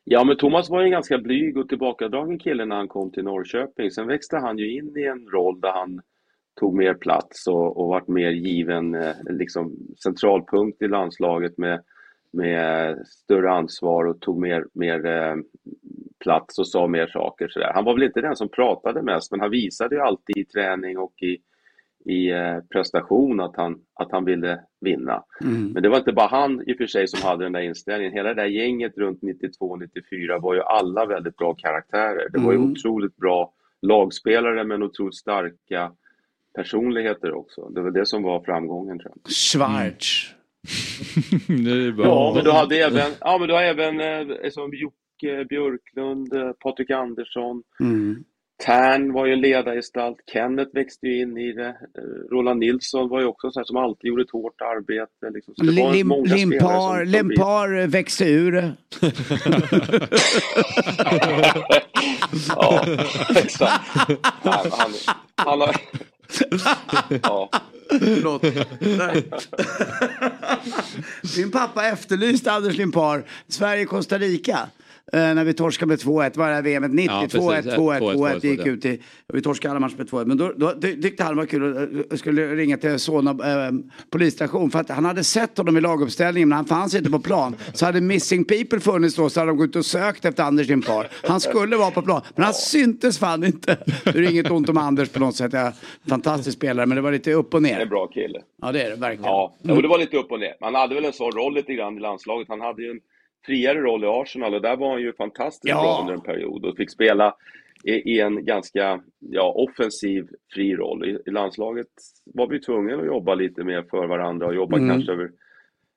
[0.05, 3.23] Ja, men Thomas var ju en ganska blyg och tillbakadragen kille när han kom till
[3.23, 3.91] Norrköping.
[3.91, 6.01] Sen växte han ju in i en roll där han
[6.59, 11.83] tog mer plats och, och vart mer given eh, liksom centralpunkt i landslaget med,
[12.31, 15.35] med större ansvar och tog mer, mer eh,
[16.19, 17.47] plats och sa mer saker.
[17.47, 17.73] Så där.
[17.73, 20.97] Han var väl inte den som pratade mest, men han visade ju alltid i träning
[20.97, 21.37] och i,
[22.05, 25.23] i eh, prestation att han, att han ville vinna.
[25.41, 25.71] Mm.
[25.71, 28.13] Men det var inte bara han i och för sig som hade den där inställningen.
[28.13, 32.29] Hela det där gänget runt 92-94 var ju alla väldigt bra karaktärer.
[32.33, 32.71] Det var ju Mm.
[32.71, 35.91] otroligt bra lagspelare men otroligt starka
[36.55, 37.69] personligheter också.
[37.69, 39.31] Det var det som var framgången tror jag.
[39.33, 40.33] Schwarz.
[41.95, 42.05] bra.
[42.05, 46.51] Ja, men du hade även, ja, men du har även eh, som Jocke Björklund, eh,
[46.51, 48.23] Patrik Andersson, Mm.
[48.65, 51.73] Tern var ju en ledargestalt, Kenneth växte ju in i det, eh,
[52.31, 55.29] Roland Nilsson var ju också så här som alltid gjorde ett hårt arbete.
[55.33, 55.53] Liksom.
[55.55, 58.71] Så det var Lim, många limpar, som- limpar växte ur det.
[62.55, 62.85] Ja,
[63.35, 63.95] exakt.
[64.43, 64.91] Nej, han,
[65.35, 65.75] han har...
[67.23, 67.49] Ja.
[67.89, 68.43] Förlåt.
[71.37, 74.59] Min pappa efterlyste Anders Limpar, Sverige-Costa Rica.
[75.13, 77.71] Eh, när vi torskade med 2-1, var det här VMet 90, Ja, 2-1, precis.
[77.73, 79.01] 2-1, 2-1, 2-1, vi gick 2-1, ut i,
[79.33, 80.25] vi torskade alla matcher med 2-1.
[80.25, 81.81] Men då, då ty- tyckte han det var kul och
[82.13, 83.71] eh, skulle ringa till Solna eh,
[84.09, 87.55] polisstation för att han hade sett honom i laguppställningen men han fanns inte på plan.
[87.73, 91.07] Så hade Missing People funnits då så hade de gått och sökt efter Anders Limpar.
[91.23, 93.77] Han skulle vara på plan men han syntes fan inte.
[94.03, 95.73] Det är inget ont om Anders på något sätt, jag är en
[96.09, 97.85] fantastisk spelare men det var lite upp och En ner.
[97.85, 98.39] bra kille.
[98.61, 99.25] Ja det är det verkligen.
[99.31, 100.53] Ja, och det var lite upp och ner.
[100.61, 102.47] Han hade väl en sån roll lite grann i landslaget.
[102.49, 102.99] Han hade ju en
[103.45, 105.81] friare roll i Arsenal och där var han ju fantastiskt Ja.
[105.81, 107.35] bra under en period och fick spela
[107.83, 111.05] i, i en ganska ja, offensiv, fri roll.
[111.09, 111.87] I, I landslaget
[112.25, 114.89] var vi tvungna att jobba lite mer för varandra och jobba Mm.
[114.89, 115.31] kanske över,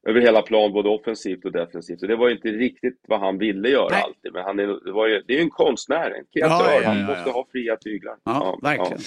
[0.07, 2.03] över hela plan, både offensivt och defensivt.
[2.03, 4.03] Och det var inte riktigt vad han ville göra Nej.
[4.03, 6.71] alltid, men han är, det, var ju, det är ju en konstnär, en kreatör.
[6.73, 7.07] ja, ja, han ja.
[7.07, 8.15] måste ha fria tyglar.
[8.25, 8.99] Ja, verkligen.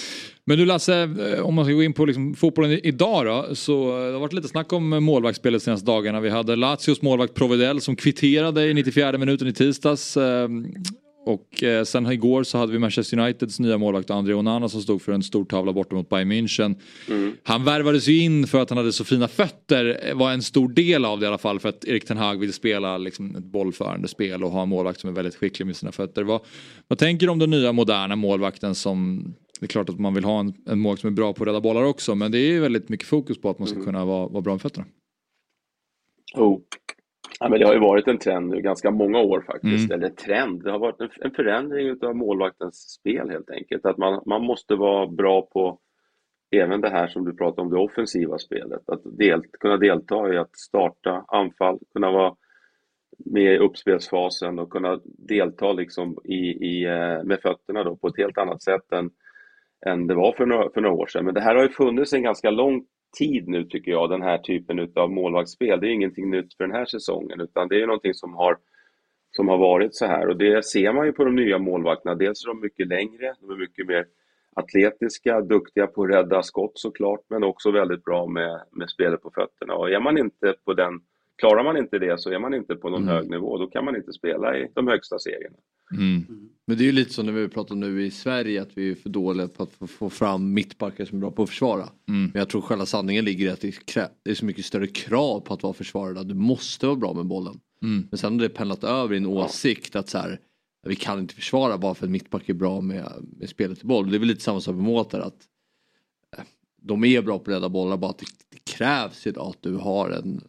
[0.45, 3.55] Men du Lasse, eh, om man ska gå in på liksom fotbollen idag då.
[3.55, 6.19] Så eh, det har varit lite snack om eh, målvaktsspelet de senaste dagarna.
[6.19, 10.17] Vi hade Lazios målvakt Provedel som kvitterade i 94 minuten i tisdags.
[11.29, 15.01] Och eh, sen igår så hade vi Manchester Uniteds nya målvakt André Onana som stod
[15.01, 16.75] för en stor tavla borta mot Bayern München.
[17.43, 20.69] Han värvades ju in för att han hade så fina fötter, eh, var en stor
[20.69, 23.43] del av det i alla fall för att Erik Ten Hag ville spela liksom ett
[23.43, 26.23] bollförande spel och ha en målvakt som är väldigt skicklig med sina fötter.
[26.23, 26.41] Vad,
[26.87, 29.23] vad tänker du om den nya moderna målvakten som
[29.59, 31.47] det är klart att man vill ha en, en målvakt som är bra på att
[31.47, 34.05] rädda bollar också men det är ju väldigt mycket fokus på att man ska kunna
[34.05, 34.85] vara, vara bra med fötterna.
[36.33, 36.59] Oh.
[37.39, 39.91] Ja, men det har ju varit en trend nu ganska många år faktiskt.
[39.91, 39.99] Mm.
[39.99, 43.85] Eller trend, det har varit en, en förändring av målvaktens spel helt enkelt.
[43.85, 45.79] Att man, man måste vara bra på
[46.51, 48.89] även det här som du pratar om, det offensiva spelet.
[48.89, 52.35] Att del, kunna delta i att starta anfall, kunna vara
[53.25, 58.17] med i uppspelsfasen och kunna delta liksom i, i, eh, med fötterna då på ett
[58.17, 59.09] helt annat sätt än,
[59.85, 61.25] än det var för några, för några år sedan.
[61.25, 62.85] Men det här har ju funnits en ganska lång
[63.17, 65.79] tid nu tycker jag, den här typen av målvaktsspel.
[65.79, 68.57] Det är ingenting nytt för den här säsongen utan det är någonting som har,
[69.31, 72.15] som har varit så här och det ser man ju på de nya målvakterna.
[72.15, 74.05] Dels är de mycket längre, de är mycket mer
[74.55, 79.31] atletiska, duktiga på att rädda skott såklart men också väldigt bra med, med spelet på
[79.31, 81.01] fötterna och är man inte på den
[81.39, 83.57] Klarar man inte det så är man inte på någon hög nivå.
[83.57, 85.55] Då kan man inte spela i de högsta serierna.
[86.67, 88.95] Men det är ju lite som när vi pratar nu i Sverige att vi är
[88.95, 91.89] för dåliga på att få- fram mittbackar som är bra på att försvara.
[92.33, 94.87] Men jag tror själva sanningen ligger i att det krä- det är så mycket större
[94.87, 96.23] krav på att vara försvarare.
[96.23, 97.59] Du måste vara bra med bollen.
[97.83, 98.07] Mm.
[98.11, 100.39] Men sen har det pendlat över i en åsikt att så här,
[100.87, 103.05] vi kan inte försvara bara för att mittback är bra med,
[103.37, 104.09] med spelet i boll.
[104.09, 105.47] Det är väl lite samma sak med Mårtar att
[106.37, 106.43] eh,
[106.81, 109.75] de är bra på att rädda bollar bara att det, det krävs ju att du
[109.75, 110.41] har en,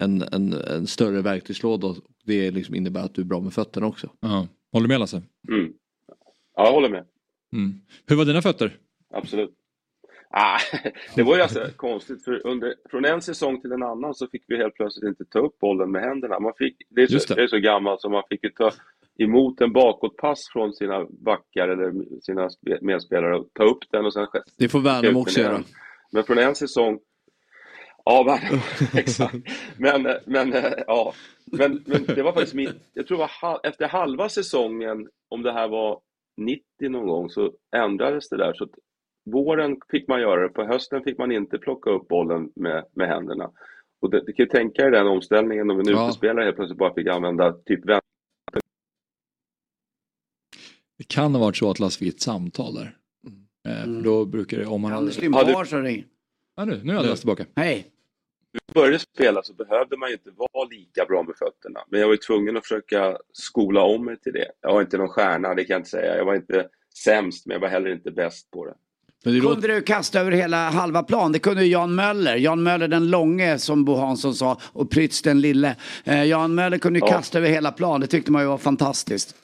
[0.00, 3.86] en, en, en större verktygslåda och det liksom innebär att du är bra med fötterna
[3.86, 4.10] också.
[4.20, 4.48] Ja.
[4.72, 5.22] Håller du med Lasse?
[5.48, 5.72] Mm.
[6.56, 7.04] Ja, jag håller med.
[7.52, 7.80] Mm.
[8.06, 8.76] Hur var dina fötter?
[9.14, 9.50] Absolut.
[10.30, 10.58] Ah,
[11.14, 14.44] det var ju alltså konstigt, för under, från en säsong till en annan så fick
[14.46, 16.40] vi helt plötsligt inte ta upp bollen med händerna.
[16.40, 17.34] Man fick, det, är så, det.
[17.34, 18.70] det är så gammalt så man fick ju ta
[19.18, 24.12] emot en bakåtpass från sina backar eller sina spe- medspelare och ta upp den och
[24.12, 24.26] sen
[24.58, 25.62] Det får Värnamo också göra.
[26.12, 26.98] Men från en säsong
[28.10, 28.62] Ja, Värnamo,
[29.00, 29.34] exakt.
[29.76, 30.52] Men, men,
[30.86, 31.12] ja.
[31.44, 35.52] men, men det var faktiskt min, jag tror det var efter halva säsongen, om det
[35.52, 36.00] här var
[36.36, 38.54] 90 någon gång, så ändrades det där.
[38.54, 38.70] Så att
[39.30, 43.08] våren fick man göra det, på hösten fick man inte plocka upp bollen med, med
[43.08, 43.50] händerna.
[44.02, 46.08] Och det, du kan ju tänka dig den omställningen om en Ja.
[46.08, 48.00] utespelare helt plötsligt bara fick använda typ vän-
[50.98, 52.96] Det kan ha varit så att Lasse fick ett samtal där.
[53.68, 55.18] Eh, för då brukar det, om man Anders.
[55.18, 56.04] Limpar som ringer.
[56.56, 57.46] Ja, nu, nu är Lasse tillbaka.
[57.56, 57.86] Hej.
[58.52, 61.80] När jag började spela så behövde man ju inte vara lika bra med fötterna.
[61.90, 64.46] Men jag var ju tvungen att försöka skola om mig till det.
[64.60, 66.16] Jag var inte någon stjärna, det kan jag inte säga.
[66.16, 66.66] Jag var inte
[67.04, 68.74] sämst, men jag var heller inte bäst på det.
[69.40, 71.32] Kunde du kasta över hela halva plan?
[71.32, 72.36] Det kunde ju Jan Möller.
[72.36, 75.76] Jan Möller den långe som Bo Hansson sa och Prytz den lille.
[76.04, 77.12] Eh, Jan Möller kunde ju Ja.
[77.12, 78.00] kasta över hela plan.
[78.00, 79.34] Det tyckte man ju var fantastiskt.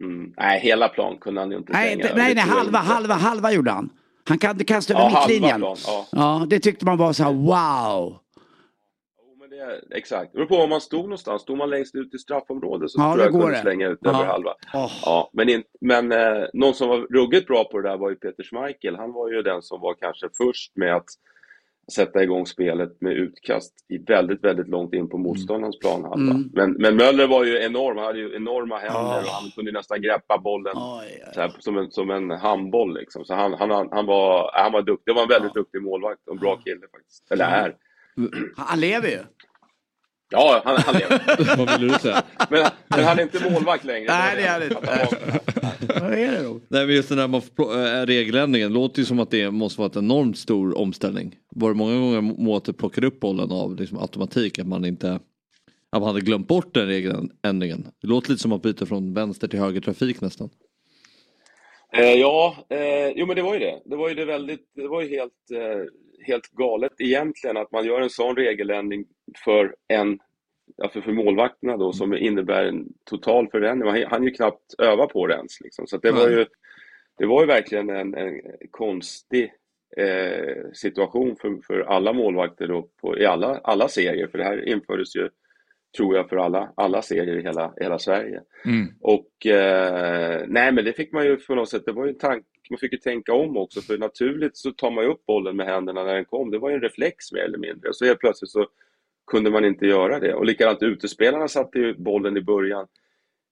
[0.00, 0.32] Mm.
[0.36, 2.14] Nej, hela plan kunde han ju inte Nej, slänga.
[2.14, 3.90] nej, Det nej halva, halva, halva gjorde han.
[4.28, 5.60] Han kan kasta över Ja, mittlinjen.
[5.60, 6.06] ja.
[6.12, 8.18] ja, det tyckte man var så här wow.
[9.40, 10.32] Men det, exakt.
[10.32, 11.42] Det beror på var man stod någonstans.
[11.42, 13.60] Stod man längst ut i straffområdet så Ja, tror jag kunde det.
[13.60, 14.54] slänga ut över halva.
[15.04, 18.16] Ja, men in, men eh, någon som var ruggigt bra på det där var ju
[18.16, 18.96] Peter Schmeichel.
[18.96, 21.04] Han var ju den som var kanske först med att
[21.92, 26.30] sätta igång spelet med utkast i väldigt, väldigt långt in på motståndarens planhalva.
[26.30, 26.50] Mm.
[26.52, 27.96] Men, men Möller var ju enorm.
[27.96, 30.74] Han hade ju enorma händer och han kunde nästan greppa bollen
[31.34, 32.94] så här, som, en, som en handboll.
[32.94, 33.24] Liksom.
[33.24, 35.12] Så han, han, han, var, han var duktig.
[35.12, 37.32] Det var en väldigt duktig målvakt och en bra kille faktiskt.
[37.32, 37.76] Eller är.
[38.56, 39.18] Han lever ju.
[40.30, 41.56] Ja, han, han lever.
[41.66, 42.22] Vad vill du säga?
[42.50, 44.06] Men, men han är inte målvakt längre.
[44.08, 46.00] Nej, det är han inte.
[46.00, 46.60] Vad är det då?
[46.68, 47.34] Nej men just den där
[48.02, 51.36] äh, regeländringen låter ju som att det måste vara en enormt stor omställning.
[51.50, 55.20] Var det många gånger Mårten plockade upp bollen av liksom automatik att man inte
[55.90, 57.86] att man hade glömt bort den regeländringen.
[58.02, 60.50] Det låter lite som att byta från vänster till höger trafik nästan.
[61.92, 63.82] Eh, ja, eh, jo men det var ju det.
[63.84, 65.84] Det var ju det väldigt, det var ju helt, eh,
[66.26, 69.04] helt galet egentligen att man gör en sån regeländring
[69.44, 70.18] för en,
[70.82, 73.92] alltså för målvakterna då som innebär en total förändring.
[73.92, 75.86] Man hann ju knappt öva på det ens liksom.
[75.86, 76.46] Så det var ju,
[77.18, 79.52] det var ju verkligen en, en konstig
[79.96, 84.26] eh, situation för, för alla målvakter då på, i alla, alla serier.
[84.26, 85.28] För det här infördes ju,
[85.96, 88.42] tror jag, för alla, alla serier i hela, hela Sverige.
[88.64, 88.86] Mm.
[89.00, 92.18] Och eh, nej men det fick man ju på något sätt, det var ju en
[92.18, 95.56] tanke, man fick ju tänka om också för naturligt så tar man ju upp bollen
[95.56, 96.50] med händerna när den kom.
[96.50, 97.92] Det var ju en reflex mer eller mindre.
[97.92, 98.66] Så helt plötsligt så
[99.30, 100.34] kunde man inte göra det.
[100.34, 102.86] Och likadant utespelarna satte ju bollen i början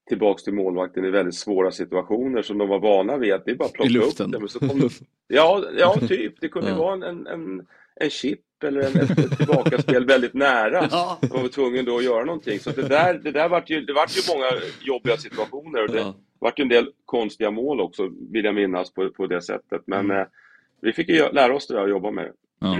[0.09, 3.55] tillbaks till målvakten i väldigt svåra situationer som de var vana vid att det är
[3.57, 4.27] bara att plocka I luften.
[4.27, 4.39] upp det.
[4.39, 4.89] Men så kom,
[5.29, 6.35] ja, ja, typ.
[6.41, 6.77] Det kunde Ja.
[6.77, 7.67] vara en, en,
[8.01, 10.89] en, chip eller en, ett, ett tillbakaspel väldigt nära.
[10.91, 11.19] Ja.
[11.33, 12.59] Man var tvungen då att göra någonting.
[12.59, 14.47] Så det där, det där vart ju, det vart ju många
[14.83, 15.83] jobbiga situationer.
[15.83, 16.15] Och det Ja.
[16.39, 19.83] vart ju en del konstiga mål också, vill jag minnas, på, på det sättet.
[19.87, 20.17] Men Mm.
[20.21, 20.27] eh,
[20.81, 22.33] vi fick ju lära oss det där och jobba med det.
[22.59, 22.79] Ja.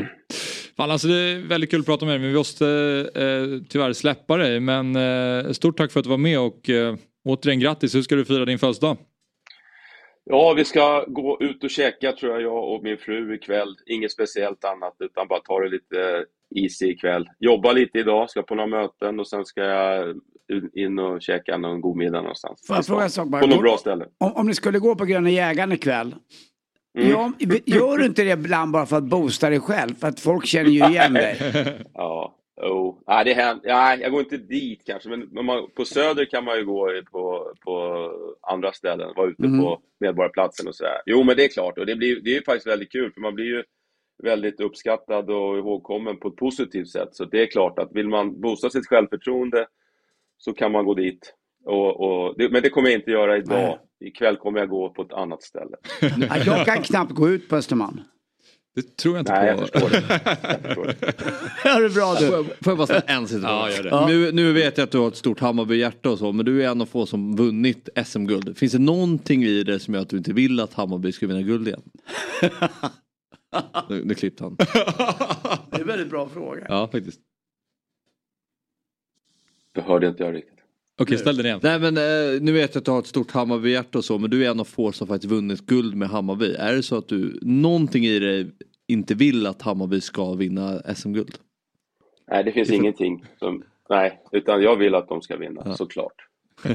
[0.77, 2.67] Fan, alltså det är väldigt kul att prata med dig men vi måste
[3.15, 4.61] eh, tyvärr släppa dig.
[4.61, 7.95] Men eh, stort tack för att du var med och eh, återigen grattis.
[7.95, 8.97] Hur ska du fira din födelsedag?
[10.25, 13.77] Ja, vi ska gå ut och käka tror jag, jag och min fru ikväll.
[13.87, 16.25] Inget speciellt annat utan bara ta det lite
[16.57, 17.27] easy ikväll.
[17.39, 20.17] Jobba lite idag, ska på några möten och sen ska jag
[20.75, 22.67] in och käka någon god middag någonstans.
[22.67, 23.43] Får jag fråga en sak bara?
[23.43, 24.05] På något bra ställe.
[24.19, 26.15] Om, om ni skulle gå på Gröna Jägaren ikväll.
[26.97, 27.11] Mm.
[27.11, 27.33] Ja,
[27.67, 29.95] gör du inte det ibland bara för att boosta dig själv?
[29.95, 31.37] För att folk känner ju igen dig.
[31.95, 32.95] Ja, oh.
[33.07, 33.67] Nej, det händer.
[33.69, 37.53] Nej, jag går inte dit kanske, men man, på Söder kan man ju gå på,
[37.65, 38.11] på
[38.43, 39.61] andra ställen, vara ute Mhm.
[39.61, 41.03] på Medborgarplatsen och sådär.
[41.07, 43.21] Jo, men det är klart, och det, blir, det är ju faktiskt väldigt kul, för
[43.21, 43.63] man blir ju
[44.23, 47.09] väldigt uppskattad och ihågkommen på ett positivt sätt.
[47.13, 49.67] Så det är klart att vill man boosta sitt självförtroende
[50.39, 51.35] så kan man gå dit.
[51.67, 53.79] Och, och, det, men det kommer jag inte göra idag.
[54.01, 54.09] Nej.
[54.09, 55.77] Ikväll kommer jag gå på ett annat ställe.
[56.01, 58.01] Ja, Jag kan knappt gå ut på Östermalm.
[58.75, 59.61] Det tror jag inte Nej, på.
[59.61, 60.05] jag förstår det.
[60.53, 60.97] Jag förstår det.
[61.65, 62.27] Ja, bra du.
[62.27, 63.87] Får jag, får jag bara ställa en situation?
[63.91, 64.07] Ja, det.
[64.07, 66.69] Nu, nu vet jag att du har ett stort Hammarby-hjärta och så, men du är
[66.71, 68.59] en av få som vunnit SM-guld.
[68.59, 71.43] Finns det någonting i det som gör att du inte vill att Hammarby ska vinna
[71.43, 71.83] guld igen?
[73.89, 74.57] nu, nu klippte han.
[74.57, 76.67] Det är en väldigt bra fråga.
[76.69, 77.21] Ja, faktiskt.
[79.75, 80.56] Det hörde inte jag riktigt.
[81.01, 81.61] Okej, ställ den igen.
[81.63, 84.31] Nej men eh, nu vet jag att du har ett stort Hammarby-hjärta och så, men
[84.31, 86.55] du är en av få som faktiskt vunnit guld med Hammarby.
[86.55, 88.51] Är det så att du, någonting i dig
[88.87, 91.35] inte vill att Hammarby ska vinna SM-guld?
[92.31, 93.63] Nej, det finns Det ingenting som...
[93.89, 96.26] Nej, utan jag vill att de ska vinna, såklart.
[96.65, 96.75] Ja.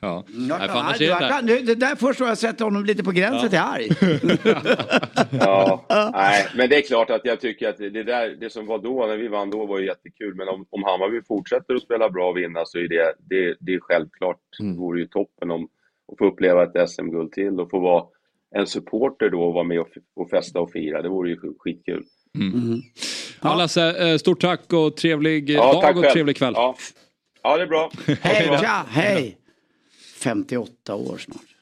[0.00, 1.06] Ja, Nej, annars är
[1.44, 1.66] det där.
[1.66, 3.88] det, där först har jag sett honom lite på gränsen till arg.
[5.40, 8.78] Ja, nej, men det är klart att jag tycker att det, där, det som var
[8.78, 10.34] då, när vi vann då, var ju jättekul.
[10.34, 13.74] Men om, om Hammarby fortsätter att spela bra och vinna så är det, det, det
[13.74, 14.76] är självklart, Mm.
[14.76, 15.64] vore ju toppen om
[16.12, 18.04] att få uppleva ett SM-guld till och få vara
[18.56, 21.02] en supporter då och vara med och, och festa och fira.
[21.02, 22.04] Det vore ju sk- skitkul.
[22.38, 22.80] Mm.
[23.42, 26.12] Ja, Lasse, eh, stort tack och trevlig Ja, dag och själv.
[26.12, 26.52] trevlig kväll.
[26.56, 26.76] Ja,
[27.50, 27.90] ja det är bra.
[28.22, 29.36] Hej, tja, hej.
[30.18, 31.55] 58 år snart.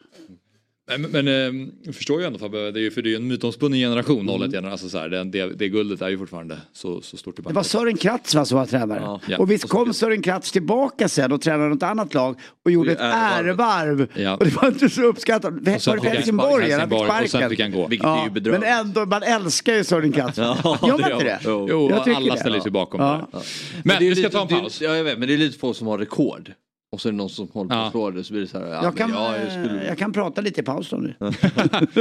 [0.86, 3.16] Men, men eh, jag förstår ju ändå Fabbe, det är ju för det är ju
[3.16, 4.42] en mytomspunnen generation, Mm.
[4.42, 4.72] 01 generation.
[4.72, 7.52] Alltså så här, det, det, det guldet är ju fortfarande så, så stort i Det
[7.52, 9.18] var Sören Kratz va, som var tränare.
[9.28, 9.38] Ja.
[9.38, 12.98] Och visst kom Sören Kratz tillbaka sen och tränade något annat lag och gjorde ett
[13.00, 14.06] ärevarv.
[14.14, 14.36] Ja.
[14.36, 15.52] Och det var inte så uppskattat.
[15.52, 16.00] Var det Helsingborg?
[16.00, 16.10] sparken.
[16.10, 17.50] Han fick Helsingborg, och sen sparken.
[17.50, 17.86] fick han gå.
[17.88, 18.60] Vilket är ju bedrövligt.
[18.68, 20.38] Men ändå, man älskar ju Sören Kratz.
[20.38, 21.38] Ja, Gör man det inte det?
[21.44, 22.40] Jo, Jag alla det.
[22.40, 23.28] ställer sig bakom Ja.
[23.32, 23.38] det.
[23.84, 24.80] Men det är vi ska lite- ta en det paus.
[24.80, 26.52] Ja, jag vet, men det är lite få som har rekord.
[26.94, 28.58] Och så är det någon som håller på och slår det så blir det så
[28.58, 28.66] här.
[28.66, 29.84] Ja, Jag kan, ja, jag skulle...
[29.86, 31.14] jag kan prata lite i paus då nu.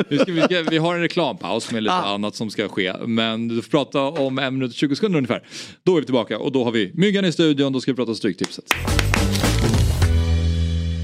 [0.09, 2.13] Vi, ska, vi, ska, vi har en reklampaus med lite Ah.
[2.13, 2.93] annat som ska ske.
[3.07, 5.43] Men du får prata om en minut och 20 sekunder ungefär.
[5.83, 7.73] Då är vi tillbaka och då har vi Myggan i studion.
[7.73, 8.65] Då ska vi prata Stryktipset.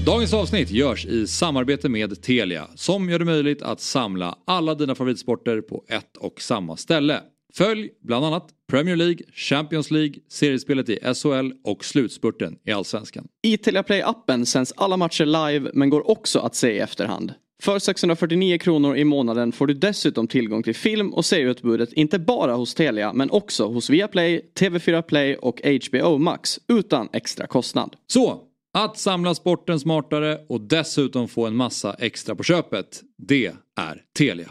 [0.06, 4.94] Dagens avsnitt görs i samarbete med Telia som gör det möjligt att samla alla dina
[4.94, 7.20] favoritsporter på ett och samma ställe.
[7.54, 13.28] Följ bland annat Premier League, Champions League, seriespelet i SHL och slutspurten i Allsvenskan.
[13.42, 17.34] I Telia Play-appen sänds alla matcher live men går också att se i efterhand.
[17.62, 22.54] För 649 kronor i månaden får du dessutom tillgång till film och serieutbudet inte bara
[22.54, 27.96] hos Telia men också hos Viaplay, TV4 Play och HBO Max utan extra kostnad.
[28.06, 28.40] Så,
[28.78, 33.46] att samla sporten smartare och dessutom få en massa extra på köpet, det
[33.76, 34.50] är Telia.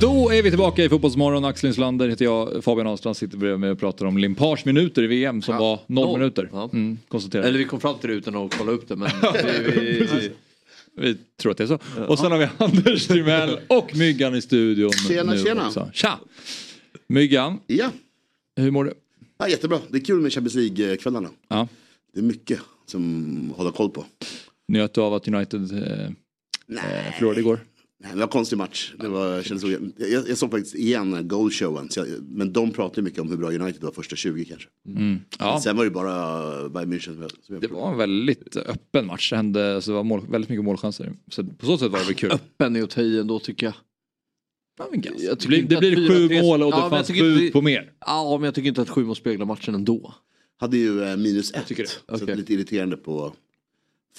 [0.00, 1.44] Då är vi tillbaka i Fotbollsmorgon.
[1.44, 2.64] Axel Inslander heter jag.
[2.64, 6.06] Fabian Ahlstrand sitter bredvid mig och pratar om Limpars minuter i VM som var noll,
[6.06, 6.18] noll.
[6.18, 6.48] minuter.
[6.52, 6.70] Ja.
[6.72, 6.98] Mm.
[7.32, 10.30] Eller vi kom fram till det utan att kolla upp det men vi, vi, vi,
[10.94, 11.78] Vi tror att det är så.
[12.08, 14.92] Och sen har vi Anders Timell och Myggan i studion.
[14.92, 15.66] Tjena, nu tjena.
[15.66, 15.90] Också.
[15.92, 16.18] Tja!
[17.08, 17.90] Myggan, Ja.
[18.56, 18.94] hur mår du?
[19.38, 19.78] ja, jättebra.
[19.90, 21.28] Det är kul med Champions League-kvällarna.
[21.48, 21.68] Ja.
[22.14, 24.04] Det är mycket som håller koll på.
[24.68, 27.60] Njöt du av att United eh, eh, förlorade igår?
[27.98, 28.92] Nej, det var en konstig match.
[29.00, 29.64] Det var, kändes
[29.96, 31.88] jag, jag såg faktiskt igen goalshowen.
[31.96, 34.68] Jag, men de pratade mycket om hur bra United var första 20 kanske.
[34.86, 35.20] Mm.
[35.38, 35.52] Ja.
[35.52, 38.56] Men Sen var det bara Bayern München som jag, som jag Det var en väldigt
[38.56, 39.30] öppen match.
[39.30, 41.12] Det hände, alltså det var mål, väldigt mycket målchanser.
[41.30, 42.30] Så på så sätt var det väl kul.
[42.32, 43.74] öppen är att ta i ändå tycker jag.
[44.78, 47.22] Jag Det tycker blir, inte det blir sju 4-3 mål och Ja, det fanns inte
[47.22, 47.92] bud det- på mer.
[48.00, 50.14] Ja, men jag tycker inte att sju mål speglar matchen ändå.
[50.58, 51.66] Hade ju eh, minus ett.
[51.66, 52.18] tycker det.
[52.18, 53.32] Så det är lite irriterande på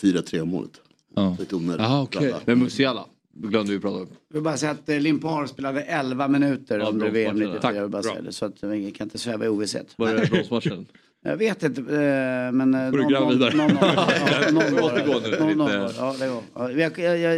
[0.01, 0.81] 4-3 målet.
[1.15, 1.35] Ja.
[1.39, 1.81] Lite onödigt.
[1.81, 2.07] Ah.
[2.11, 2.39] Blanda.
[2.45, 3.05] Men Musiala,
[3.41, 4.07] glömde vi prata om.
[4.27, 7.53] Jag vill bara säga att eh, Limpar spelade 11 minuter Ja, under VM bronsmatchen.
[7.53, 7.61] 94.
[7.61, 9.93] Tack, Jag vill bara säga det, så att vi kan inte sväva i ovisshet.
[9.95, 10.85] Var det bronsmatchen?
[11.27, 12.73] Jag vet inte, eh, men...
[12.73, 13.53] eh, Får du någon- gräva vidare.
[13.55, 17.33] någon- någon- någon Någon- någon Jag, jag, jag,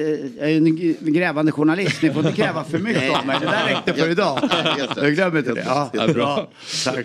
[0.51, 3.37] är en grävande journalist, ni får inte kräva för mycket av mig.
[3.41, 4.49] Det där räckte för idag.
[4.97, 5.63] Jag glömmer inte det.
[5.65, 6.49] Ja, Ja, bra.
[6.85, 6.97] tack.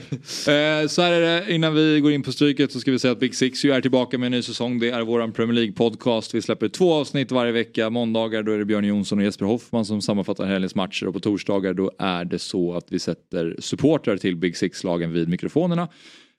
[0.48, 3.12] Eh, så här är det, innan vi går in på stryket så ska vi säga
[3.12, 4.78] att Big Six ju är tillbaka med en ny säsong.
[4.78, 6.34] Det är våran Premier League podcast.
[6.34, 7.90] Vi släpper två avsnitt varje vecka.
[7.90, 11.20] Måndagar då är det Björn Jonsson och Jesper Hoffman som sammanfattar helgens matcher och på
[11.20, 15.88] torsdagar då är det så att vi sätter supportrar till Big Six-lagen vid mikrofonerna.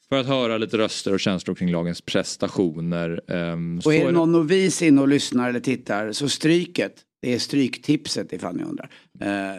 [0.09, 3.21] För att höra lite röster och känslor kring lagens prestationer.
[3.27, 6.93] Ehm, Och är är det någon novis inne och lyssnar eller tittar så stryket.
[7.21, 8.89] Det är stryktipset ifall ni undrar.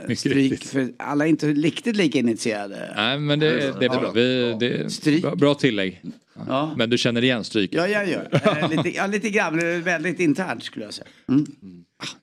[0.09, 2.93] Eh, stryk, för alla är inte riktigt lika initierade.
[2.97, 4.11] Nej men det, det är bra.
[4.15, 6.03] Vi, det bra, bra tillägg.
[6.49, 6.75] Ja.
[6.77, 7.71] Men du känner igen stryk?
[7.75, 8.29] Ja, jag gör.
[8.33, 11.09] Eh, lite, ja, lite grann, väldigt internt skulle jag säga.
[11.29, 11.47] Mm.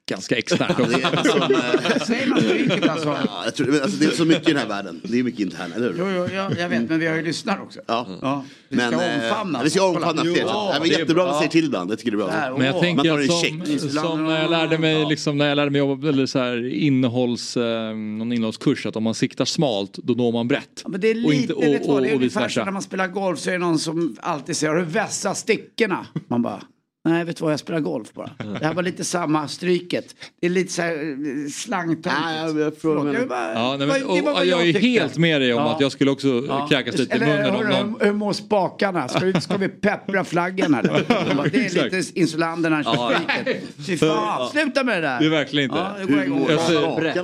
[0.10, 3.08] Ganska externt Det är alltså, eh, Säger man stryket alltså?
[3.08, 5.02] ja, jag tror, men alltså, det är så mycket i den här världen.
[5.04, 5.96] Det är mycket internt, eller hur?
[6.00, 7.80] Jo, jo, ja, jag vet, men vi har ju lyssnat också.
[7.88, 8.08] Ja.
[8.22, 9.64] Ja, vi ska Men, eh, omfamna.
[9.64, 10.46] Vi ska omfamna fler.
[10.80, 11.34] Men det är jättebra att bra.
[11.34, 11.92] vi säger till ibland.
[11.92, 12.28] Jag tycker det är bra.
[12.28, 13.80] Där, Men jag tänker Man tar en att check.
[13.80, 16.74] som, som när jag lärde mig, liksom, när jag lärde mig jobba, eller så här,
[16.74, 20.82] innehålls, eh, någon innehållskurs, att om man siktar smalt då når man brett.
[20.84, 22.66] Ja, men det är lite, och inte, och, och, det är och vice ungefär som
[22.66, 26.06] när man spelar golf så är det någon som alltid säger, har du vässat stickorna?
[26.28, 26.62] Man bara,
[27.06, 28.30] nej vet du vad, jag spelar golf bara.
[28.60, 30.16] Det här var lite samma stryket.
[30.42, 32.16] Det är lite så här eh, slangtöntigt.
[32.26, 34.80] Nej, jag- bara- Ja, nej, det men, det var och, är tyckte.
[34.80, 35.76] helt med dig om Ja.
[35.76, 36.68] att jag skulle också Ja.
[36.70, 37.50] kräkas lite i Eller, munnen.
[37.50, 39.08] Om hörru, någon, hur, hur mår spakarna?
[39.08, 40.84] Ska, vi- ska vi peppra flaggan här?
[41.52, 43.12] Det är lite insulanderna Ja.
[43.36, 43.64] stryket.
[43.88, 45.20] Fy fan, sluta med det där.
[45.20, 45.78] det är verkligen inte.
[46.00, 46.46] Ja, det går igång.
[46.50, 46.60] Jag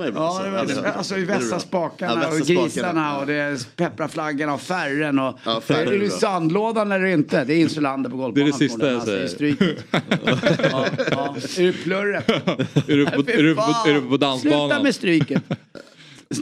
[0.08, 0.80] ibland, Ja, det alltså.
[0.96, 5.60] alltså Ja, spakarna vässa och grisarna och det är peppra flaggan och färren och Ja,
[5.60, 6.18] färren är är i bra.
[6.18, 7.44] sandlådan eller inte?
[7.44, 8.46] Det är insulander på Det är golfbanan.
[8.50, 8.94] det sista jag.
[8.94, 9.69] Alltså, säger.
[9.70, 10.70] Är stryket.
[10.72, 11.36] ja, ja.
[11.58, 12.28] Är du plurret?
[12.28, 14.82] är, du på, är, du på, är du på Sluta dansbanan?
[14.82, 15.42] med stryket.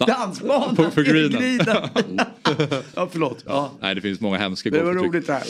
[0.07, 0.77] Dansbanan.
[0.77, 1.61] På- för greenen.
[2.95, 3.43] Ja, förlåt.
[3.47, 3.73] Ja.
[3.81, 5.43] Nej det finns många hemska Det var roligt det här.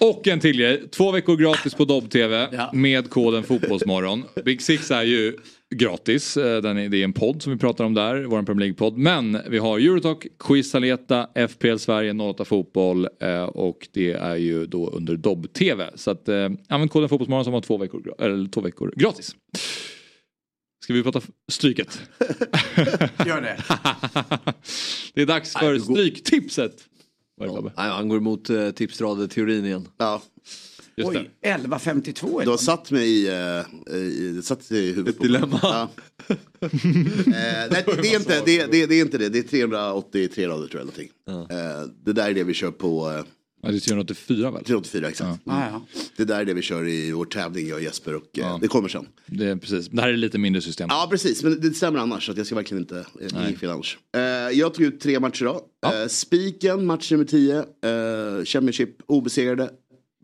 [0.00, 0.88] Och en till grej.
[0.90, 2.70] Två veckor gratis på Dobb-TV Ja.
[2.72, 4.24] med koden Fotbollsmorgon.
[4.44, 5.36] Big Six är ju
[5.74, 6.36] gratis.
[6.36, 8.98] Eh, Den är, det är en podd som vi pratar om där, vår Premier League-podd.
[8.98, 14.66] Men vi har Eurotalk, Quiz Saleta, FPL Sverige, 08 Fotboll eh, och det är ju
[14.66, 15.90] då under Dobb-TV.
[15.94, 19.36] Så att eh, använd koden Fotbollsmorgon som har två veckor, eller två veckor gratis.
[20.84, 21.20] Ska vi prata
[21.52, 22.00] stryket?
[23.26, 23.56] Gör det.
[25.14, 26.76] det är dags för stryktipset.
[27.76, 29.88] Han går emot uh, tipsradeteorin igen.
[29.98, 30.22] Ja.
[30.96, 31.10] Just.
[31.10, 35.28] Oj, 11.52 är Du har satt mig i, uh, i, det satt i huvudet mig.
[35.28, 35.58] dilemma.
[35.62, 35.88] Ja.
[36.60, 36.68] Eh,
[37.70, 39.28] nej, det, är inte, det, det, det är inte det.
[39.28, 40.86] Det är 383 rader tror jag.
[40.86, 41.10] Någonting.
[41.56, 43.24] Eh, det där är det vi kör på uh,
[43.62, 44.64] Ja, det är 384 väl?
[44.64, 45.40] 384 exakt.
[45.44, 45.86] Ja, ja.
[46.16, 48.58] Det där är det vi kör i vår tävling jag och Jesper och eh, Ja.
[48.62, 49.06] det kommer sen.
[49.26, 49.88] Det är precis.
[49.88, 50.86] Det här är lite mindre system.
[50.90, 52.26] Ja precis, men det stämmer annars.
[52.26, 53.98] Så att jag ska verkligen inte, eh, inget fel annars.
[54.16, 54.20] Eh,
[54.58, 55.60] jag tog ut tre matcher idag.
[56.02, 57.58] Eh, Spiken, match nummer 10.
[57.58, 59.70] Eh, Championship, obesegrade.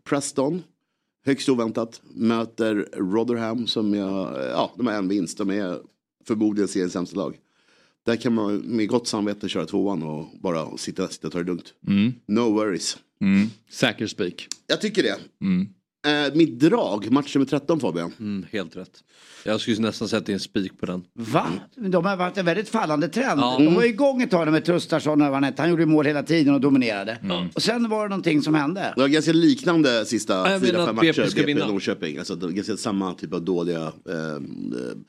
[0.07, 0.63] Preston,
[1.25, 2.01] högst oväntat.
[2.13, 5.37] Möter Rotherham som jag, ja de har en vinst.
[5.37, 5.79] De är
[6.25, 7.37] förmodligen seriens sämsta lag.
[8.05, 11.45] Där kan man med gott samvete köra tvåan och bara sitta, sitta och ta det
[11.45, 11.73] lugnt.
[11.87, 12.13] Mm.
[12.25, 12.97] No worries.
[13.21, 13.47] Mm.
[13.69, 14.47] Säker spik.
[14.67, 15.17] Jag tycker det.
[15.41, 15.69] Mm.
[16.07, 18.13] Eh, mitt drag, match nummer 13 Fabian.
[18.19, 19.03] Mm, helt rätt.
[19.43, 21.03] Jag skulle nästan sätta en spik på den.
[21.13, 21.47] Va?
[21.75, 23.39] De har varit en väldigt fallande trend.
[23.41, 23.55] Ja.
[23.59, 25.61] De var igång ett tag med Trustarsson och Vanette.
[25.61, 27.17] Han gjorde mål hela tiden och dominerade.
[27.23, 27.47] Mm.
[27.55, 28.93] Och sen var det någonting som hände.
[28.95, 31.35] Det var ganska liknande sista fyra, fem att BP matcher.
[31.35, 31.67] BP vinna.
[31.67, 32.17] Norrköping.
[32.17, 33.91] Alltså, det ganska samma typ av dåliga eh,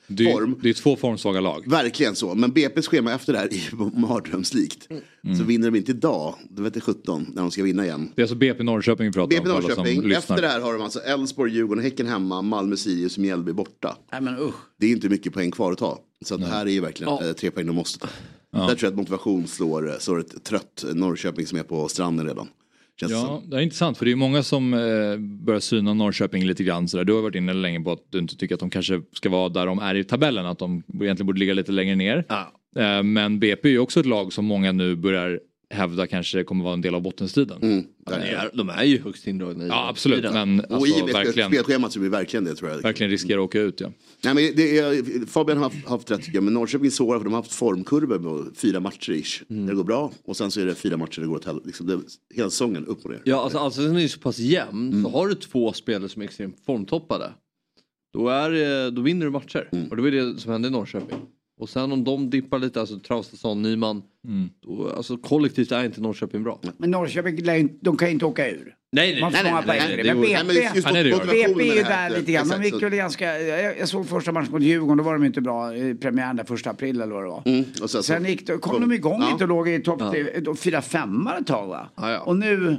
[0.07, 0.59] Det är, form.
[0.61, 1.63] det är två formsvaga lag.
[1.67, 2.35] Verkligen så.
[2.35, 3.61] Men BP's schema efter det här är ju
[5.23, 5.37] mardrömslikt.
[5.39, 8.11] Så vinner de inte idag, då vet jag 17 när de ska vinna igen.
[8.15, 10.73] Det är alltså BP Norrköping vi pratar BP om som Norrköping, efter det här har
[10.73, 13.97] de alltså Elfsborg, Djurgården, Häcken hemma, Malmö, Sirius, Mjällby borta.
[14.11, 14.55] Nej men usch.
[14.79, 15.99] Det är inte mycket poäng kvar att ta.
[16.25, 17.25] Så att det här är ju verkligen Ja.
[17.27, 18.07] eh, tre poäng de måste ta.
[18.51, 22.47] Där tror jag att motivation slår, slår ett trött Norrköping som är på stranden redan.
[22.99, 23.49] Känns det Ja, som.
[23.49, 24.79] det är intressant för det är många som eh,
[25.45, 27.03] börjar syna Norrköping lite grann sådär.
[27.03, 29.49] Du har varit inne länge på att du inte tycker att de kanske ska vara
[29.49, 32.25] där de är i tabellen, att de egentligen borde ligga lite längre ner.
[32.29, 32.35] Eh,
[33.03, 35.39] men BP är ju också ett lag som många nu börjar
[35.73, 37.57] hävda kanske kommer vara en del av bottenstriden.
[37.61, 37.85] Mm.
[38.05, 40.33] De är, de är ju högst indragna i Ja i absolut, den.
[40.33, 42.81] men Och alltså, i och med verkligen, spelschemat så blir det verkligen det tror jag.
[42.81, 43.81] verkligen riskerar att åka ut.
[43.81, 43.91] Ja.
[44.23, 47.19] Nej, men det är, Fabian har haft, haft rätt tycker jag, men Norrköping är svåra
[47.19, 49.43] för de har haft formkurvor med fyra matcher ish.
[49.49, 49.65] Mm.
[49.65, 51.67] Där det går bra och sen så är det fyra matcher det går åt helvete.
[51.67, 51.99] Liksom det,
[52.35, 53.21] hela säsongen upp och ner.
[53.23, 54.89] Ja, alltså, alltså den är ju så pass jämn.
[54.91, 55.03] Mm.
[55.03, 57.33] Så har du två spelare som är extremt formtoppade.
[58.13, 59.69] Då, är, eh, då vinner du matcher.
[59.71, 59.87] Mm.
[59.89, 61.17] Och det var det som hände i Norrköping.
[61.59, 64.01] Och sen om de dippar lite, alltså Traustason, Nyman.
[64.27, 64.49] Mm.
[64.63, 66.59] Då, alltså kollektivt är inte Norrköping bra.
[66.77, 68.75] Men Norrköping, de kan ju inte åka ur.
[68.91, 70.13] Nej, nej, Man får nej, nej, nej, för det det.
[70.13, 70.33] Men BP,
[70.91, 72.47] Nej, men BP är ju där lite grann.
[72.47, 75.13] De exakt, gick så- väl ganska, jag, jag såg första matchen mot Djurgården, då var
[75.13, 77.43] de inte bra i premiären där första april eller vad det var.
[77.45, 79.31] Mm, och sen, Sen gick kom de igång Ja.
[79.31, 80.01] lite och låg i topp
[80.45, 80.55] Ja.
[80.55, 81.89] fyra femmar ett tag va?
[81.95, 82.19] Ja, ja.
[82.19, 82.77] Och nu...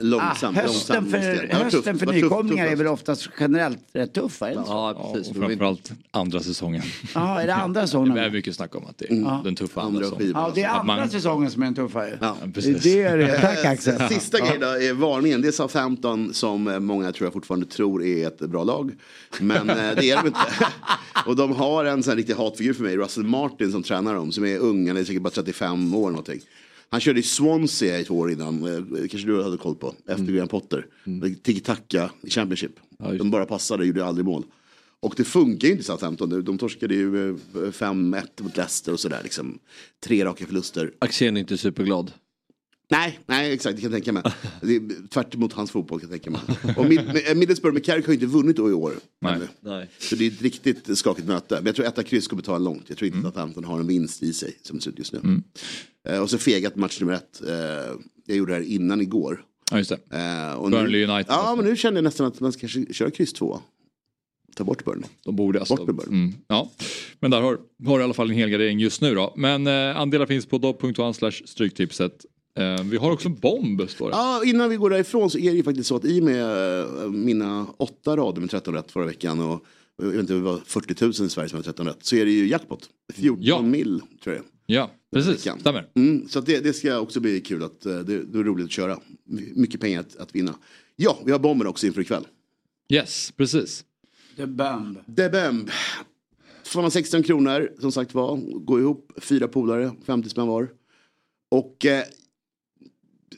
[0.00, 1.48] Långsamt, ah, hösten långsamt för.
[1.50, 4.44] Ja, hösten för nykomlingar är väl oftast generellt rätt inte så?
[4.44, 6.82] Ja, Ja, och framförallt andra säsongen.
[7.14, 8.14] Ja, är det andra säsongen?
[8.14, 9.42] Det är mycket snack om att det är Mm.
[9.44, 10.32] den tuffa andra, säsongen.
[10.34, 12.16] Ja, det är andra man- säsongen som är den tuffa ju.
[12.20, 12.82] Ja, precis.
[12.82, 13.38] Det är det.
[13.40, 14.00] Tack Axel.
[14.08, 15.40] Sista grejen då är varningen.
[15.42, 18.92] Det är Southampton som eh, många tror jag fortfarande tror är ett bra lag.
[19.40, 20.38] Men eh, det är de inte.
[21.26, 24.32] Och de har en sån här riktig hatfigur för mig, Russell Martin som tränar dem.
[24.32, 26.40] Som är ung, han är säkert bara 35 år någonting.
[26.92, 30.48] Han körde i Swansea två år innan, eh, kanske du hade koll på, efter Graham
[30.48, 30.86] Potter.
[31.42, 32.72] Tiki-taka i Championship.
[33.18, 34.44] de bara passade, gjorde aldrig mål.
[35.00, 36.42] Och det funkar ju inte i Southampton nu.
[36.42, 39.20] De torskade ju eh, 5-1 mot Leicester och sådär.
[39.22, 39.58] Liksom.
[40.04, 40.92] Tre raka förluster.
[40.98, 42.12] Axén är inte superglad.
[42.90, 44.22] Nej, nej exakt, det kan jag tänka mig.
[44.62, 46.74] Det är tvärt emot hans fotboll kan jag tänka mig.
[46.76, 48.92] Och Mid- Mid- Middlesbrough med Carrick har ju inte vunnit då i år.
[49.20, 49.38] Nej.
[49.60, 49.88] Nej.
[49.98, 51.54] Så det är ett riktigt skakigt möte.
[51.54, 52.84] Men jag tror etta kryss kommer ta en långt.
[52.86, 55.12] Jag tror inte att Hampton har en vinst i sig som det ser ut just
[55.12, 55.42] nu.
[56.08, 57.42] Eh, och så fegat match nummer ett.
[57.48, 57.54] Eh,
[58.26, 59.44] jag gjorde det här innan igår.
[59.70, 60.16] Ja, just det.
[60.18, 61.32] Eh, och Burnley nu, United.
[61.34, 63.60] Ja, men nu känner jag nästan att man ska kanske köra kryss två.
[64.56, 65.08] Ta bort Burnley.
[65.24, 65.76] De borde alltså.
[65.76, 66.20] Bort med Burnley.
[66.24, 66.70] Mm, ja.
[67.20, 69.34] Men där har, har i alla fall en hel gardering just nu då.
[69.36, 72.24] Men eh, andelar finns på dobb.one stryktipset.
[72.58, 74.16] Eh, vi har också en bomb står det.
[74.16, 76.80] Ja, innan vi går därifrån så är det ju faktiskt så att i och med
[76.80, 79.64] eh, mina åtta rader med 13 rätt förra veckan och
[79.96, 81.98] jag vet inte, det var 40 000 i Sverige som hade 13 rätt.
[82.04, 82.88] Så är det ju jackpot.
[83.14, 84.44] 14 mil tror jag.
[84.66, 85.40] Ja, precis.
[85.60, 85.88] Stämmer.
[85.94, 88.64] Mm, så att det, det ska också bli kul att eh, det, det är roligt
[88.64, 88.98] att köra.
[89.24, 90.54] My- Mycket pengar att, att vinna.
[90.96, 92.26] Ja, vi har bomben också inför ikväll.
[92.88, 93.84] Yes, precis.
[94.36, 94.98] The Bumb.
[95.16, 95.70] The Bumb.
[96.64, 98.36] 216 kronor som sagt var.
[98.64, 100.68] Gå ihop, fyra polare, 50 spänn var.
[101.50, 102.02] Och eh,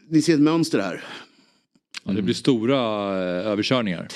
[0.08, 1.04] ni ser ett mönster här.
[2.04, 2.76] Ja, det blir stora
[3.12, 4.08] eh, överkörningar.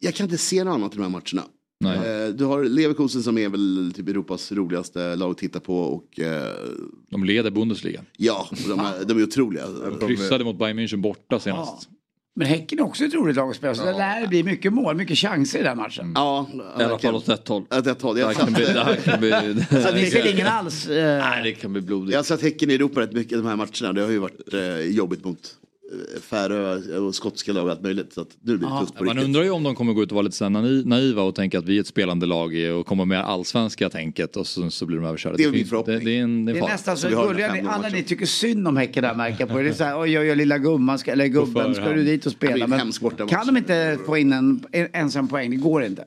[0.00, 1.42] Jag kan inte se något annat i de här matcherna.
[1.80, 2.24] Nej.
[2.26, 6.20] Eh, Du har Leverkusen som är väl typ Europas roligaste lag att titta på och
[6.20, 6.52] eh,
[7.10, 8.04] De leder Bundesliga.
[8.16, 9.64] ja, de är, de är otroliga.
[10.00, 11.88] Kryssade mot Bayern München borta senast.
[12.38, 14.96] Men Häcken är också ett roligt lag att spela, så det lär bli mycket mål,
[14.96, 16.12] mycket chanser i den matchen.
[16.14, 16.46] Ja,
[16.80, 17.64] I alla fall åt ett håll.
[17.70, 18.14] Åt ett håll.
[18.14, 18.64] Det Jag här kan bli...
[18.64, 19.30] Det här kan bli
[19.82, 20.88] Så ni ser ingen alls?
[20.88, 22.12] eh, Nej, det kan bli blodigt.
[22.12, 23.92] Jag har sett Häcken i Europa rätt mycket de här matcherna.
[23.92, 25.38] Det har ju varit eh, jobbigt mot
[25.92, 28.12] eh, Färö och skotska lag och allt möjligt.
[28.12, 29.26] Så att nu blir det tufft på Man riktigt.
[29.26, 31.76] undrar ju om de kommer gå ut och vara lite naiva och tänka att vi
[31.76, 35.36] är ett spelande lag och komma med allsvenska tänket och så, så blir de överkörda.
[35.36, 35.98] Det är min förhoppning.
[35.98, 37.94] Det, det är en, det är Det är nästan så gulliga, alla matcher.
[37.94, 39.58] ni tycker synd om Häcken där märker på.
[39.58, 42.26] Det är så här, oj oj oj lilla gumman, ska, eller gubben, ska du dit
[42.26, 42.64] och spela?
[42.64, 45.50] en Men kan de inte få in en, en ensam poäng?
[45.50, 46.02] Det går inte.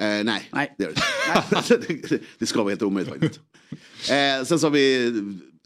[0.00, 0.74] Eh, nej, Nej.
[0.78, 0.92] det gör
[1.86, 2.18] det inte.
[2.38, 3.40] det, ska vara helt omöjligt faktiskt.
[4.10, 5.12] Eh, sen så har vi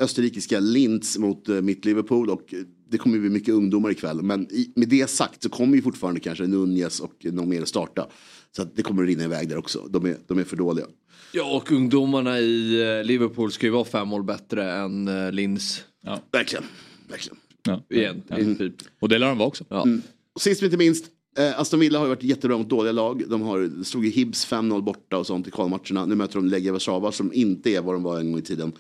[0.01, 2.59] österrikiska Linz mot eh, mitt Liverpool och eh,
[2.91, 4.23] det kommer ju bli mycket ungdomar ikväll.
[4.23, 8.07] Men i, med det sagt så kommer ju fortfarande kanske Nunez och någon mer starta.
[8.57, 9.87] Så att det kommer att rinna iväg där också.
[9.91, 10.87] De är, de är för dåliga.
[11.33, 15.85] Ja, och ungdomarna i eh, Liverpool ska ju vara fem mål bättre än eh, Linz.
[16.33, 16.65] Verkligen.
[17.09, 17.37] Verkligen.
[17.63, 17.83] Ja.
[17.91, 18.57] Igen, Mm.
[18.57, 18.75] typ.
[19.01, 19.65] Och det lär de vara också.
[19.69, 19.87] Ja.
[20.35, 21.05] Och sist men inte minst,
[21.39, 23.23] eh, Aston Villa har ju varit jättebra mot dåliga lag.
[23.29, 26.07] De har, slog ju Hibs 5-0 borta och sånt i kvalmatcherna.
[26.07, 28.73] Nu möter de Legia Warszawa som inte är vad de var en gång i tiden.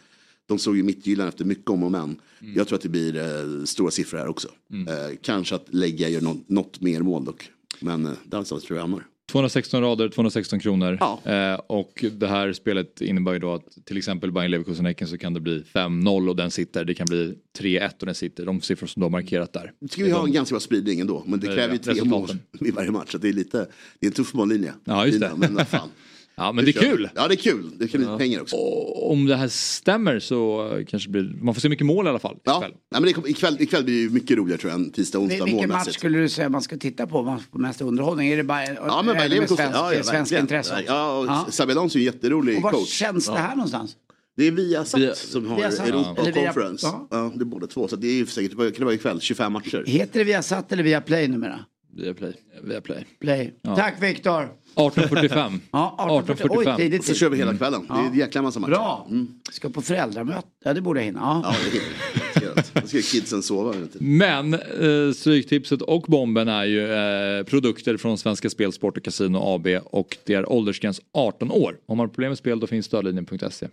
[0.50, 2.16] De slog ju Midtjylland efter mycket om och men.
[2.56, 4.48] Jag tror att det blir eh, stora siffror här också.
[4.72, 7.50] Eh, kanske att Legia gör något, något mer mål dock.
[7.80, 9.06] Men eh, någonstans tror jag hamnar.
[9.32, 10.96] 216 rader, 216 kronor.
[11.00, 11.20] Ja.
[11.32, 15.18] Eh, och det här spelet innebär ju då att till exempel Bayern Leverkusen Häcken så
[15.18, 16.84] kan det bli 5-0 och den sitter.
[16.84, 18.46] Det kan bli 3-1 och den sitter.
[18.46, 19.72] De siffror som du har markerat där.
[19.80, 21.24] Nu ska vi ha en ganska bra spridning ändå.
[21.26, 22.28] Men det Eh, kräver ju tre mål
[22.60, 23.12] i varje match.
[23.12, 23.66] Så det är lite,
[23.98, 24.72] det är en tuff mållinje.
[24.84, 25.32] Ja, just det.
[25.36, 25.88] Men vad fan.
[26.40, 27.08] Ja men det är kul.
[27.14, 27.70] Ja det är kul.
[27.78, 28.56] Det kan bli pengar också.
[28.56, 32.08] Och om det här stämmer så kanske det blir, man får se mycket mål i
[32.08, 32.36] alla fall.
[32.44, 32.72] Ja, ikväll.
[32.92, 35.44] Nej, men det, ikväll, ikväll blir det ju mycket roligare tror jag än tisdag, onsdag
[35.44, 35.96] Vilken match målmässigt.
[35.98, 38.28] skulle du säga man ska titta på man får mest underhållning?
[38.28, 40.84] Är det bara Ja, men det med svensk, Ja, ja, svensk intresse?
[40.86, 41.46] Ja, och Ja.
[41.50, 42.88] Xabi Alonso är en jätterolig Och var coach.
[42.88, 43.96] känns det här någonstans?
[44.36, 45.88] Det är Viasat Via- som har Viasat.
[45.88, 46.86] Europa via- Conference.
[46.86, 47.06] ja.
[47.10, 47.32] Ja.
[47.34, 47.88] det är båda två.
[47.88, 49.20] Så det är ju säkert, vad kan det vara ikväll?
[49.20, 49.84] 25 matcher.
[49.86, 51.60] Heter det via satt eller via play numera?
[51.96, 52.32] Via play.
[52.62, 53.06] Via play.
[53.20, 53.54] Play.
[53.62, 53.76] Ja.
[53.76, 54.48] Tack Viktor!
[54.74, 55.58] 18.45.
[55.70, 56.46] Ja, 18.45.
[56.50, 56.76] Oj, 18.45.
[56.76, 57.00] tidigt.
[57.00, 57.86] Och så kör vi hela kvällen.
[57.88, 58.70] Det är en jäkla massa matcher.
[58.70, 59.08] Bra!
[59.50, 60.48] Ska på föräldramöte.
[60.64, 61.20] Ja, det borde jag hinna.
[61.20, 61.40] Ja.
[61.44, 62.44] Ja, det är helt- ska
[62.74, 63.74] jag- Då ska kidsen sova.
[63.98, 69.36] Men eh, Stryktipset och Bomben är ju eh, produkter från Svenska Spel, Sport och Casino
[69.38, 71.76] AB och det är åldersgräns 18 år.
[71.86, 73.68] Om man har problem med spel då finns stödlinjen.se.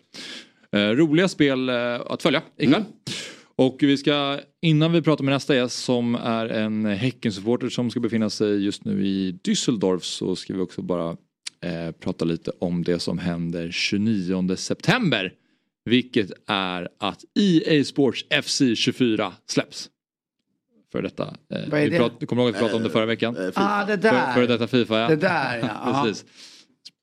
[0.72, 1.76] Eh, roliga spel eh,
[2.10, 2.84] att följa ikväll.
[3.58, 8.00] Och vi ska, innan vi pratar med nästa gäst som är en Häckensupporter som ska
[8.00, 11.18] befinna sig just nu i Düsseldorf så ska vi också bara
[11.62, 15.34] eh, prata lite om det som händer 29 september.
[15.86, 19.90] Vilket är att EA Sports FC 24 släpps.
[20.92, 21.24] För detta.
[21.24, 21.98] Eh, Vad är vi det?
[21.98, 23.52] prat, kommer du ihåg att vi pratade om det förra veckan?
[23.56, 24.34] Ah, det där.
[24.34, 25.08] För, för detta Fifa ja.
[25.08, 26.02] Det där, ja.
[26.06, 26.26] Precis.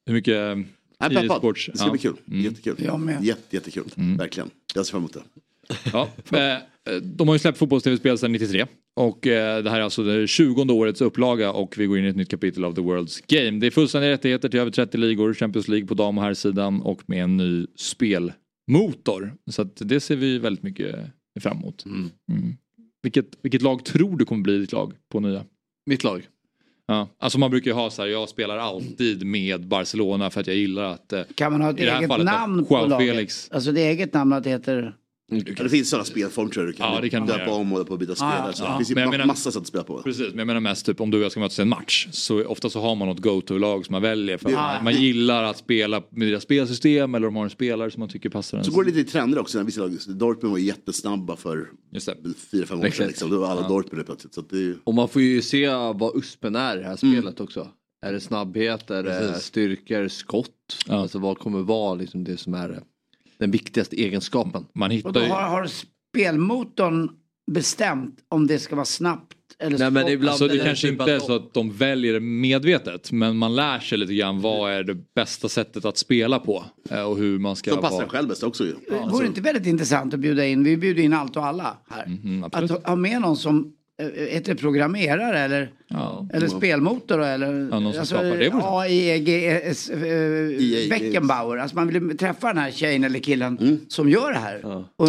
[0.07, 0.59] Hur mycket eh,
[1.13, 1.39] EA peppad.
[1.39, 1.69] Sports?
[1.73, 1.93] Det ska ja.
[1.93, 2.17] bli kul.
[2.29, 2.41] Mm.
[2.41, 2.77] Jättekul.
[2.79, 3.25] Jag med.
[3.25, 3.91] Jätte, jättekul.
[3.97, 4.51] Verkligen.
[4.75, 5.23] Jag ser fram emot det.
[5.93, 8.67] Ja, eh, de har ju släppt fotbolls-tv-spel sedan 93.
[8.97, 12.09] Och eh, det här är alltså det 20 årets upplaga och vi går in i
[12.09, 13.59] ett nytt kapitel av The World's Game.
[13.61, 17.03] Det är fullständiga rättigheter till över 30 ligor, Champions League på dam och herrsidan och
[17.07, 19.35] med en ny spelmotor.
[19.51, 20.97] Så att det ser vi väldigt mycket
[21.41, 21.85] fram emot.
[21.87, 22.11] Mm.
[23.03, 25.45] Vilket, vilket lag tror du kommer bli ditt lag på nya?
[25.87, 26.27] Mitt lag?
[26.87, 30.47] Ja, alltså man brukar ju ha så här, jag spelar alltid med Barcelona för att
[30.47, 31.13] jag gillar att...
[31.13, 33.09] eh, Kan man ha ett i det här eget namn på laget?
[33.09, 33.51] Felix.
[33.53, 34.95] Alltså det eget namn att det heter...
[35.57, 36.75] Det finns sådana spelformer tror jag.
[36.75, 38.43] Du kan, Ja, det kan döpa om och på byta Ja, spelare.
[38.47, 38.71] ja, så ja.
[38.71, 40.03] Det finns ju Men menar- massa sätt att spela på.
[40.03, 42.09] Precis, men jag menar mest typ om du och jag ska mötas i en match
[42.11, 44.57] så ofta så har man något go-to-lag som man väljer för Ja.
[44.57, 48.09] man, man gillar att spela med deras spelsystem eller de har en spelare som man
[48.09, 48.65] tycker passar en.
[48.65, 49.59] Så går det lite i trender också.
[49.59, 51.69] När vissa lag, Dortmund var jättesnabba för
[52.51, 53.07] fyra, fem år sedan.
[53.07, 53.31] Liksom.
[53.31, 53.69] Då var alla Ja.
[53.69, 54.35] Dortmund helt plötsligt.
[54.35, 54.77] Så att det är ju...
[54.85, 57.69] Och man får ju se vad USPen är i det här spelet också.
[58.07, 59.45] Är det snabbhet, är det Precis.
[59.45, 60.51] styrkor, skott?
[60.89, 62.77] Alltså vad kommer vara liksom det som är eh,
[63.45, 64.67] den viktigaste egenskapen?
[64.75, 67.11] Man Och då har, har spelmotorn
[67.53, 71.13] bestämt om det ska vara snabbt eller Nej, men ibland Alltså det kanske typ inte
[71.13, 74.85] är så att de väljer det medvetet men man lär sig lite grann vad är
[74.85, 78.09] det bästa sättet att spela på eh, och hur man ska Som passar vara.
[78.09, 78.75] själv bäst också ju.
[79.11, 82.07] Vore det inte väldigt intressant att bjuda in, vi bjuder in allt och alla här.
[82.07, 83.73] Mhm, att ha- med någon som
[84.03, 86.29] heter det programmerare eller, Ja.
[86.33, 88.65] eller spelmotor eller Ja, någon som skapar det sant.
[88.67, 91.57] AIEGS eh, Beckenbauer.
[91.57, 94.65] Alltså man vill träffa den här tjejen eller killen som gör det här.
[94.97, 95.09] Och,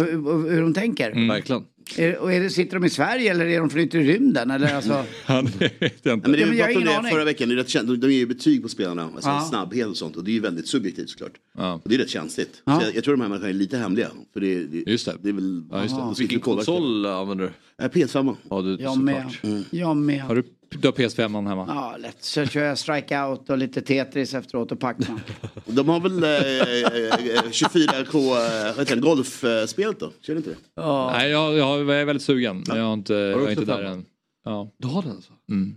[0.50, 1.10] hur de tänker.
[1.10, 1.28] Mm.
[1.28, 1.64] Verkligen.
[1.96, 4.50] Är, och är det, sitter de i Sverige eller är de från yttre rymden?
[4.50, 6.30] Eller alltså, Ja, det vet jag inte.
[6.30, 7.12] Ja, men det Ja, vi pratade om det aning.
[7.12, 9.46] förra veckan, det är rätt de, de ger ju betyg på spelarna, alltså Ja.
[9.50, 10.16] snabbhet och sånt.
[10.16, 11.32] Och det är ju väldigt subjektivt såklart.
[11.58, 11.72] Ja.
[11.74, 12.62] Och det är rätt känsligt.
[12.64, 12.80] Ja.
[12.80, 14.08] Så jag, jag tror de här människorna är lite hemliga.
[14.32, 15.14] För det, det, Just det.
[15.22, 15.62] det är väl...
[15.70, 16.14] Ja, just det.
[16.18, 17.44] Vilken konsol använder
[17.78, 17.84] du?
[17.84, 18.36] Äh, PS5.
[18.50, 19.24] Ja, du, jag med.
[19.32, 19.64] såklart.
[19.70, 20.22] Jag med.
[20.22, 21.64] Har du, du har PS5 hemma?
[21.68, 22.24] Ja, lätt.
[22.24, 25.20] Så kör jag strikeout och lite Tetris efteråt och Pacman.
[25.66, 30.12] De har väl eh, eh, 24K, eh, det, golfspelet då?
[30.20, 30.56] Kör inte det?
[30.74, 31.10] Ja.
[31.12, 33.88] Nej, jag, jag är väldigt sugen jag, har inte, jag är inte där femma?
[33.88, 34.04] än.
[34.44, 34.72] Ja.
[34.78, 35.32] Du har den alltså?
[35.50, 35.76] Mm.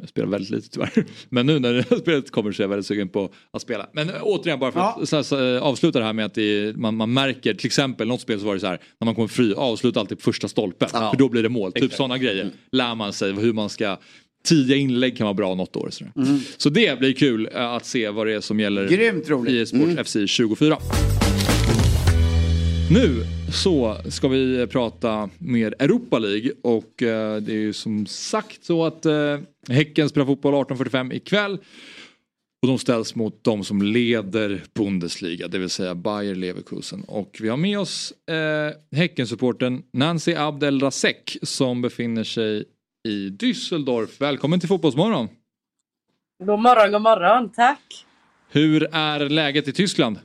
[0.00, 1.04] Jag spelar väldigt lite tyvärr.
[1.28, 3.86] Men nu när det här spelet kommer så är jag väldigt sugen på att spela.
[3.92, 5.00] Men äh, återigen bara för Ja.
[5.18, 8.20] att så, äh, avsluta det här med att det, man, man märker till exempel något
[8.20, 10.88] spel så var det så här när man kommer fri avsluta alltid på första stolpen.
[10.88, 11.72] För då blir det mål.
[11.72, 13.96] Typ sådana grejer lär man sig hur man ska
[14.44, 15.88] Tidiga inlägg kan vara bra något år.
[15.90, 16.04] Så,
[16.56, 19.52] så det blir kul äh, att se vad det är som gäller Grymt roligt.
[19.52, 20.76] i Sports FC 24.
[22.90, 28.64] Nu så ska vi prata mer Europa League och eh, det är ju som sagt
[28.64, 29.38] så att eh,
[29.68, 31.58] Häcken spelar fotboll 18.45 ikväll.
[32.62, 37.04] Och de ställs mot de som leder Bundesliga, det vill säga Bayer Leverkusen.
[37.08, 42.64] Och vi har med oss eh, Häckensupporten Nancy Abdel Rasek som befinner sig
[43.08, 44.20] i Düsseldorf.
[44.20, 45.28] Välkommen till Fotbollsmorgon!
[46.44, 47.50] God morgon, god morgon.
[47.52, 48.06] Tack.
[48.50, 50.18] Hur är läget i Tyskland?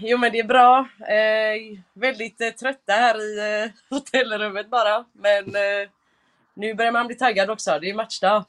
[0.00, 0.88] Jo, men det är bra.
[1.00, 5.04] Eh, väldigt eh, trötta här i eh, hotellrummet bara.
[5.12, 5.88] Men eh,
[6.54, 7.78] nu börjar man bli taggad också.
[7.80, 8.44] Det är matchdag.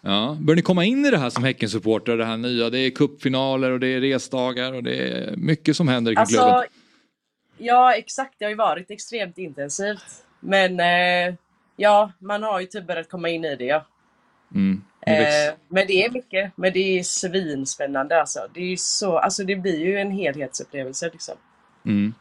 [0.00, 2.70] Ja, bör ni komma in i det här som Häckensupporter, det här nya?
[2.70, 6.48] Det är cupfinaler och det är resdagar och det är mycket som händer klubben.
[6.48, 6.70] Alltså,
[7.58, 8.34] ja, exakt.
[8.38, 10.24] Det har ju varit extremt intensivt.
[10.40, 11.34] Men eh,
[11.76, 13.64] ja, man har ju typ börjat komma in i det.
[13.64, 13.86] Ja.
[14.54, 14.84] Mm.
[15.06, 16.52] Eh, men det är mycket.
[16.56, 18.38] Men det är svinspännande alltså.
[18.54, 21.34] Det är så, alltså det blir ju en helhetsupplevelse liksom.
[21.86, 22.14] Mm.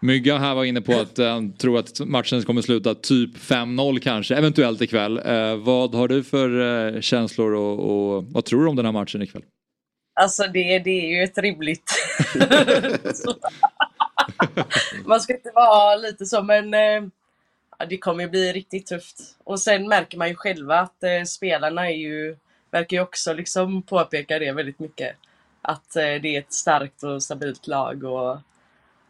[0.00, 3.98] Mygga här var inne på att eh, han tror att matchen kommer sluta typ 5-0
[3.98, 5.18] kanske, eventuellt ikväll.
[5.24, 6.60] Eh, vad har du för
[6.94, 9.42] eh, känslor och, och vad tror du om den här matchen ikväll?
[10.20, 11.92] Alltså det, det är ju ett rimligt...
[15.04, 17.02] Man ska inte vara lite så men eh,
[17.86, 19.20] det kommer ju bli riktigt tufft.
[19.44, 22.36] Och sen märker man ju själva att eh, spelarna är ju,
[22.70, 25.16] verkar ju också liksom påpeka det väldigt mycket.
[25.62, 28.38] Att eh, det är ett starkt och stabilt lag och,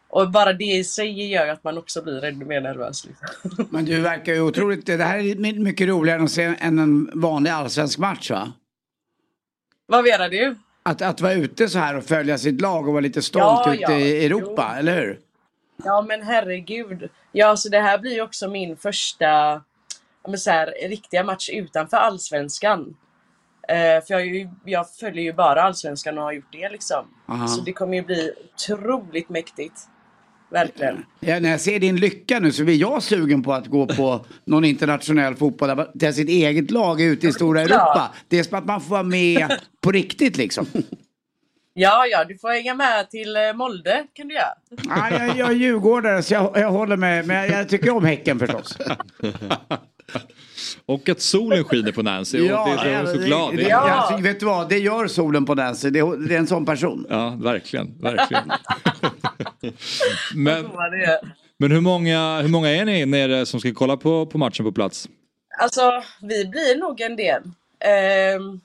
[0.07, 3.05] och bara det i sig gör ju att man också blir ännu mer nervös.
[3.05, 3.67] Liksom.
[3.71, 7.11] Men du verkar ju otroligt, det här är my- mycket roligare att se än en
[7.13, 8.51] vanlig allsvensk match va?
[9.85, 10.55] Vad menar du?
[10.83, 13.73] Att, att vara ute så här och följa sitt lag och vara lite stolt Ja,
[13.73, 13.97] ute ja.
[13.99, 15.19] i Europa, eller hur?
[15.83, 17.09] Ja men herregud.
[17.31, 19.61] Ja så det här blir ju också min första
[20.37, 22.95] så här, riktiga match utanför allsvenskan.
[23.69, 27.05] Eh, för jag, ju, jag följer ju bara allsvenskan och har gjort det liksom.
[27.27, 27.47] Aha.
[27.47, 29.73] Så det kommer ju bli otroligt mäktigt.
[30.51, 31.05] Verkligen.
[31.19, 34.25] Ja, när jag ser din lycka nu så blir jag sugen på att gå på
[34.45, 37.61] någon internationell fotboll där sitt eget lag är ute i stora.
[37.61, 38.11] Europa.
[38.27, 40.65] Det är som att man får vara med på riktigt liksom.
[41.81, 44.53] Ja, ja, du får hänga med till eh, Molde kan du göra.
[44.87, 47.27] Ja, jag, jag är djurgårdare så jag, jag håller med.
[47.27, 48.77] Men jag, jag tycker om Häcken förstås.
[50.85, 52.41] Och att solen skiner på Nancy.
[52.41, 53.55] och det är så, så glad.
[53.55, 55.89] Det, det, alltså, vet du vad, det gör solen på Nancy.
[55.89, 57.05] Det, är- det är en sån person.
[57.09, 58.01] Ja, verkligen.
[58.01, 58.43] verkligen.
[60.35, 61.21] men, det
[61.57, 64.71] men hur många, hur många är ni nere som ska kolla på, på matchen på
[64.71, 65.09] plats?
[65.61, 67.41] Alltså, vi blir nog en del.
[67.79, 68.59] Ehm,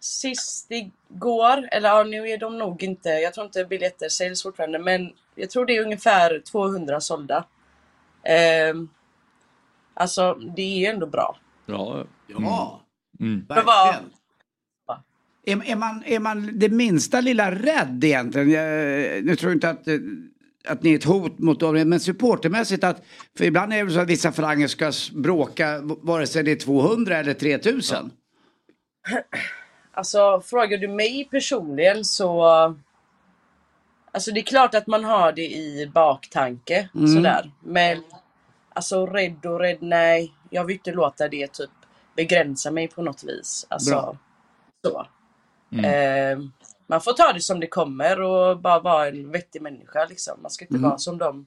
[0.00, 4.78] sist igår, eller ja, nu är de nog inte, jag tror inte biljetter säljs fortfarande,
[4.78, 7.44] men jag tror det är ungefär 200 sålda.
[8.22, 8.88] Ehm,
[9.94, 11.38] alltså, det är ju ändå bra.
[11.66, 12.04] Ja.
[12.26, 12.80] Ja.
[13.20, 13.46] Mm.
[13.48, 14.10] Verkligen.
[15.44, 18.50] Är, är, man, är man det minsta lilla rädd egentligen?
[18.50, 19.98] Jag, nu tror jag inte att, eh,
[20.66, 23.02] att ni är ett hot mot dem, men supportermässigt att,
[23.38, 27.16] för ibland är det så att vissa falanger ska bråka vare sig det är 200
[27.16, 28.10] eller 3000.
[29.98, 32.42] Alltså, frågar du mig personligen så...
[34.12, 37.14] Alltså det är klart att man har det i baktanke, Mm.
[37.14, 37.50] sådär.
[37.60, 38.02] Men
[38.74, 40.32] alltså rädd och rädd, nej.
[40.50, 41.70] Jag vill inte låta det typ
[42.16, 43.66] begränsa mig på något vis.
[43.70, 44.16] Alltså, Bra.
[44.84, 45.06] så.
[45.72, 45.84] Mm.
[45.84, 46.44] Eh,
[46.86, 50.42] man får ta det som det kommer och bara vara en vettig människa liksom.
[50.42, 50.88] Man ska inte Mm.
[50.90, 51.46] vara som de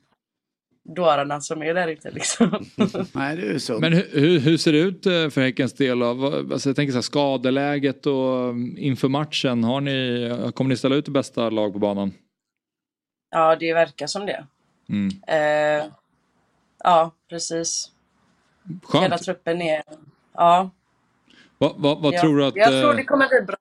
[0.95, 2.65] dårarna som är där ute liksom.
[3.13, 3.79] Nej, det är så.
[3.79, 6.03] Men hur, hur, ser det ut eh, för Häckens del?
[6.03, 9.63] Av, alltså jag tänker så här, skadeläget och mm, inför matchen.
[9.63, 12.13] Har ni, kommer ni ställa ut det bästa lag på banan?
[13.31, 14.45] ja, det verkar som det.
[14.89, 15.09] Mm.
[15.27, 15.85] Eh,
[16.83, 17.91] ja, precis.
[18.83, 19.05] Skönt.
[19.05, 19.83] Hela truppen är...
[20.33, 20.69] Ja.
[21.57, 22.21] Vad, vad, vad ja.
[22.21, 22.55] tror du att...
[22.55, 23.55] Jag tror eh, det kommer bli bra.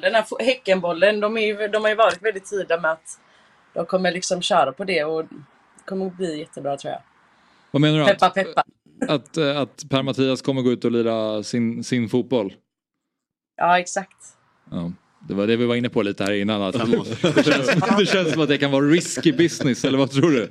[0.00, 3.20] Den här Häckenbollen, de, är de har ju varit väldigt tidiga med att
[3.74, 5.24] de kommer liksom köra på det och
[5.88, 7.02] kommer bli jättebra tror jag.
[7.70, 8.04] Vad menar du?
[8.04, 8.64] Peppa Att, peppa.
[9.08, 12.54] att, eh, att Per-Mattias kommer gå ut och lira sin, sin fotboll?
[13.56, 14.16] Ja, exakt.
[14.70, 14.92] Ja.
[15.28, 16.62] Det var det vi var inne på lite här innan.
[16.62, 20.30] Att det, känns, det känns som att det kan vara risky business, eller vad tror
[20.30, 20.50] du?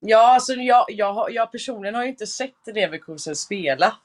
[0.00, 3.96] Ja, alltså jag, jag, jag personligen har ju inte sett Leverkusen spela.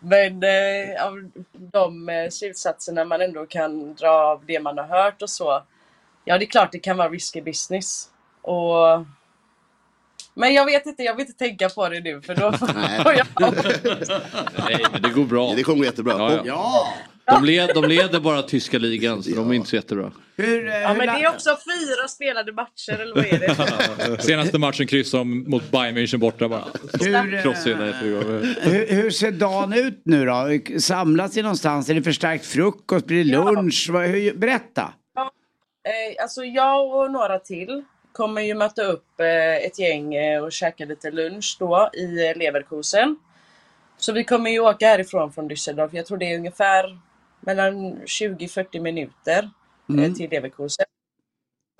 [0.00, 5.22] Men eh, av de eh, slutsatserna man ändå kan dra av det man har hört
[5.22, 5.62] och så.
[6.28, 8.08] Ja, det är klart det kan vara risky business.
[8.42, 9.06] Och...
[10.34, 12.52] Men jag vet inte, jag vill inte tänka på det nu för då
[13.02, 13.26] får jag...
[14.58, 15.54] Nej, men det går bra.
[15.56, 16.14] Det kommer gå jättebra.
[16.18, 16.94] Ja, ja.
[17.34, 20.12] De, led, de leder bara tyska ligan så de är inte så jättebra.
[20.36, 24.22] Hur, eh, Ja, men det är också fyra spelade matcher eller vad är det?
[24.22, 26.64] Senaste matchen kryssade de mot Bayern München borta bara.
[27.00, 27.20] Hur, eh,
[28.60, 30.58] hur, hur ser dagen ut nu då?
[30.80, 31.90] Samlas ni någonstans?
[31.90, 33.06] Är det förstärkt frukost?
[33.06, 33.88] Blir det lunch?
[33.90, 34.92] Vad, hur, berätta.
[35.88, 40.52] Eh, alltså jag och några till kommer ju möta upp eh, ett gäng eh, och
[40.52, 43.16] käka lite lunch då i eh, Leverkusen.
[43.96, 45.88] Så vi kommer ju åka härifrån från Düsseldorf.
[45.92, 46.98] Jag tror det är ungefär
[47.40, 49.50] mellan 20-40 minuter
[49.90, 50.14] Mm.
[50.14, 50.86] till Leverkusen.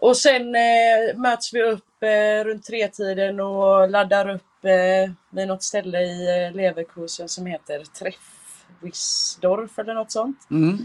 [0.03, 5.63] Och sen eh, möts vi upp eh, runt tretiden och laddar upp eh, vid något
[5.63, 10.47] ställe i eh, Leverkusen som heter Treffwisdorf eller något sånt.
[10.51, 10.79] Mm.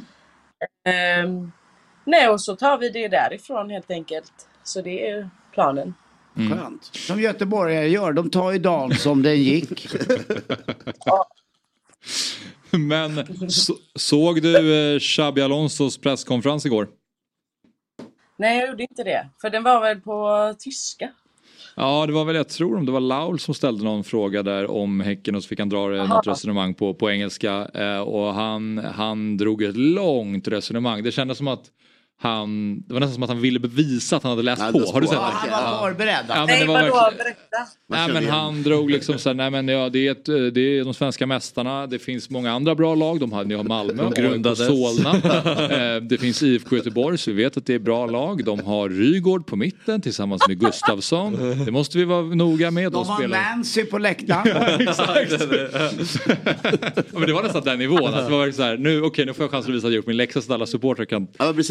[2.05, 4.33] Nej, och så tar vi det därifrån helt enkelt.
[4.63, 5.93] Så det är planen.
[6.35, 6.83] Skönt.
[6.83, 9.87] Som göteborgare gör, de tar ju dagen som den gick.
[12.71, 16.87] Men så, såg du eh, Xabi Alonsos presskonferens igår?
[18.37, 19.29] Nej, jag gjorde inte det.
[19.41, 21.09] För den var väl på tyska?
[21.75, 24.71] Ja, det var väl, jag tror om det var Laul som ställde någon fråga där
[24.71, 26.15] om Häcken och så fick han dra eh, Aha.
[26.15, 27.67] något resonemang på, på engelska.
[27.73, 31.03] Eh, och han, han drog ett långt resonemang.
[31.03, 31.71] Det kändes som att
[32.23, 34.91] han, det var nästan som att han ville bevisa att han hade läst Ja, på.
[34.91, 35.21] Har du sett det?
[35.23, 36.25] Han var förberedd.
[36.29, 36.93] Ja, Nej, var vadå?
[37.17, 37.57] Berätta.
[37.89, 40.83] Nej men han drog liksom så här, nej men ja, det, är ett, det är
[40.83, 44.49] de svenska mästarna, det finns många andra bra lag, de har, ni har Malmö, De.
[44.51, 45.15] AIK, Solna,
[45.95, 48.89] eh, det finns IFK Göteborg så vi vet att det är bra lag, de har
[48.89, 52.91] Rygård på mitten tillsammans med Gustavsson, det måste vi vara noga med.
[52.91, 54.81] De har spelar- Nancy på läktaren.
[54.87, 55.31] Exakt.
[56.95, 59.33] Ja, men det var nästan den nivån, att det var så här, nu, okej nu
[59.33, 61.27] får jag chansen att visa att jag gjort min läxa så att alla supportrar kan
[61.37, 61.63] Ja, det var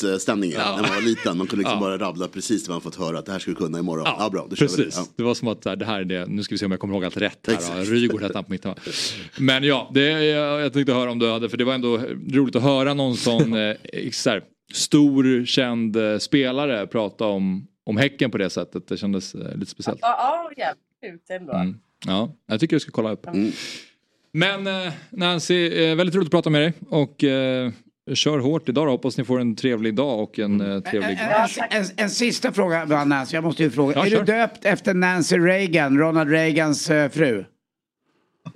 [0.00, 0.76] precis läxstämningen Ja.
[0.76, 1.38] när man var liten.
[1.38, 1.80] Man kunde liksom Ja.
[1.80, 4.04] bara rabbla precis det man fått höra att det här ska du kunna imorgon.
[4.18, 5.00] Ja, bra, då kör vi Precis, det.
[5.00, 5.06] Ja.
[5.16, 6.94] det var som att det här är det, nu ska vi se om jag kommer
[6.94, 7.54] ihåg allt rätt här.
[7.54, 7.76] Exakt.
[7.76, 7.82] då.
[7.94, 8.74] Rygård hette han på mitten?
[9.38, 11.96] Men ja, det, jag, jag tänkte höra om du hade, för det var ändå
[12.32, 13.74] roligt att höra någon sån eh,
[14.12, 14.42] så här,
[14.72, 18.88] stor känd eh, spelare prata om, om Häcken på det sättet.
[18.88, 19.98] Det kändes eh, lite speciellt.
[20.02, 21.52] Ja, ja jävligt ändå.
[21.52, 21.76] Mm.
[22.06, 23.26] Ja, jag tycker du ska kolla upp.
[23.26, 23.52] Mm.
[24.32, 27.70] Men eh, Nancy, väldigt roligt att prata med dig och eh,
[28.14, 28.90] kör hårt idag då.
[28.90, 31.18] Hoppas ni får en trevlig dag och en eh, trevlig
[31.70, 33.36] En, en, en sista fråga, Nancy.
[33.36, 33.96] Jag måste ju fråga.
[33.96, 34.18] Ja, är kör.
[34.18, 37.44] du döpt efter Nancy Reagan, Ronald Reagans eh, fru?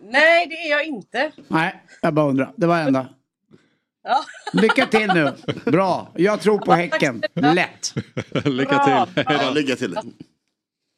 [0.03, 1.33] Nej, det är jag inte.
[1.49, 2.53] Nej, jag bara undrar.
[2.57, 3.09] Det var enda.
[4.03, 4.25] Ja.
[4.53, 5.33] Lycka till nu.
[5.70, 6.12] Bra.
[6.15, 7.23] Jag tror på Häcken.
[7.35, 7.95] Lätt.
[8.45, 8.85] lycka
[9.15, 9.25] till.
[9.27, 9.95] Ja, lycka till.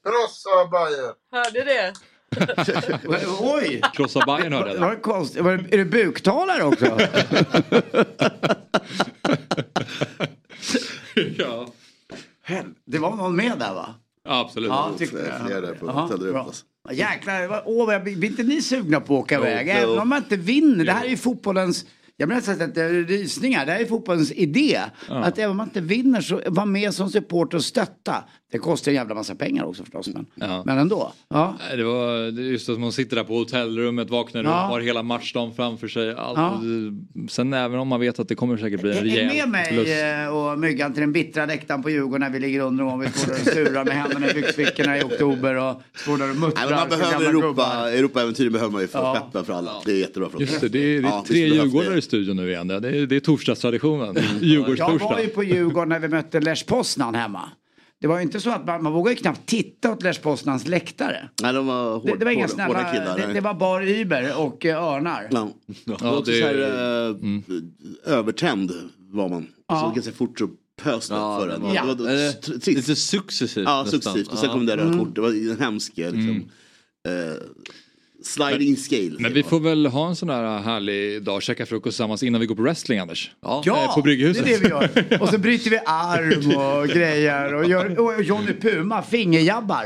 [0.04, 1.14] Krossa Bajen.
[1.32, 1.92] Hörde det?
[3.40, 3.80] Oj!
[3.94, 5.42] Krossa Bajen hörde Var det konstigt?
[5.42, 6.86] Var det, är du buktalare också?
[11.36, 11.72] ja.
[12.44, 13.94] Hel- Det var någon med där va?
[14.28, 14.68] Absolut.
[14.68, 15.46] Ja, tyckte jag.
[15.46, 15.86] Flera på.
[16.92, 19.66] Jäklar, åh, jag, blir inte ni sugna på att åka iväg?
[19.66, 19.72] jo.
[19.72, 20.84] Även om man inte vinner.
[20.84, 21.84] Det här är ju fotbollens,
[22.16, 24.80] jag menar inte att det är rysningar, det här är fotbollens idé.
[25.08, 25.14] Ja.
[25.14, 28.24] Att även om man inte vinner så var med som supporter och stötta.
[28.52, 30.08] Det kostar en jävla massa pengar också förstås.
[30.14, 30.62] Men, Ja.
[30.66, 31.12] men ändå.
[31.28, 31.54] Ja.
[31.76, 34.52] Det var det är just att man sitter där på hotellrummet, vaknar upp, Ja.
[34.52, 36.14] har hela matchdagen framför sig.
[36.14, 36.38] Allt.
[36.38, 36.60] Ja.
[37.28, 39.90] Sen även om man vet att det kommer säkert bli en rejäl med mig förlust.
[40.28, 43.08] eh, och Myggan till den bittra läktaren på Djurgården när vi ligger under och vi
[43.08, 46.52] står och surar med händerna i byxfickorna i oktober och står där och muttrar.
[46.56, 47.88] Nej, men man behöver Europa, gubbar.
[47.88, 49.14] Europaäventyr behöver man ju för Ja.
[49.14, 49.72] peppen för alla.
[49.84, 50.40] Det är jättebra för oss.
[50.42, 52.68] Just det, det är, det är tre djurgårdare i studion nu igen.
[52.68, 54.14] Det är, det är torsdagstraditionen.
[54.16, 55.08] Jag Djurgårdstorsdag.
[55.10, 57.40] var ju på Djurgården när vi mötte Lech Poznan hemma.
[58.00, 60.68] Det var ju inte så att man, man vågade ju knappt titta åt Lech Poznans
[60.68, 61.28] läktare.
[61.42, 63.18] Nej, de var hård, Det, det var inga snälla, hårda killar.
[63.26, 65.28] det, det var bar Uber och eh, örnar.
[65.30, 65.48] Ja.
[65.84, 66.58] Ja, Ja, också det- så här,
[68.06, 68.72] eh, övertänd
[69.10, 69.46] var man.
[69.68, 69.80] Ja.
[69.80, 70.48] Så ganska fort så
[70.82, 71.62] pös det Ja, för det en.
[71.62, 72.66] var- Det var Eller, trist.
[72.66, 74.00] Lite successivt Ja, nästan.
[74.00, 74.28] successivt.
[74.28, 74.52] Och sen Ja.
[74.54, 74.98] kom det röda Mm.
[74.98, 75.14] kort.
[75.14, 76.50] Det var en hemsk liksom,
[77.08, 77.34] eh,
[78.22, 79.10] sliding scale.
[79.18, 82.46] Men vi får väl ha en sån där härlig dag, käka frukost tillsammans innan vi
[82.46, 83.30] går på wrestling Anders.
[83.42, 83.62] Ja.
[83.66, 84.44] Ja, Eh, På Brygghuset.
[84.44, 85.22] det är det vi gör.
[85.22, 89.84] Och så bryter vi arm och grejer och gör och Johnny Puma fingerjabbar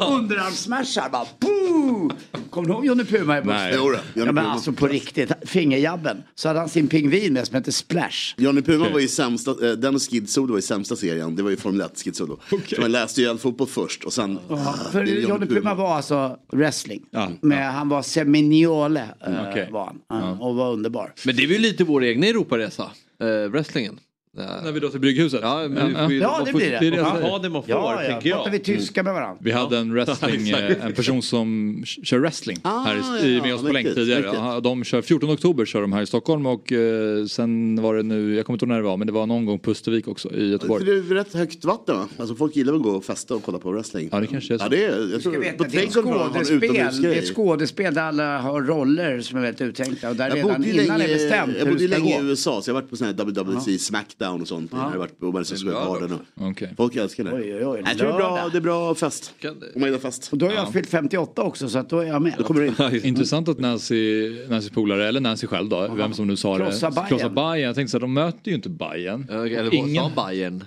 [0.00, 2.10] och underarmssmashar bara poo!
[2.50, 3.56] Kommer du ihåg Johnny Puma i bussen?
[3.56, 3.72] Nej.
[3.76, 4.52] Jo Johnny Ja, men Puma.
[4.52, 6.22] alltså på riktigt, fingerjabben.
[6.34, 8.34] Så hade han sin pingvin med som hette Splash.
[8.36, 11.36] Johnny Puma var ju sämsta, eh, den och Skid Solo var ju sämsta serien.
[11.36, 12.40] Det var ju Formel 1 Skid Solo.
[12.74, 14.38] Så man läste ju all fotboll först och sen...
[14.48, 17.02] Ja, ah, för är Johnny Puma var alltså wrestling.
[17.40, 19.68] Men han var Seminiole eh, Okej.
[19.70, 20.00] var han.
[20.08, 21.12] Ja, Och var underbar.
[21.26, 22.90] Men det är väl lite vår egna Europaresa,
[23.20, 24.00] eh, wrestlingen.
[24.36, 25.40] När vi då till Brygghuset?
[25.42, 26.78] Ja, men vi får ju- Ja, det blir det.
[26.80, 27.38] Det är det Ja.
[27.42, 28.10] man får, Ja, ja.
[28.10, 28.36] tänker jag.
[28.38, 29.36] Pratar vi tyska med varandra.
[29.40, 33.42] Vi hade en wrestling, Ja, eh, en person som kör wrestling Ah, här i, ja,
[33.42, 34.30] med oss på länk tidigare.
[34.34, 38.02] Ja, De kör 14 oktober kör de här i Stockholm och eh, sen var det
[38.02, 40.08] nu, jag kommer inte ihåg när det var, men det var någon gång på Östervik
[40.08, 40.84] också i För Göteborg.
[40.84, 42.08] det är rätt högt vatten va?
[42.18, 44.08] Alltså folk gillar väl att gå och festa och kolla på wrestling.
[44.12, 44.64] Ja det kanske är så.
[44.64, 46.60] Ja det är, jag Du ska tror, veta, det är ett skådespel,
[47.02, 50.36] det är ett skådespel där alla har roller som är väldigt uttänkta och där Jag
[50.38, 52.24] redan innan länge, är bestämt jag bodde länge i.
[52.24, 54.70] USA så jag har varit på sån här WWC Smackdown och sånt.
[54.72, 56.12] Jag har varit på Madison Square Garden.
[56.34, 56.74] Och Okej.
[56.76, 57.32] Folk älskar det.
[57.32, 59.34] Oj, oj, oj, jag tror det är bra, det är bra fest.
[59.44, 60.28] Om man gillar fest.
[60.32, 62.34] Och då har jag fyllt 58 också så att då är jag med.
[62.38, 63.04] Då kommer du in.
[63.04, 66.64] Intressant att Nancy, Nancy polare, eller Nancy själv då, vem som nu sa det.
[66.64, 67.08] Krossa Bayern.
[67.08, 67.60] Krossa Bayern.
[67.60, 69.26] Jag tänkte så här, de möter ju inte Bayern.
[69.30, 70.64] Eller vad Ingen- sa Bayern?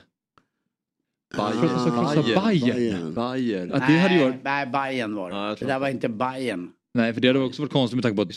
[1.36, 1.52] Krossa,
[2.14, 3.14] krossa Bayern.
[3.14, 3.72] Bayern.
[3.74, 5.36] Att det hade ju Nej, varit, nej, Bayern var det.
[5.36, 6.70] Ja, det där var inte Bayern.
[6.94, 8.28] nej för det hade också varit konstigt med tanke på att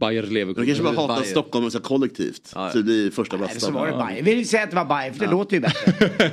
[0.00, 0.66] Bayer De Leverkusen.
[0.66, 1.22] kanske bara hatar.
[1.24, 2.52] Stockholm så kollektivt.
[2.54, 2.70] Ja, ja.
[2.72, 3.60] Så det blir första Nej, bästa.
[3.60, 4.24] så var det Bayern.
[4.24, 6.30] Vi vill säga att det var Bayern för det låter ju bättre.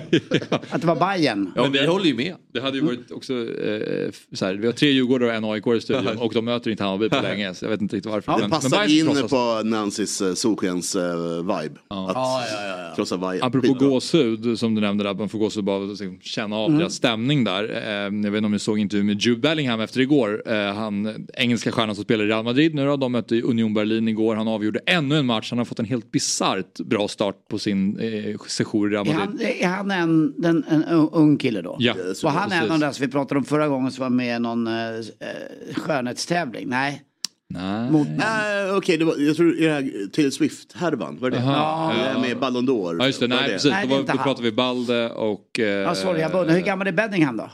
[0.70, 1.52] Att det var Bayern.
[1.56, 2.36] Ja, vi håller ju med.
[2.54, 5.68] Det hade ju varit också eh, så här, vi har tre Djurgårdare och en AIK
[5.68, 8.32] i studion och de möter inte Hammarby på länge så jag vet inte riktigt varför.
[8.32, 9.30] Det Men- men passar in krossas.
[9.32, 11.72] på Nancys uh, solskens-vibe.
[11.72, 12.96] att Ja, ja, ja, ja.
[12.96, 13.44] krossa Bayern.
[13.44, 13.88] Apropå Skitbra.
[13.88, 16.80] gåshud som du nämnde där, man får gåshud bara av att liksom känna av Mm.
[16.80, 17.64] deras stämning där.
[17.88, 20.44] Eh, jag vet inte om ni såg intervjun med Jude Bellingham efter igår.
[20.46, 23.74] Eh, han, engelska stjärnan som spelar i Real Madrid nu då, de mötte ju Union
[23.74, 24.36] Berlin igår.
[24.36, 28.00] Han avgjorde ännu en match, han har fått en helt bisarrt bra start på sin
[28.00, 29.40] eh, session i Real Är Madrid.
[29.40, 31.76] han, är han en, den, en ung- kille då?
[31.80, 31.94] Ja,
[32.24, 34.10] Och han är en av de där som vi pratade om förra gången som var
[34.10, 36.70] med i någon eh, eh, skönhetstävling?
[36.70, 37.02] Nej.
[37.50, 37.92] Nej.
[37.92, 41.44] Mot, Äh, Okej, det var, jag tror det här Taylor Swift-härvan, var det det?
[41.44, 41.94] Aha.
[41.94, 42.96] Det här med Ballon d'Or.
[43.00, 43.72] Ja just det, nej precis.
[43.72, 45.60] Nej, Då, det är var, då pratade vi Balde och...
[45.60, 46.54] Eh, ja, sorry, jag började.
[46.54, 47.50] Hur gammal är Bellingham då?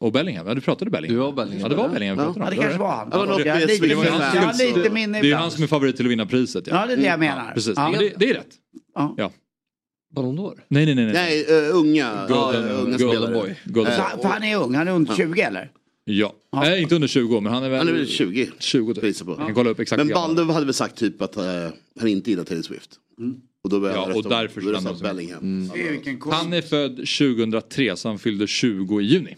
[0.00, 1.16] Och Bellingham, ja du pratade Bellingham.
[1.18, 1.60] Du var Bellingham.
[1.62, 2.32] Ja det var Bellingham vi Ja.
[2.32, 2.56] pratade Ja, om.
[2.56, 3.08] det kanske var han.
[3.12, 6.06] Ja, något Jag har lite minne- lite Det är ju han som är favorit till
[6.06, 6.66] att vinna priset.
[6.66, 7.52] Ja, det är det jag menar.
[7.54, 7.90] Precis, Ja.
[7.90, 8.46] men det, det är rätt.
[8.94, 9.14] Ja.
[9.16, 9.32] Ja.
[10.14, 10.60] Ballon d'Or?
[10.68, 11.04] Nej nej nej.
[11.06, 11.14] nej.
[11.48, 13.32] Nej, uh, unga, Golden, ja, unga golden spelare.
[13.34, 13.56] boy.
[13.64, 15.70] Golden han- för han är ung, han är under 20 eller?
[16.04, 16.32] Ja.
[16.56, 17.78] Nej inte under 20 men han är väl...
[17.78, 18.50] Han är väl 20.
[18.58, 19.24] 20 typ.
[19.24, 19.30] På.
[19.30, 20.36] Jag kan kolla upp exakt Men hur gammal han är.
[20.36, 21.42] Balde hade väl sagt typ att uh,
[22.00, 22.90] han inte gillar Taylor Swift.
[23.64, 24.98] Och då Ja, han och därför då han.
[25.02, 25.70] Bellingham.
[26.20, 26.32] Cool.
[26.32, 29.36] Han är född 2003 så han fyllde 20 i juni.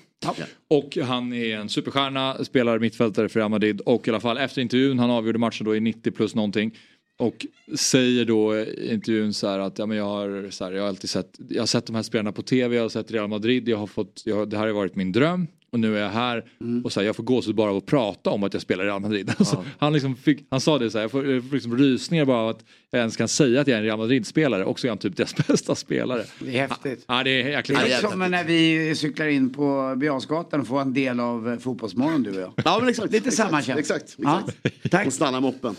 [0.68, 4.62] Och han är en superstjärna, spelar mittfältare för Real Madrid och i alla fall efter
[4.62, 6.76] intervjun, han avgjorde matchen då i 90 plus någonting.
[7.18, 7.46] Och
[7.76, 10.88] säger då i intervjun så här att ja, men jag, har, så här, jag har
[10.88, 13.68] alltid sett, jag har sett de här spelarna på tv, jag har sett Real Madrid,
[13.68, 15.46] jag har fått, jag, det här har varit min dröm.
[15.72, 16.44] Och nu är jag här
[16.84, 18.86] och så här, jag får gåshud bara av att prata om att jag spelar i
[18.86, 19.32] Real Madrid.
[19.38, 22.24] Alltså, han, liksom fick, han sa det så här, jag får, jag får liksom rysningar
[22.24, 24.86] bara av att jag ens kan säga att jag är en Real Madrid-spelare och så
[24.86, 26.24] är han typ deras bästa spelare.
[26.40, 27.04] Det är häftigt.
[27.08, 28.10] Ja, det är Det jäkligt är häftigt.
[28.10, 32.30] som när vi cyklar in på Birger och får en del av eh, Fotbollsmorgon du
[32.30, 32.52] och jag.
[32.64, 33.12] Ja men exakt.
[33.12, 33.96] Lite samma exakt, känsla.
[33.96, 34.14] Exakt.
[34.18, 34.42] Ja.
[34.62, 34.90] exakt.
[34.90, 35.06] Tack.
[35.06, 35.76] Och stanna moppen.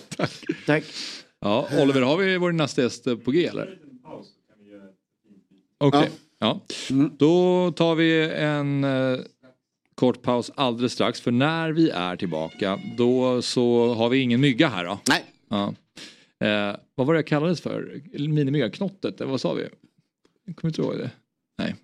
[0.66, 0.84] Tack.
[1.42, 3.78] Ja, Oliver, har vi vår nästa gäst på G eller?
[5.78, 6.10] Okej,
[6.40, 6.62] ja.
[7.18, 9.20] Då tar vi en eh,
[10.00, 11.22] kort paus alldeles strax.
[11.22, 15.00] För när vi är tillbaka då så har vi ingen mygga här då.
[15.10, 15.24] Nej.
[15.50, 15.74] Ja.
[16.48, 18.02] Eh, vad var det jag kallades för?
[18.14, 18.70] Minimygga?
[18.70, 19.22] Knottet?
[19.22, 19.68] Eller vad sa vi?
[20.46, 21.12] Jag kommer inte ihåg det.
[21.60, 21.76] Nej.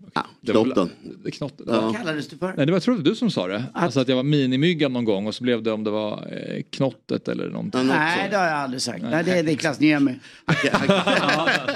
[0.53, 0.89] var väl- knotten.
[1.23, 1.67] det- Knottet.
[1.67, 2.53] Vad kallades du för?
[2.57, 3.63] Nej, det var, jag tror det var du som sa det.
[3.73, 6.63] Alltså att jag var minimyggan någon gång och så blev det om det var eh,
[6.69, 7.87] knottet eller någonting.
[7.87, 9.03] Nej, det har jag aldrig sagt.
[9.03, 10.19] Nej, det är Niklas Niemi.
[10.63, 10.79] ja,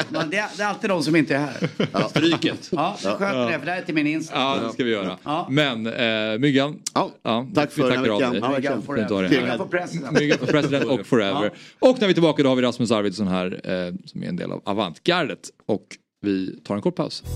[0.09, 2.09] men det, är, det är alltid de som inte är här.
[2.09, 2.69] Stryket.
[2.71, 4.35] Ja, så sköter det, för det här är till min Insta.
[4.35, 5.45] Ja, det ska vi göra.
[5.49, 6.79] Men eh, Myggan.
[6.93, 8.35] Ja, tack för den här veckan.
[8.41, 8.55] Ja.
[8.55, 10.11] Myggan det Myggan for president.
[10.19, 11.51] Myggan for president och forever.
[11.79, 14.35] Och när vi är tillbaka då har vi Rasmus Arvidsson här eh, som är en
[14.35, 15.49] del av Avantgardet.
[15.65, 15.85] Och
[16.21, 17.23] vi tar en kort paus.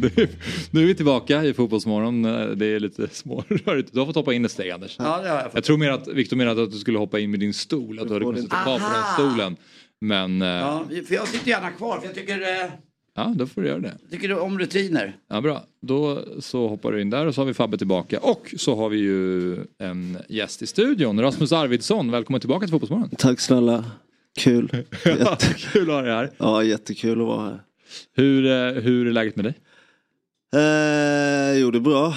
[0.00, 0.28] nu,
[0.70, 2.22] nu är vi tillbaka i Fotbollsmorgon.
[2.58, 3.92] Det är lite smårörigt.
[3.92, 4.96] Du har fått hoppa in ett steg Anders.
[4.98, 5.54] Ja, det har jag fått.
[5.54, 7.98] Jag tror mer att Victor menade att du skulle hoppa in med din stol.
[8.00, 9.56] Att du hade kunnat sitta kvar på den stolen.
[10.00, 12.70] Men eh, Ja, för jag sitter gärna kvar, för jag tycker, eh,
[13.16, 13.94] ja, då får du göra det.
[14.02, 15.16] jag tycker om rutiner.
[15.28, 15.64] Ja, bra.
[15.82, 18.18] Då så hoppar du in där och så har vi Fabbe tillbaka.
[18.20, 21.20] Och så har vi ju en gäst i studion.
[21.20, 23.10] Rasmus Arvidsson, välkommen tillbaka till Fotbollsmorgon.
[23.18, 23.84] Tack snälla.
[24.38, 24.68] Kul.
[25.72, 26.30] Kul att ha dig här.
[26.38, 27.62] Ja, jättekul att vara här.
[28.14, 29.54] Hur, eh, hur är läget med dig?
[30.54, 32.14] Eh, jo, det är bra.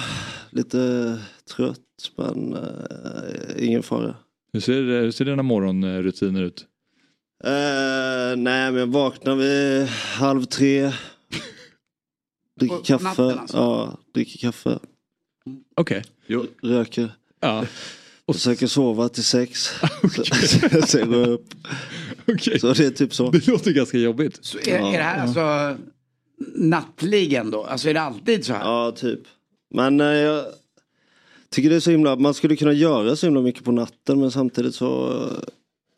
[0.50, 1.18] Lite
[1.56, 1.78] trött,
[2.16, 4.14] men eh, ingen fara.
[4.52, 6.66] Hur ser, hur ser dina morgonrutiner ut?
[7.44, 10.92] Eh, nej, men jag vaknar vid halv tre.
[12.60, 13.04] Dricker kaffe.
[13.04, 13.56] natten alltså?
[13.56, 14.78] Ja, dricker kaffe.
[15.76, 16.04] Okej.
[16.62, 17.10] Röker.
[17.40, 17.66] Ja.
[18.24, 19.68] Och försöker sova till sex.
[20.86, 21.54] Sen går jag upp.
[22.60, 23.30] Så det är typ så.
[23.30, 24.38] Det låter ganska jobbigt.
[24.40, 25.76] Så är, är det här alltså
[26.54, 27.64] nattligen då?
[27.64, 28.60] Alltså är det alltid så här?
[28.60, 29.20] Ja, typ.
[29.74, 30.44] Men eh, jag
[31.50, 34.30] tycker det är så himla, man skulle kunna göra så himla mycket på natten men
[34.30, 35.48] samtidigt så eh,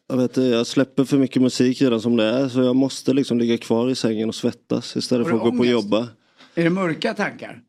[0.08, 3.12] jag vet inte, jag släpper för mycket musik redan som det är så jag måste
[3.12, 6.08] liksom ligga kvar i sängen och svettas istället för att gå på och jobba.
[6.54, 7.60] Är det mörka tankar?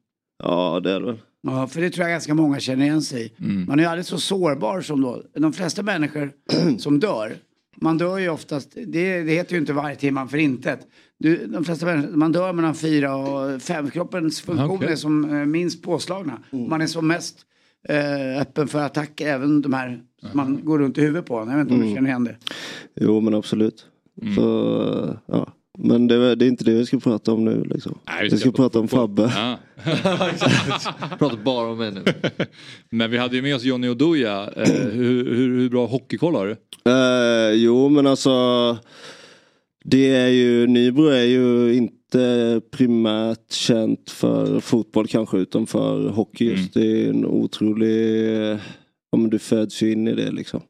[0.44, 1.18] Ja, det är det väl.
[1.42, 3.44] Ja, för det tror jag ganska många känner igen sig i.
[3.44, 3.66] Mm.
[3.66, 5.24] Man är ju aldrig så sårbar som då.
[5.34, 6.32] De flesta människor
[6.80, 7.36] som dör,
[7.76, 10.80] man dör ju oftast, det, det heter ju inte varje timme för intet.
[11.20, 13.90] Du, de flesta människor, man dör mellan fyra och fem.
[13.92, 14.92] Kroppens funktion Okej.
[14.92, 16.40] är som eh, minst påslagna.
[16.52, 17.38] Man är som mest
[17.90, 21.40] eh, öppen för attacker, även de här som man går runt i huvudet på.
[21.40, 21.96] Jag vet inte om du Mm.
[21.96, 22.36] känner igen det.
[22.96, 23.86] Jo men absolut.
[24.36, 24.72] Så,
[25.04, 25.54] eh, ja.
[25.78, 28.00] Men det, det är inte det vi ska prata om nu liksom.
[28.08, 29.32] Nej, vi ska prata om Fabbe.
[29.36, 29.58] Ja.
[31.20, 32.04] Pratar bara om mig nu.
[32.90, 34.50] Men vi hade ju med oss Johnny Oduya.
[34.56, 36.56] Eh, hur, hur, hur bra hockeykoll har du?
[36.92, 38.32] Eh, jo men alltså
[39.86, 46.46] Det är ju, Nybro är ju inte primärt känt för fotboll kanske utan för hockey
[46.46, 46.74] just.
[46.74, 48.22] Det är en otrolig,
[49.12, 50.62] ja men du föds ju in i det liksom.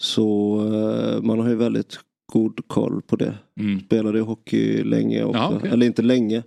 [0.00, 1.98] Så eh, man har ju väldigt
[2.32, 3.34] god koll på det.
[3.86, 5.70] Spelade ju hockey länge också, Ja, okej.
[5.70, 6.42] eller inte länge.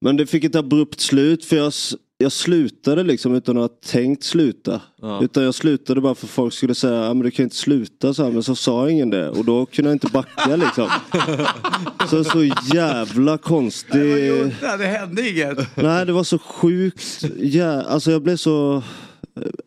[0.00, 1.72] Men det fick ett abrupt slut för jag,
[2.18, 4.80] jag slutade liksom utan att ha tänkt sluta.
[5.02, 5.22] Ja.
[5.22, 8.24] Utan jag slutade bara för folk skulle säga, ja men du kan inte sluta så
[8.24, 8.30] här.
[8.30, 10.88] Men så sa ingen det och då kunde jag inte backa liksom.
[12.10, 14.28] så så jävla konstig.
[14.62, 15.76] Ja, det hände inget.
[15.76, 17.24] Nej det var så sjukt.
[17.38, 18.82] Ja, alltså jag blev så,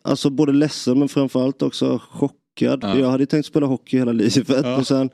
[0.01, 2.39] alltså både ledsen men framförallt också chockad.
[2.61, 2.97] Ja.
[2.99, 4.77] Jag hade tänkt spela hockey hela livet Ja.
[4.77, 5.09] och sen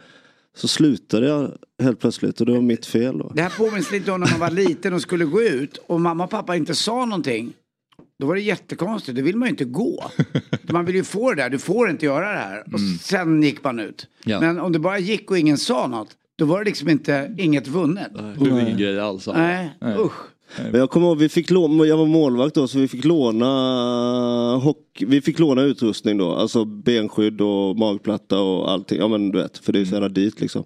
[0.55, 1.51] så slutade jag
[1.83, 3.17] helt plötsligt och det var mitt fel.
[3.17, 3.31] Då.
[3.35, 6.23] Det här påminns lite om när man var liten och skulle gå ut och mamma
[6.23, 7.53] och pappa inte sa någonting.
[8.19, 10.11] Då var det jättekonstigt, då vill man ju inte gå.
[10.71, 12.63] Man vill ju få det där, du får inte göra det här.
[12.73, 14.07] Och sen gick man ut.
[14.23, 14.39] Ja.
[14.39, 17.67] Men om det bara gick och ingen sa något, då var det liksom inte inget
[17.67, 18.11] vunnet.
[18.13, 19.27] Det blev ingen grej alls.
[19.27, 19.41] alltså.
[19.41, 19.69] Nej,
[19.99, 20.13] usch.
[20.73, 25.05] Jag kommer ihåg, vi fick låna, jag var målvakt då så vi fick låna hockey,
[25.05, 26.35] vi fick låna utrustning då.
[26.35, 28.99] Alltså benskydd och magplatta och allting.
[28.99, 30.63] Ja men du vet, för det är så jävla dyrt liksom.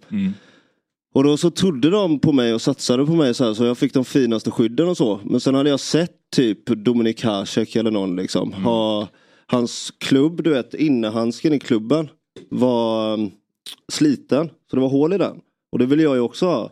[1.13, 3.77] Och då så trodde de på mig och satsade på mig så här så jag
[3.77, 5.19] fick de finaste skydden och så.
[5.23, 9.07] Men sen hade jag sett typ Dominik Hasek eller någon liksom ha
[9.47, 12.09] hans klubb, du vet innehandsken i klubben
[12.49, 13.31] var um,
[13.91, 14.49] sliten.
[14.69, 15.37] Så det var hål i den.
[15.71, 16.71] Och det ville jag ju också ha.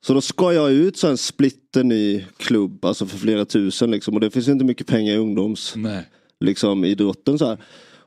[0.00, 4.14] Så då ska jag ut så en splitter ny klubb, alltså för flera tusen liksom.
[4.14, 6.08] Och det finns inte mycket pengar i ungdoms Nej.
[6.40, 7.58] liksom idrotten så här.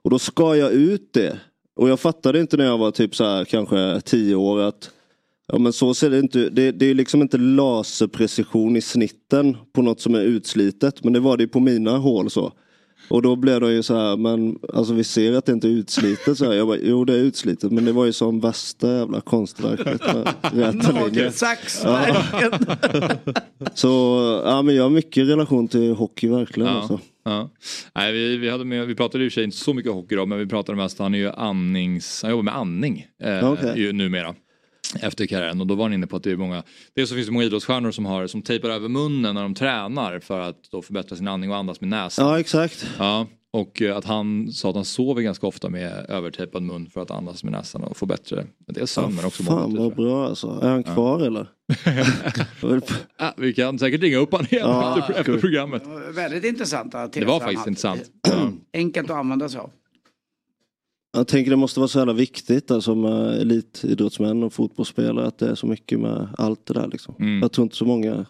[0.01, 1.39] Och då ska jag ut det.
[1.75, 4.91] Och jag fattade inte när jag var typ så här kanske tio år att
[5.51, 9.81] Ja men så ser det inte Det, det är liksom inte laserprecision i snitten på
[9.81, 11.03] något som är utslitet.
[11.03, 12.53] Men det var det ju på mina hål så.
[13.09, 15.71] Och då blev det ju så här, men alltså vi ser att det inte är
[15.71, 16.37] utslitet.
[16.37, 16.53] Så här.
[16.53, 20.01] Jag bara, jo det är utslitet men det var ju som värsta jävla konstverket.
[20.01, 20.93] räta linjer.
[20.93, 22.51] Nagelsaxverken.
[23.73, 23.87] Så
[24.45, 26.69] ja men jag har mycket relation till hockey verkligen.
[26.69, 26.77] Ja.
[26.77, 26.99] Alltså.
[27.23, 27.49] Ja.
[27.95, 30.15] Nej, vi, vi, hade med, vi pratade i och för sig inte så mycket hockey
[30.15, 33.73] då, men vi pratade mest, han är ju andnings, han jobbar med andning eh, Okej.
[33.75, 34.35] ju, numera.
[35.01, 36.63] Efter karriären och då var han inne på att det är många,
[36.95, 40.19] dels så finns det många idrottsstjärnor som, har, som tejpar över munnen när de tränar
[40.19, 42.27] för att då förbättra sin andning och andas med näsan.
[42.27, 42.87] Ja exakt.
[42.97, 47.01] Ja, och eh, att han sa att han sover ganska ofta med övertejpad mun för
[47.01, 50.59] att andas med näsan och få bättre, dels sömn men också Fan vad bra alltså.
[50.63, 51.47] Är han kvar eller?
[53.17, 55.83] Ja, vi kan säkert ringa upp honom igen Ja, efter, efter programmet.
[56.15, 58.01] Väldigt intressanta Det var faktiskt intressant.
[58.73, 59.71] Enkelt att använda sig av.
[61.11, 65.49] Jag tänker det måste vara så jävla viktigt alltså med elitidrottsmän och fotbollsspelare att det
[65.49, 67.15] är så mycket med allt det där liksom.
[67.19, 67.39] Mm.
[67.41, 68.25] Jag tror inte så många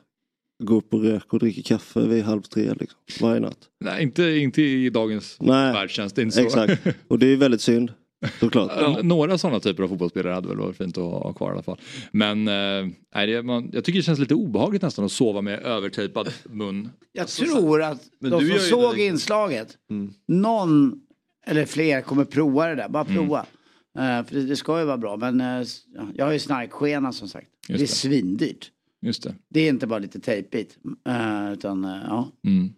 [0.63, 3.57] går upp och röker och dricker kaffe vid halv tre liksom, varje natt.
[3.85, 6.41] Nej, inte, inte i dagens Nej, värld känns det inte så.
[6.41, 6.81] Exakt.
[7.07, 7.91] Och det är väldigt synd.
[8.39, 9.03] Såklart.
[9.03, 11.79] Några sådana typer av fotbollsspelare hade väl varit fint att ha kvar i alla fall.
[12.11, 16.29] Men eh, det, man, jag tycker det känns lite obehagligt nästan att sova med övertejpad
[16.49, 16.89] mun.
[17.11, 20.13] Jag tror att Men de du som såg det- inslaget, Mm.
[20.27, 20.99] någon
[21.49, 22.89] eller fler kommer prova det där.
[22.89, 23.15] Bara Mm.
[23.15, 23.45] prova.
[23.97, 25.17] Eh, för det, det ska ju vara bra.
[25.17, 27.47] Men eh, ja, jag har ju snarkskena som sagt.
[27.67, 27.87] Just det är det.
[27.87, 28.71] svindyrt.
[29.01, 29.35] Just det.
[29.49, 30.77] Det är inte bara lite tejpigt.
[31.09, 32.31] Uh, utan uh, ja.
[32.47, 32.73] Mm.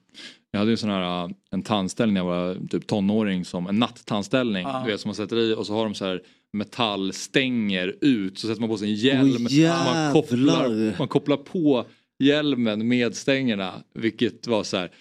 [0.51, 3.79] Jag hade ju sån här uh, en tandställning när jag var typ tonåring som en
[3.79, 4.63] nattandställning.
[4.63, 4.81] Ja.
[4.85, 6.21] Du vet som man sätter i och så har de så här
[6.53, 9.47] metallstänger ut så sätter man på sig en hjälm.
[9.49, 11.85] Så man, kopplar, man kopplar på
[12.19, 13.73] hjälmen med stängerna.
[13.93, 14.91] Vilket var så här.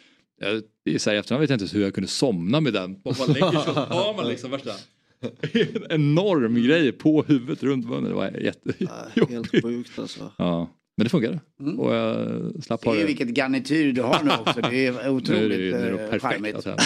[0.41, 2.91] Jag, i så här, efterhand vet jag inte ens hur jag kunde somna med den.
[2.91, 4.71] Man bara lägger så har man liksom värsta
[5.21, 8.05] en enorm grej på huvudet runt munnen.
[8.05, 8.91] Det var jättejobbigt.
[9.31, 10.33] Helt sjukt alltså.
[10.39, 10.71] Ja.
[10.97, 11.41] Men det funkade.
[11.79, 14.61] Och jag slapp ha Det vilket garnityr du har nu också.
[14.61, 16.23] Det är otroligt nu eh, perfekt.
[16.23, 16.63] charmigt.
[16.63, 16.77] säga.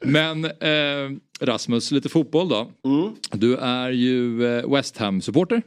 [0.00, 2.72] Men eh, Rasmus, lite fotboll då.
[2.84, 3.14] Mm.
[3.32, 5.62] Du är ju eh, West Ham-supporter.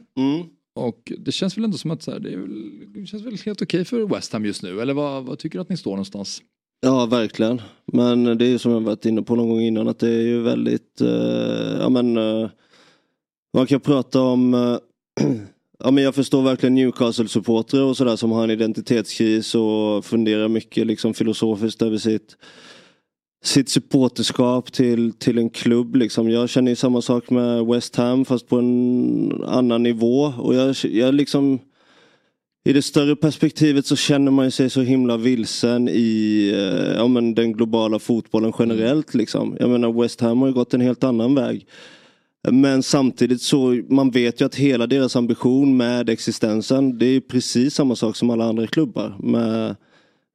[0.74, 3.62] Och det känns väl ändå som att så här, det, väl, det känns väl helt
[3.62, 4.80] okej för West Ham just nu.
[4.80, 6.42] Eller vad, vad tycker du att ni står någonstans?
[6.84, 7.62] Ja, verkligen.
[7.92, 10.22] Men det är ju som jag varit inne på någon gång innan att det är
[10.22, 12.50] ju väldigt, eh, ja men, eh,
[13.54, 14.76] man kan prata om, eh,
[15.84, 20.86] ja men jag förstår verkligen Newcastle-supportrar och sådär som har en identitetskris och funderar mycket
[20.86, 22.36] liksom filosofiskt över sitt,
[23.44, 26.30] sitt supporterskap till, till en klubb liksom.
[26.30, 30.76] Jag känner ju samma sak med West Ham fast på en annan nivå och jag,
[30.82, 31.58] jag liksom
[32.64, 37.08] i det större perspektivet så känner man ju sig så himla vilsen i eh, ja,
[37.08, 39.14] men den globala fotbollen generellt.
[39.14, 39.56] Liksom.
[39.60, 41.66] Jag menar West Ham har ju gått en helt annan väg.
[42.50, 47.74] Men samtidigt så man vet ju att hela deras ambition med existensen det är precis
[47.74, 49.76] samma sak som alla andra klubbar med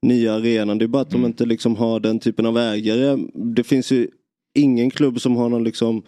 [0.02, 0.78] nya arenan.
[0.78, 3.18] Det är bara att de inte liksom har den typen av ägare.
[3.34, 4.08] Det finns ju
[4.56, 6.04] ingen klubb som har någon liksom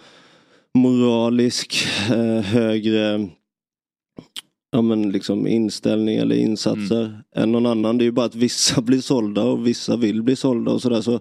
[0.73, 3.29] moralisk eh, högre
[4.71, 7.97] ja, men liksom inställning eller insatser än någon annan.
[7.97, 11.01] Det är ju bara att vissa blir sålda och vissa vill bli sålda och sådär.
[11.01, 11.19] Så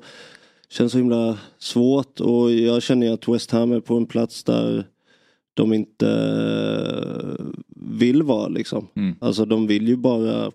[0.71, 4.85] känns så himla svårt och jag känner att West Ham är på en plats där
[5.55, 7.45] de inte eh,
[7.77, 8.89] vill vara liksom.
[9.21, 10.51] Alltså de vill ju bara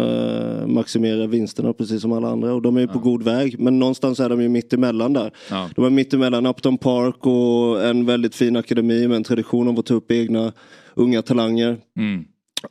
[0.00, 3.58] eh, maximera vinsterna precis som alla andra och de är ju på god väg.
[3.58, 5.32] Men någonstans är de ju mitt emellan där.
[5.50, 5.70] Ja.
[5.76, 9.78] De är mitt emellan Upton Park och en väldigt fin akademi med en tradition av
[9.78, 10.52] att ta upp egna
[10.94, 11.80] unga talanger.
[11.98, 12.24] Mm.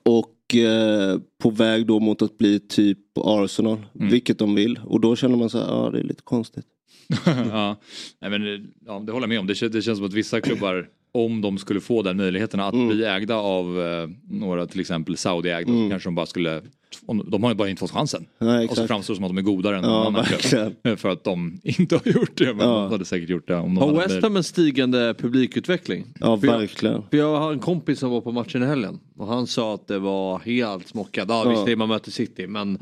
[0.06, 4.80] Och eh, på väg då mot att bli typ Arsenal, vilket de vill.
[4.84, 6.66] Och då känner man så här, ja det är lite konstigt.
[7.26, 7.76] ja.
[8.20, 9.48] Men, det- ja, det håller jag med om.
[9.48, 12.88] Det, det känns som att vissa klubbar, om de skulle få den möjligheten att Mm.
[12.88, 16.62] bli ägda av eh, några till exempel Saudi-ägda, så kanske de bara skulle
[17.06, 18.26] om- de har ju bara inte fått chansen.
[18.40, 20.74] Nej, och så framstår det som att de är godare än Ja, någon annan klubb.
[21.00, 22.54] För att de inte har gjort det.
[22.54, 22.74] Men Ja.
[22.82, 24.24] de hade säkert gjort det om de Har hade West.
[24.24, 26.06] Ham en stigande publikutveckling?
[26.20, 27.02] Ja, För jag- verkligen.
[27.10, 29.88] För jag har en kompis som var på matchen i helgen och han sa att
[29.88, 31.26] det var helt smockat.
[31.30, 31.50] Ja, Ja.
[31.52, 32.78] visst det är man möter City men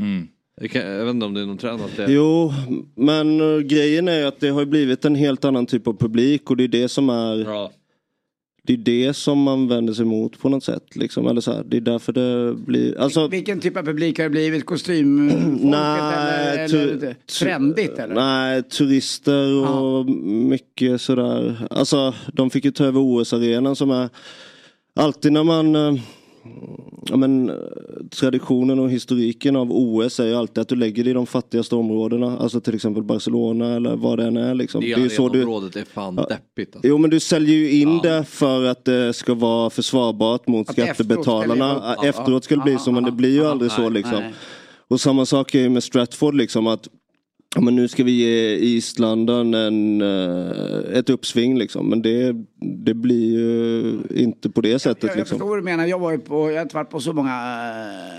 [0.61, 2.11] det kan, jag vet inte om det är någon trend att det...
[2.13, 2.53] Jo,
[2.95, 5.93] men eh, grejen är ju att det har ju blivit en helt annan typ av
[5.97, 7.45] publik och det är det som är
[8.69, 10.95] Det är det som man vänder sig mot på något sätt.
[10.95, 11.27] Liksom.
[11.27, 12.99] Eller så här, det är därför det blir...
[12.99, 14.65] Alltså, Vilken typ av publik har det blivit?
[14.65, 15.43] Kostymfolket
[16.17, 18.15] eller, eller tu- trendigt eller?
[18.15, 21.67] Nej, turister och mycket sådär.
[21.69, 24.09] Alltså de fick ju ta över OS-arenan som är
[24.95, 25.93] alltid när man eh,
[27.09, 27.55] ja, men, eh,
[28.19, 31.75] traditionen och historiken av OS är ju alltid att du lägger det i de fattigaste
[31.75, 32.37] områdena.
[32.37, 34.53] Alltså till exempel Barcelona eller vad det än är.
[34.55, 34.81] Liksom.
[34.81, 36.23] Det är ju så du, arenområdet är fan Ja.
[36.35, 36.75] deppigt.
[36.75, 36.87] Alltså.
[36.87, 40.77] Jo men du säljer ju in det för att det ska vara försvarbart mot Att
[40.77, 41.75] efteråt ska skattebetalarna.
[41.75, 41.83] upp.
[41.85, 43.89] Ja, Efteråt ska det bli ja, så men ja, det blir ju ja, aldrig så
[43.89, 44.19] liksom.
[44.19, 44.33] nej.
[44.87, 46.87] Och samma sak är ju med Stratford liksom att
[47.55, 51.89] ja, men nu ska vi ge East London en, eh, ett uppsving liksom.
[51.89, 52.35] Men det,
[52.85, 55.35] det blir ju inte på det sättet Jag, jag liksom.
[55.37, 55.85] förstår vad du menar.
[55.85, 57.31] Jag, var ju på, jag har inte varit på så många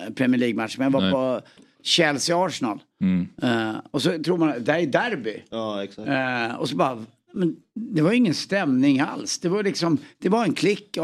[0.07, 1.13] eh, Premier League-matcher men jag var Nej.
[1.13, 1.41] på
[1.83, 2.79] Chelsea-Arsenal.
[3.01, 3.29] Mm.
[3.43, 5.43] Eh, och så tror man, det här är derby.
[5.51, 6.09] Ja, exakt.
[6.09, 9.39] Eh, och så bara, men det var ingen stämning alls.
[9.39, 10.99] Det var liksom, det var en klick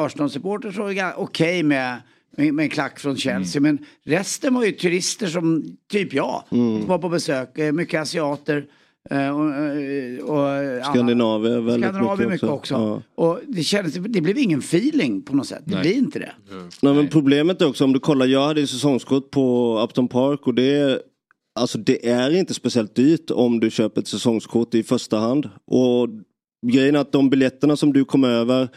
[0.83, 1.97] var ga- okej med,
[2.37, 3.63] med, med en klack från Chelsea.
[3.63, 6.43] Men resten var ju turister som typ jag.
[6.51, 6.81] Mm.
[6.81, 8.65] Som var på besök, eh, mycket asiater.
[9.11, 12.75] eh, och, eh, och Skandinavier väldigt Skandinavier mycket mycket också.
[12.75, 13.03] också.
[13.17, 13.25] Ja.
[13.25, 15.63] Och det, kändes, det blev ingen feeling på något sätt.
[15.65, 15.83] Det Nej.
[15.83, 16.33] blir inte det.
[16.83, 20.47] Nej, men problemet är också om du kollar, jag hade ju säsongskort på Upton Park
[20.47, 21.01] och det är
[21.59, 25.51] Alltså det är inte speciellt dyrt om du köper ett säsongskort i första hand.
[25.67, 26.09] Och
[26.67, 28.69] grejen är att de biljetterna som du kommer över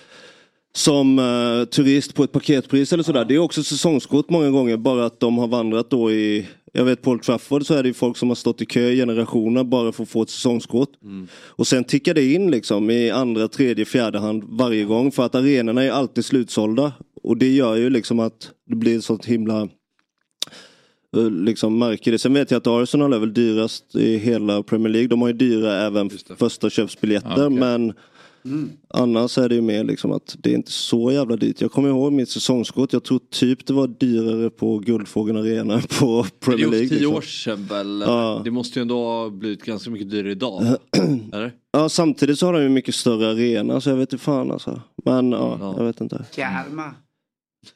[0.75, 3.25] som eh, turist på ett paketpris eller sådär.
[3.25, 7.01] Det är också säsongskort många gånger bara att de har vandrat då i jag vet
[7.01, 9.63] på Old Trafford så är det ju folk som har stått i kö i generationer
[9.63, 10.89] bara för att få ett säsongskort.
[11.31, 15.35] Och sen tickar det in liksom i andra, tredje, fjärde hand varje gång för att
[15.35, 16.93] arenorna är alltid slutsålda.
[17.23, 19.61] Och det gör ju liksom att det blir ett sånt himla
[21.17, 22.19] eh, liksom märker det.
[22.19, 25.07] Sen vet jag att Arsenal är väl dyrast i hela Premier League.
[25.07, 26.09] De har ju dyra även
[26.39, 27.59] första köpsbiljetter Ja, okej.
[27.59, 27.93] men
[28.93, 31.61] annars är det ju mer liksom att det är inte så jävla dyrt.
[31.61, 32.93] Jag kommer ihåg mitt säsongskort.
[32.93, 36.83] Jag tror typ det var dyrare på Guldfågeln Arena på Det Premier är League.
[36.83, 37.15] ju tio liksom.
[37.15, 38.03] år sedan väl?
[38.07, 38.41] Ja.
[38.43, 40.63] Det måste ju ändå ha blivit ganska mycket dyrare idag.
[41.33, 41.51] Eller?
[41.71, 44.81] Ja samtidigt så har de ju mycket större arena så jag vet inte fan alltså.
[45.05, 46.25] Men ja, jag vet inte.
[46.35, 46.91] Kalmar.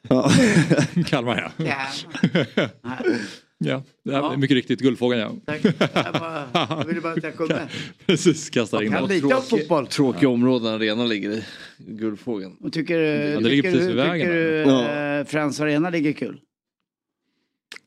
[0.08, 0.30] Ja.
[1.06, 1.64] Kalmar ja.
[1.64, 2.70] Kalmar.
[3.64, 5.32] Ja, det här är mycket riktigt Guldfågeln ja.
[5.46, 5.64] Tack.
[5.64, 7.68] Jag, bara, jag ville bara att jag kunde.
[8.06, 9.24] Precis, kastar in den.
[9.32, 9.86] om fotboll.
[9.86, 11.44] Tråkiga områden arenan ligger i.
[11.78, 12.56] Guldfågeln.
[12.60, 14.82] Och tycker, Ja, det ligger tycker, precis du- vid vägen, tycker va?
[14.82, 16.40] du eh, Friends Arena ligger kul?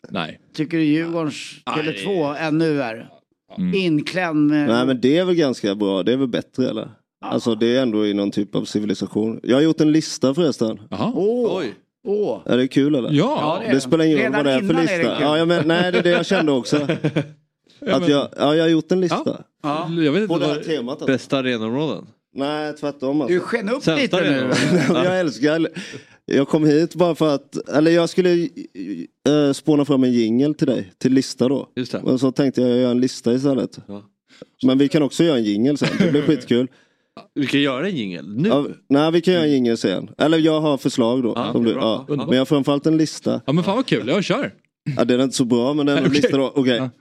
[0.10, 0.40] Nej.
[0.54, 3.10] Tycker du Djurgårdens Tele2 ännu är
[3.74, 4.68] inklämd med...
[4.68, 6.04] Nej men det är väl ganska bra.
[6.04, 6.90] Det är väl bättre eller?
[7.22, 9.40] Alltså det är ändå i någon typ av civilisation.
[9.44, 10.80] Jag har gjort en lista förresten.
[10.92, 11.64] Åh!
[12.08, 12.42] Åh!
[12.46, 13.10] Är det kul eller?
[13.12, 14.98] Ja, Ja, det är det spelar ingen roll vad det är för innan är det
[14.98, 15.16] lista.
[15.16, 15.22] kul.
[15.22, 16.78] ja, jag men, nej det är det jag kände också.
[17.88, 19.44] Att jag, ja, jag har gjort en lista.
[19.64, 19.90] Ja.
[19.90, 20.92] Jag vet inte På det här temat.
[20.92, 21.06] Alltså.
[21.06, 22.08] Bästa arenaområden?
[22.36, 23.34] Nej tvärtom alltså.
[23.34, 24.52] Du sken upp Sämsta lite nu.
[25.04, 25.68] jag älskar,
[26.26, 28.50] jag kom hit bara för att, eller jag skulle
[29.30, 31.70] äh, spåna fram en jingel till dig, till lista då.
[31.76, 32.00] Just det.
[32.00, 33.80] Och så tänkte jag göra en lista istället.
[33.88, 34.04] Ja.
[34.64, 36.68] Men vi kan också göra en jingel sen, det blir skitkul.
[37.34, 38.50] Vi kan göra en jingel nu.
[38.50, 40.10] Ja, nej vi kan göra en jingel sen.
[40.18, 41.50] Eller jag har förslag då.
[41.52, 42.06] Som du, ja.
[42.08, 43.42] Men jag har framförallt en lista.
[43.46, 44.54] Ja men fan vad kul, jag kör.
[44.98, 46.54] Ja, den är inte så bra men det är en lista då.
[46.56, 46.90] Okej.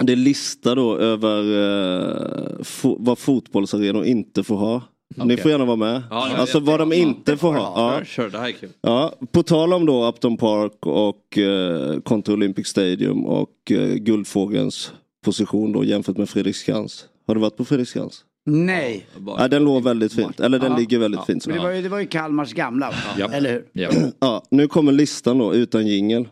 [0.00, 4.82] Det är lista då över eh, fo- vad fotbollsarenor inte får ha.
[5.16, 5.36] Ni Okej.
[5.36, 6.02] får gärna vara med.
[6.10, 8.00] Ja, alltså vad de inte får ha.
[8.16, 8.28] Ja.
[8.30, 8.68] Det här är kul.
[8.80, 14.92] Ja, på tal om då Upton Park och eh, kontra Olympic Stadium och eh, Guldfågelns
[15.24, 17.04] position då jämfört med Fredriksskans.
[17.26, 18.24] Har du varit på Fredriksskans?
[18.48, 19.06] Nej.
[19.26, 20.40] Ja, den låg väldigt fint.
[20.40, 20.78] Eller den Ja.
[20.78, 21.42] ligger väldigt fint.
[21.42, 21.50] Så.
[21.50, 23.28] Men det, var ju, det var ju Kalmars gamla, Ja.
[23.32, 23.64] eller hur?
[23.72, 23.90] Ja.
[24.20, 26.20] Ja, nu kommer listan då utan jingel.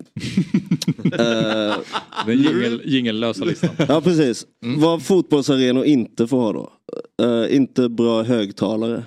[1.05, 1.75] eh,
[2.27, 3.71] Den jingel, jingellösa listan.
[3.89, 4.47] ja, precis.
[4.65, 4.81] Mm.
[4.81, 6.73] Vad fotbollsarenor inte får ha då?
[7.23, 9.03] Eh, inte bra högtalare.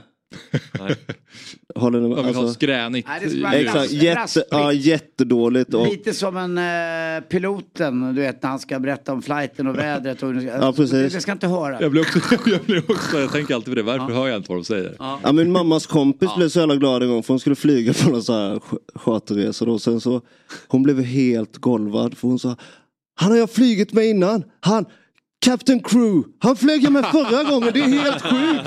[1.75, 2.09] Håller ni?
[2.09, 3.07] Jag ha Alltså, skränigt.
[3.35, 5.73] Nej, exakt, jätte, ja, jättedåligt.
[5.73, 9.77] Och, Lite som en eh, piloten, du vet när han ska berätta om flighten och
[9.77, 10.23] vädret.
[10.23, 10.91] Och, Ja, precis.
[10.91, 11.81] Det, det ska inte höra.
[11.81, 14.49] Jag blir också, jag blir också, jag tänker alltid på det, varför hör jag inte
[14.49, 14.95] vad de säger?
[14.99, 18.09] Ja, min mammas kompis blev så jävla glad en gång för hon skulle flyga på
[18.09, 19.79] någon så här ch- charterresa då.
[19.79, 20.21] Sen så,
[20.67, 22.55] hon blev helt golvad för hon sa
[23.15, 24.43] Han har jag flugit med innan.
[24.59, 24.85] Han,
[25.45, 28.61] Captain Crew, han flög jag med förra gången, det är helt sjukt.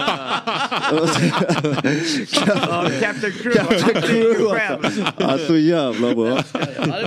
[2.46, 3.54] Ja, Captain Crew.
[3.64, 5.00] Captain Crew alltså.
[5.18, 6.38] Ja, så jävla bra.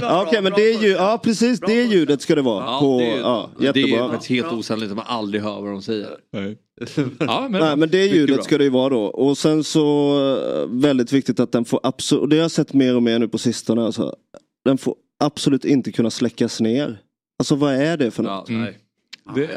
[0.01, 2.65] Ja, Okej men det är ju, ja precis det ljudet ska det vara.
[2.65, 4.09] Ja, på, det, är, ja, det är jättebra.
[4.09, 6.07] faktiskt helt osannolikt att man aldrig hör vad de säger.
[6.33, 6.57] Nej.
[7.19, 8.43] Ja, men, Nej men det ljudet bra.
[8.43, 9.01] ska det ju vara då.
[9.03, 10.15] Och sen så
[10.63, 13.19] eh, väldigt viktigt att den får absolut, och det har jag sett mer och mer
[13.19, 14.15] nu på sistone alltså.
[14.65, 16.97] Den får absolut inte kunna släckas ner.
[17.39, 18.49] Alltså vad är det för något?
[18.49, 18.77] Ja, nej.
[19.35, 19.49] Det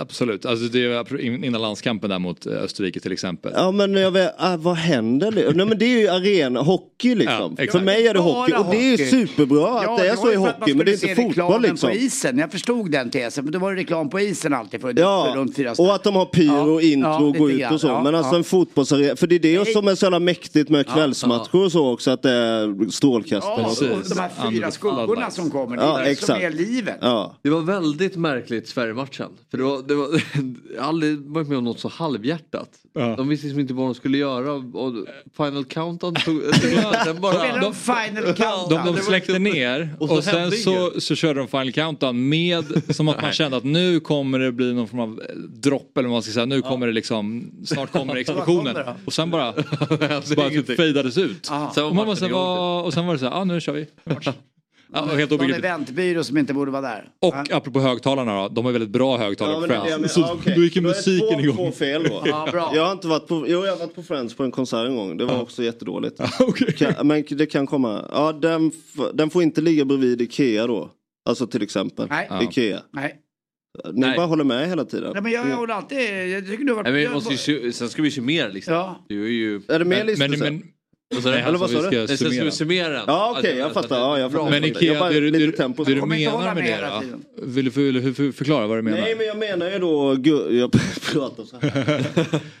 [0.00, 3.52] absolut, alltså det är innan landskampen där mot eh, Österrike till exempel.
[3.54, 5.52] Ja men jag vet, ah, vad händer nu?
[5.54, 7.56] Nej men det är ju arena, hockey liksom.
[7.58, 7.66] Ja.
[7.72, 9.06] För mig är det hockey och det är hockey.
[9.06, 11.62] superbra Ja, att det är så ju i för hockey men det är inte fotboll
[11.62, 11.90] liksom.
[11.90, 12.38] på isen.
[12.38, 15.32] Jag förstod den tesen, men då var det reklam på isen alltid för, för Ja,
[15.36, 17.80] runt fyra och att de har pyro och intro ja, och lite gå ut och
[17.80, 17.86] så.
[17.86, 18.38] Ja, men alltså ja.
[18.38, 21.92] en fotbollsarena, för det är det som är så jävla mäktigt med kvällsmatcher och så
[21.92, 23.54] också, att det är strålkastare.
[23.58, 26.98] Ja, och de här fyra skuggorna som kommer, det är Ja, det som är livet.
[27.00, 27.34] Ja.
[27.42, 29.30] Det var väldigt märkligt Sverige-matchen.
[29.50, 30.08] För det var, det var,
[30.74, 32.68] jag har aldrig varit med om något så halvhjärtat.
[33.16, 34.92] De visste liksom inte vad de skulle göra och
[35.36, 36.40] Final Countdown tog...
[37.04, 38.84] Den bara, Spelar de Final Countdown?
[38.86, 42.28] De, de släckte ner Och och, så sen hände så, så körde de Final Countdown
[42.28, 42.64] med
[42.94, 46.08] som att man kände att nu kommer det bli någon form av eh, dropp eller
[46.08, 46.46] vad man ska säga.
[46.46, 48.76] Nu kommer det liksom, snart kommer explosionen.
[49.04, 49.52] Och sen bara,
[50.36, 51.48] bara typ fejdades ut.
[51.50, 51.72] Aha.
[51.88, 53.72] Och, man bara, så här, vad- och sen var det så här, ah, nu kör
[53.72, 53.86] vi.
[54.92, 57.08] Ja, helt Någon eventbyrå som inte borde vara där.
[57.20, 59.96] Och apropå högtalarna då, de har väldigt bra högtalare Ja, på men Friends.
[59.96, 60.08] menar.
[60.08, 60.54] Så Ja, okej.
[60.56, 61.56] då gick ju musiken två, igång.
[61.56, 62.22] Två fel då.
[62.26, 62.72] Ja, bra.
[62.74, 64.96] Jag har inte varit på, jo jag har varit på Friends på en konsert en
[64.96, 65.16] gång.
[65.16, 66.20] Det var också jättedåligt.
[66.76, 68.08] Kan, men det kan komma.
[68.12, 68.72] Ja, den,
[69.14, 70.90] den får inte ligga bredvid Ikea då.
[71.28, 72.06] Alltså till exempel.
[72.10, 72.28] Nej.
[72.42, 72.80] Ikea.
[72.92, 73.16] Nej.
[73.92, 74.16] Ni Nej.
[74.16, 75.10] bara håller med hela tiden.
[75.12, 76.28] Nej, men jag, jag håller alltid...
[76.28, 76.84] Jag tycker du har varit...
[76.84, 78.74] Nej, men vi måste ju, sen ska vi summera listan.
[78.74, 79.04] Ja.
[79.08, 79.60] Du är ju...
[79.68, 80.62] Är det mer Men, listor men,
[81.14, 81.22] sen?
[81.22, 81.34] men, Vad sa du?
[81.36, 82.06] Nej, Eller vad alltså, sa vi du?
[82.06, 82.50] ska sen ska summera.
[82.50, 83.02] summera.
[83.06, 83.96] Ja okej, Att- jag att- fattar.
[83.96, 84.50] att- Ja, jag fattar.
[84.50, 87.42] men Jag Ikea, bara- det, du- tempo det du menar med det.
[87.46, 88.98] Vill du, förklara vad du menar?
[88.98, 90.16] Nej men jag menar ju då,
[90.50, 90.72] jag
[91.12, 92.06] pratar så här.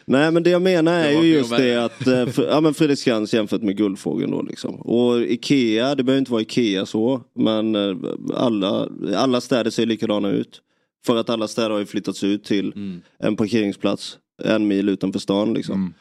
[0.04, 2.74] Nej men det jag menar är ju just att det att, eh, för, ja men
[2.74, 4.74] Fredriksskans jämfört med Guldfågeln då liksom.
[4.74, 7.96] Och Ikea, det behöver inte vara Ikea så, men eh,
[8.34, 10.60] alla, alla städer ser likadana ut.
[11.06, 13.00] För att alla städer har ju flyttats ut till Mm.
[13.18, 15.94] en parkeringsplats en mil utanför stan liksom.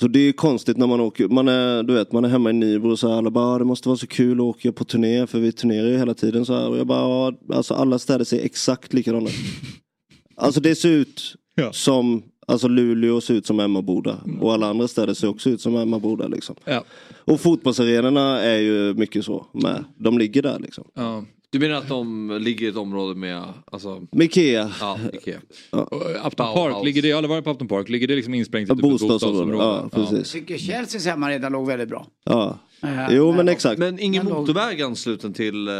[0.00, 2.52] Så det är konstigt när man åker, man är, du vet, man är hemma i
[2.52, 4.84] Nybro och så här, alla bara "Ah, det måste vara så kul att åka på
[4.84, 6.68] turné för vi turnerar ju hela tiden så här.
[6.68, 9.34] Och jag bara, ja, alltså alla städer ser exakt likadana ut.
[10.36, 11.72] Alltså det ser ut Ja.
[11.72, 14.18] som, alltså Luleå ser ut som Emmaboda.
[14.40, 16.56] Och alla andra städer ser också ut som Emmaboda liksom.
[16.64, 16.84] Ja.
[17.24, 19.84] Och fotbollsarenorna är ju mycket så med.
[19.98, 20.84] De ligger där liksom.
[20.94, 21.24] Ja.
[21.54, 24.70] Du menar att de ligger i ett område med, alltså, Med Ikea.
[24.80, 25.38] ja, Ikea.
[25.70, 26.54] Och Upton.
[26.54, 28.72] Park, ligger det, jag har aldrig varit på Upton Park, ligger det liksom insprängt i
[28.72, 29.48] Ja, typ ett bostadsområden.
[29.58, 30.10] Ja, bostadsområde?
[30.20, 30.34] precis.
[30.34, 32.06] Jag tycker Chelseas hemmarena låg väldigt bra.
[32.24, 32.58] Ja.
[32.82, 33.78] Eh, Jo men exakt.
[33.78, 35.74] Men ingen motorväg ansluten till eh,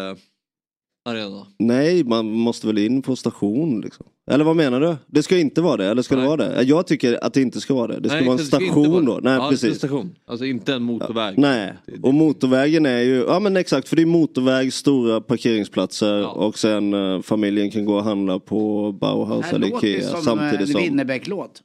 [1.08, 1.46] arenan?
[1.58, 4.06] Nej, man måste väl in på station liksom.
[4.30, 4.96] Eller vad menar du?
[5.06, 6.28] Det ska inte vara det, eller ska det Nej.
[6.28, 6.62] vara det?
[6.62, 8.00] Jag tycker att det inte ska vara det.
[8.00, 9.20] Det ska Nej, vara en det station vara- då.
[9.22, 9.70] Nej, ja, det precis.
[9.70, 10.14] en station.
[10.26, 11.38] Alltså inte en motorväg.
[11.38, 11.72] Nej,
[12.02, 16.28] och motorvägen är ju, ja men exakt för det är motorväg, stora parkeringsplatser Ja.
[16.28, 20.60] och sen eh, familjen kan gå och handla på Bauhaus eller det Ikea som samtidigt
[20.60, 20.80] en som...
[20.82, 21.62] Winnerbäck-låt.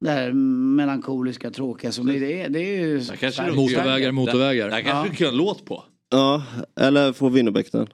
[0.00, 2.48] Det här melankoliska, tråkiga som det är.
[2.48, 2.98] Det är ju...
[2.98, 4.70] Där kanske du- Motorvägar, motorvägar.
[4.70, 5.10] Där kanske Ja.
[5.10, 5.84] du kan en låt på.
[6.10, 6.42] Ja,
[6.80, 7.86] eller få Winnerbäck den.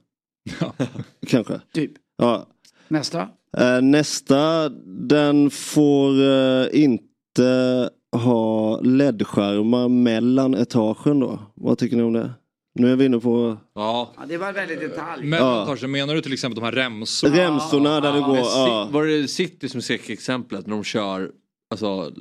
[1.26, 1.60] Kanske.
[1.74, 1.92] Typ.
[2.18, 2.46] Ja.
[2.88, 3.28] Nästa.
[3.58, 4.68] Eh, nästa,
[5.08, 11.38] den får eh, inte ha LED-skärmar mellan etagen då.
[11.54, 12.30] Vad tycker ni om det?
[12.74, 14.12] Nu är vi inne på Ja.
[14.16, 15.26] Ja, det var väldigt detalj.
[15.26, 17.36] Mellantage, menar du till exempel de här remsorna?
[17.36, 18.32] remsorna där det går.
[18.32, 18.88] Men Ja.
[18.92, 21.30] Var det City som skräckexemplet när de kör
[21.70, 22.12] alltså,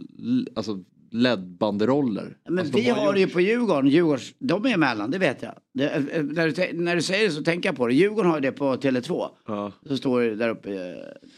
[0.56, 0.80] alltså
[1.18, 2.38] LED-banderoller?
[2.50, 5.42] Men alltså, vi de har det ju på Djurgården, Djurgårds, de är emellan, det vet
[5.42, 5.54] jag.
[5.74, 7.94] Det, eh, när, du, när du säger det så tänker jag på det.
[7.94, 9.28] Djurgården har ju det på Tele2.
[9.48, 9.72] Ja.
[9.88, 10.70] Så står det där uppe.
[10.74, 10.78] eh,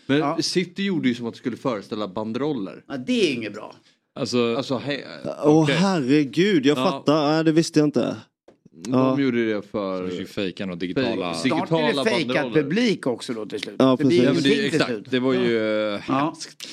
[0.06, 0.38] Men Ja.
[0.42, 2.84] City gjorde ju som att det skulle föreställa banderoller.
[2.88, 3.76] Ja, det är inget bra.
[4.16, 5.06] Alltså, Alltså, hej,
[5.44, 5.76] Åh okej.
[5.76, 6.84] herregud, jag Ja.
[6.92, 7.32] fattar.
[7.32, 8.16] Nej, det visste jag inte.
[8.72, 9.20] De Ja.
[9.20, 10.08] gjorde det för...
[10.08, 11.34] försöker fejka några digitala...
[11.34, 12.64] Snart blir det fejkad banderoller.
[12.64, 13.76] publik också då till slut.
[13.80, 14.24] Ja, det precis.
[14.24, 16.16] Ja, men det, ingenting till exakt, det var ju eh, Ja.
[16.16, 16.66] hemskt.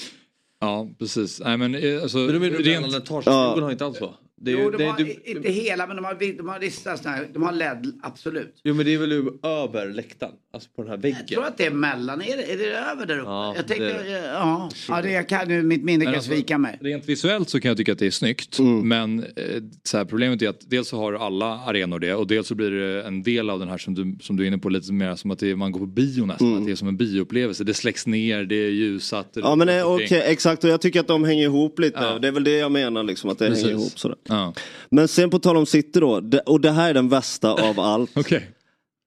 [0.60, 1.40] Ja, precis.
[1.40, 2.82] Nej, men eh, alltså, Men då menar du rent...
[2.82, 3.26] mellanetaget?
[3.26, 3.60] Ja.
[3.60, 4.14] Har inte alls så.
[4.40, 6.60] Det är, ju- Jo, de det, har, det, inte hela, men de har, de har
[6.60, 8.60] vissa såna här, de har LED, absolut.
[8.64, 10.32] jo men det är väl över läktaren?
[10.52, 11.18] Alltså på den här väggen?
[11.20, 13.28] Jag tror att det är mellan, är det, är det över där uppe?
[13.30, 16.58] Ja, jag tänkte, det ja, ja det jag kan, ju- mitt minne kan alltså, svika
[16.58, 16.78] mig.
[16.80, 18.58] Rent visuellt så kan jag tycka att det är snyggt.
[18.58, 18.88] Mm.
[18.88, 22.46] Men eh, så här, problemet är att dels så har alla arenor det och dels
[22.46, 24.68] så blir det en del av den här som du, som du är inne på
[24.68, 26.56] lite mer som att det, är- man går på bio nästan.
[26.58, 27.64] Att det är som en bioupplevelse.
[27.64, 29.36] Det släcks ner, det är ljusat.
[29.36, 29.48] Mm.
[29.48, 31.98] Ja men okej, exakt och jag tycker att de hänger ihop lite.
[32.00, 32.18] Ja.
[32.18, 33.64] Det är väl det jag menar liksom, att det Precis.
[33.64, 34.16] hänger ihop sådär.
[34.28, 34.54] Ja.
[34.90, 38.10] Men sen på tal om City då, och det här är den värsta av allt.
[38.16, 38.50] Okej.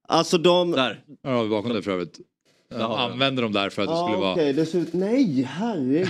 [0.08, 0.72] Alltså de...
[0.72, 1.04] Där.
[1.22, 2.20] Ja, har vi bakom det för övrigt.
[2.70, 4.54] Jag använder dem där för att det Ja, skulle vara...
[4.54, 4.94] det ser ut...
[4.94, 6.10] Nej, herregud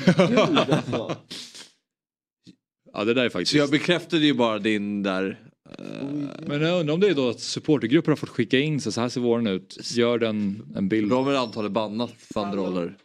[0.69, 1.15] alltså.
[2.93, 3.51] Ja det där är faktiskt...
[3.51, 5.39] Så jag bekräftade ju bara din där...
[6.45, 9.09] Men jag undrar om det är då att supportergrupper har fått skicka in så här
[9.09, 9.77] ser våren ut.
[9.91, 11.09] Gör den en bild.
[11.09, 12.97] De har väl antagligen bannat banderoller.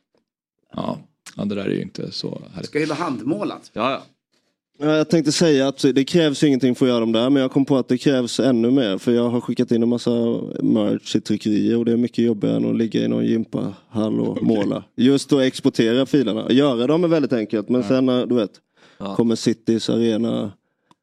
[0.72, 0.98] Ja.
[1.36, 2.68] ja, det där är ju inte så härligt.
[2.68, 3.70] Ska vara handmålat.
[3.72, 4.02] Ja, ja.
[4.78, 7.50] Ja, Jag tänkte säga att det krävs ingenting för att göra dem där men jag
[7.52, 10.10] kom på att det krävs ännu mer för jag har skickat in en massa
[10.62, 14.42] merch i tryckerier och det är mycket jobbigare än att ligga i någon gympahall och
[14.42, 14.84] måla.
[14.96, 16.52] Just att exportera filerna.
[16.52, 18.50] Göra dem är väldigt enkelt men sen när du vet
[19.16, 20.52] kommer Citys arena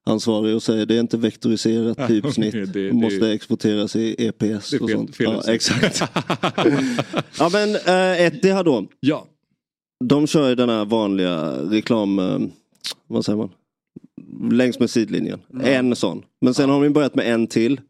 [0.05, 2.51] ansvarig och säger det är inte vektoriserat Ja, typsnitt.
[2.53, 5.15] det- det- Det, måste exporteras i EPS Det och fel- sånt.
[5.15, 6.01] fel ja, exakt.
[7.39, 8.85] ja men äh, Etihad då.
[8.99, 9.25] Ja.
[10.03, 12.39] De kör ju den här vanliga reklam, eh,
[13.07, 13.49] vad säger man?
[14.51, 15.41] Längs med sidlinjen.
[15.63, 16.23] En sån.
[16.41, 17.81] Men sen har de börjat med en till.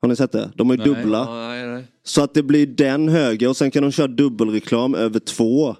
[0.00, 0.50] Har ni sett det?
[0.54, 0.86] De ju Nej.
[0.86, 1.34] dubbla.
[1.34, 1.84] Nej, nej.
[2.02, 5.76] Så att det blir den höger och sen kan de köra dubbelreklam över två.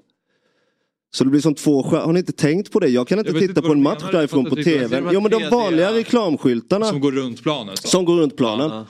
[1.11, 2.89] Så det blir som två skär- Har ni inte tänkt på det?
[2.89, 4.61] Jag kan inte Jag titta inte på en match därifrån på.
[4.61, 6.87] Jag Jo men de vanliga reklamskyltarna.
[6.87, 7.77] Som går runt planen?
[7.77, 7.89] Så.
[7.89, 8.85] Som går runt planen.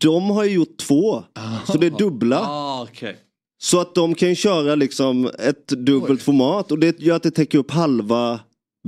[0.00, 1.24] De har ju gjort två.
[1.66, 2.38] Så det är dubbla.
[2.38, 3.16] Ah, okej.
[3.58, 7.58] Så att de kan köra liksom ett dubbelt format och det gör att det täcker
[7.58, 8.40] upp halva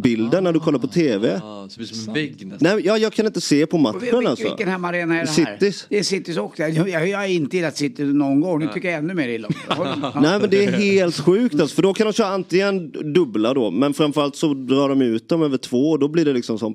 [0.02, 1.40] bilden när du kollar på tv.
[1.44, 2.74] Ah, så det blir som en vägg nästan.
[2.77, 4.44] Nej, jag, jag kan inte se på matchen vil- alltså.
[4.48, 5.56] Vilken hemmaarena är det här?
[5.59, 5.86] Citys.
[5.89, 6.62] Det är Citys också.
[6.62, 8.59] Jag, jag, jag har inte gillat City någon gång.
[8.59, 10.12] Nu tycker jag ännu mer illa om.
[10.23, 13.70] Nej men det är helt sjukt alltså, för då kan de köra antingen dubbla då
[13.70, 16.74] men framförallt så drar de ut dem över två och då blir det liksom som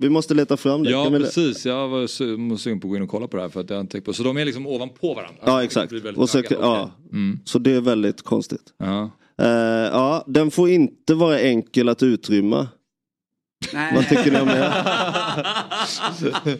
[0.00, 0.90] vi måste leta fram det.
[0.90, 3.36] Ja Kan vi- precis, jag var su- sugen på att gå in och kolla på
[3.36, 5.38] det här för att jag inte tänkt på Så de är liksom ovanpå varandra?
[5.46, 5.90] Ja Det exakt.
[5.90, 6.90] blir väldigt Och så, ja.
[7.12, 7.38] Mm.
[7.44, 8.62] så det är väldigt konstigt.
[8.78, 9.10] Ja.
[9.38, 9.46] Eh,
[9.92, 12.68] ja, den får inte vara enkel att utrymma.
[13.94, 14.72] Vad tycker ni om det?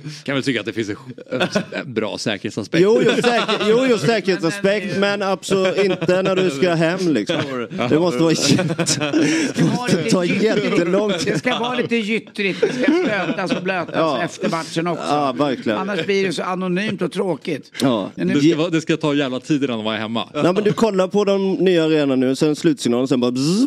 [0.24, 2.82] kan väl tycka att det finns en, bra säkerhetsaspekt.
[2.82, 7.36] Jo, jo, säker, jo, jo säkerhetsaspekt men absolut inte när du ska hem liksom.
[7.88, 9.12] Det måste vara jätte,
[9.56, 11.32] det måste ta jättelång tid.
[11.32, 12.60] Det ska vara lite gyttrigt.
[12.60, 14.22] Det ska blötas och blötas Ja.
[14.22, 15.04] efter matchen också.
[15.08, 15.78] Ja, verkligen.
[15.78, 17.70] Annars blir det så anonymt och tråkigt.
[17.80, 18.10] Ja.
[18.14, 20.28] Det ska, vara- det ska ta jävla tid innan de är hemma.
[20.34, 23.66] Nej men du kollar på de nya arenorna nu, sen slutsignalen, sen bara bzzz,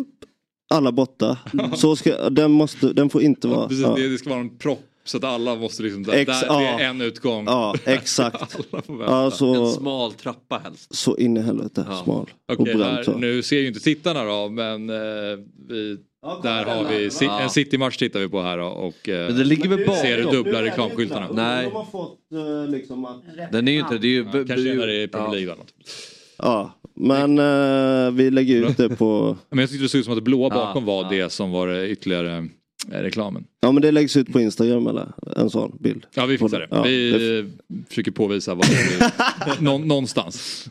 [0.68, 1.38] alla borta.
[1.76, 3.68] Så ska, den, måste, den får inte vara...
[3.68, 6.26] Precis, Ja, det, det ska vara en propp så att alla måste liksom, där, Ex-
[6.40, 6.80] där, det ja.
[6.80, 7.44] är en utgång.
[7.46, 8.56] ja exakt.
[9.00, 10.94] Ja, så, En smal trappa helst.
[10.96, 12.30] så in i helvete smal.
[12.48, 13.06] och Okej, brant.
[13.06, 14.96] här, nu ser ju inte tittarna då men eh,
[15.68, 15.96] vi,
[16.42, 17.40] där har vi si, Ja.
[17.40, 20.62] en City-match tittar vi på här då, och eh, det ligger väl ser du dubbla
[20.62, 21.28] reklamskyltarna.
[21.32, 21.64] Nej.
[21.64, 23.22] De har fått eh, liksom att...
[23.52, 24.06] Den är ju inte det.
[24.06, 25.72] är ju, Kanske när det är Premier League eller något.
[26.38, 29.36] Ja, men eh, vi lägger ut det på...
[29.50, 31.08] Men jag tyckte det såg ut som att det blåa bakom Ja, var ja.
[31.24, 32.36] det som var det ytterligare
[32.92, 33.44] eh, reklamen.
[33.60, 35.06] Ja men det läggs ut på Instagram eller
[35.36, 36.06] en sån bild.
[36.14, 36.66] Ja vi fixar det.
[36.70, 37.46] Ja, vi det-
[37.88, 39.12] försöker påvisa vad det är.
[39.62, 40.68] Nå, någonstans.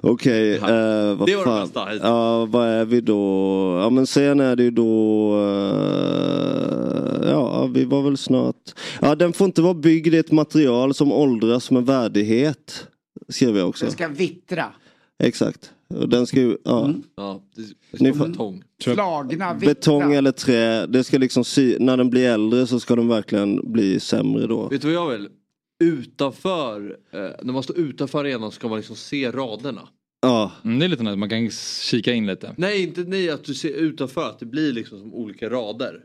[0.00, 1.94] Okej, eh, vad Det var det bästa.
[2.02, 3.78] Ja, vad är vi då?
[3.82, 5.32] Ja men sen är det ju då...
[7.24, 8.56] eh, ja, vi var väl snart...
[9.00, 12.86] Ja, den får inte vara byggd i ett material som åldras med värdighet.
[13.30, 13.84] Skrev jag också.
[13.84, 14.72] Det ska vittra.
[15.22, 15.72] Exakt.
[15.88, 16.56] Och den ska ju...
[16.64, 16.94] Ja.
[17.16, 18.62] Ja, det, det Ni får- betong.
[18.82, 19.74] Slagna, vittra.
[19.74, 21.76] Betong eller trä, det ska liksom sy...
[21.78, 24.68] När den blir äldre så ska de verkligen bli sämre då.
[24.68, 25.28] Vet du vad jag vill?
[25.84, 29.88] Utanför, eh, när man står utanför arenan ska man liksom se raderna.
[30.22, 30.52] Ja.
[30.64, 31.50] Mm, det är lite nice, man kan
[31.82, 32.54] kika in lite.
[32.56, 36.00] Nej, inte nej, att du ser utanför, att det blir liksom som olika rader.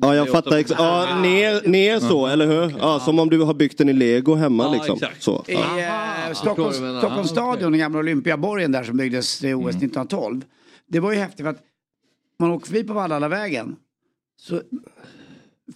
[0.00, 0.56] Ja jag fattar.
[0.56, 2.74] Ex- ja, ner, ner så, eller hur?
[2.78, 4.94] Ja, som om du har byggt den i lego hemma Ja, liksom.
[4.94, 5.22] exakt.
[5.22, 5.44] Så.
[5.48, 5.78] I Ja.
[6.28, 10.44] eh, Stockholms, Stockholms stadion, den gamla Olympiaborgen där som byggdes i OS 1912.
[10.88, 11.60] Det var ju häftigt för att
[12.38, 13.76] man åker förbi på Valhallavägen.
[14.40, 14.60] Så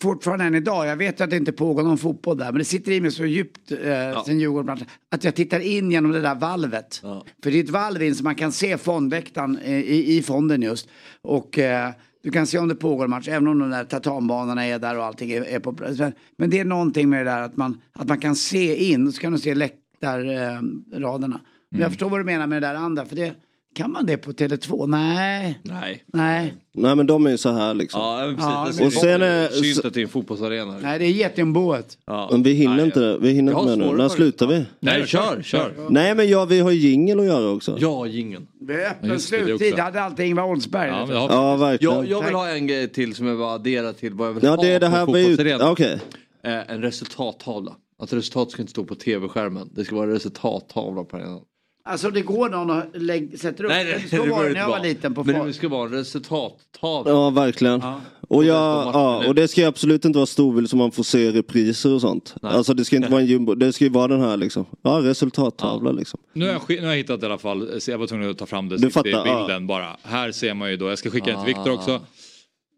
[0.01, 2.93] fortfarande än idag, jag vet att det inte pågår någon fotboll där, men det sitter
[2.93, 4.79] i mig så djupt eh, sen Djurgården
[5.11, 7.01] att jag tittar in genom det där valvet.
[7.03, 7.25] Ja.
[7.43, 10.63] För det är ett valv in så man kan se fondväktaren eh, i, i fonden
[10.63, 10.89] just.
[11.23, 11.91] Och eh,
[12.23, 14.99] du kan se om det pågår en match, även om de där tartanbanorna är där
[14.99, 15.99] och allting är, är på plats.
[15.99, 19.13] Men- Men det är någonting med det där att man, att man kan se in,
[19.13, 20.57] så kan du se läktarraderna.
[20.97, 21.41] Eh, raderna.
[21.71, 23.35] Men jag förstår vad du menar med det där andra, för det
[23.75, 24.87] kan man det på Tele2?
[24.87, 25.59] Nej.
[25.63, 26.05] Nej.
[26.07, 26.55] Nej.
[26.75, 28.01] Nej men de är ju så här liksom.
[28.01, 28.35] Ja,
[28.67, 28.87] precis.
[28.87, 30.79] Och sen är- Syns att det är en fotbollsarena.
[30.83, 31.99] Nej, det är getingboet.
[32.07, 32.29] Ja.
[32.33, 33.97] Men vi hinner Nej, inte, vi hinner inte med nu.
[33.97, 34.65] När slutar vi?
[34.81, 35.73] Nej, kör, kör.
[35.91, 37.77] Nej men ja, vi har ju jingel att göra också.
[37.81, 38.47] Ja, gingen.
[38.61, 39.83] Det är öppen det, det sluttid, också.
[39.83, 40.89] hade alltid Ingvar Oldsberg.
[40.89, 41.95] Ja, det har Ja verkligen.
[41.95, 44.45] Jag, jag vill ha en grej till som jag vill addera till vad jag vill
[44.45, 45.27] Ja ha det är det på här en vi ut...
[45.27, 45.65] fotbollsarena.
[45.65, 46.01] ja, Okej.
[46.45, 47.73] Eh, en resultattavla.
[48.03, 49.71] Att resultat ska inte stå på tv-skärmen.
[49.75, 51.41] Det ska vara en resultattavla på arenan.
[51.83, 53.71] Alltså det går någon och lägg, sätter upp.
[53.71, 55.69] Nej, nej, det så det var det när jag var liten på Men det ska
[55.69, 57.11] vara resultattavla.
[57.11, 57.83] Ja verkligen.
[58.29, 61.31] Och, jag, ja, och det ska ju absolut inte vara storbild så man får se
[61.31, 62.35] repriser och sånt.
[62.43, 64.67] Alltså det ska inte vara en jumbo, det ska ju vara den här liksom.
[64.83, 66.21] Ja resultattavla liksom.
[66.33, 68.39] Nu har, jag, nu har jag hittat i alla fall, så jag var tvungen att
[68.39, 69.97] ta fram det, Du fattar, bilden bara.
[70.03, 72.01] Här ser man ju då, jag ska skicka den till Viktor också.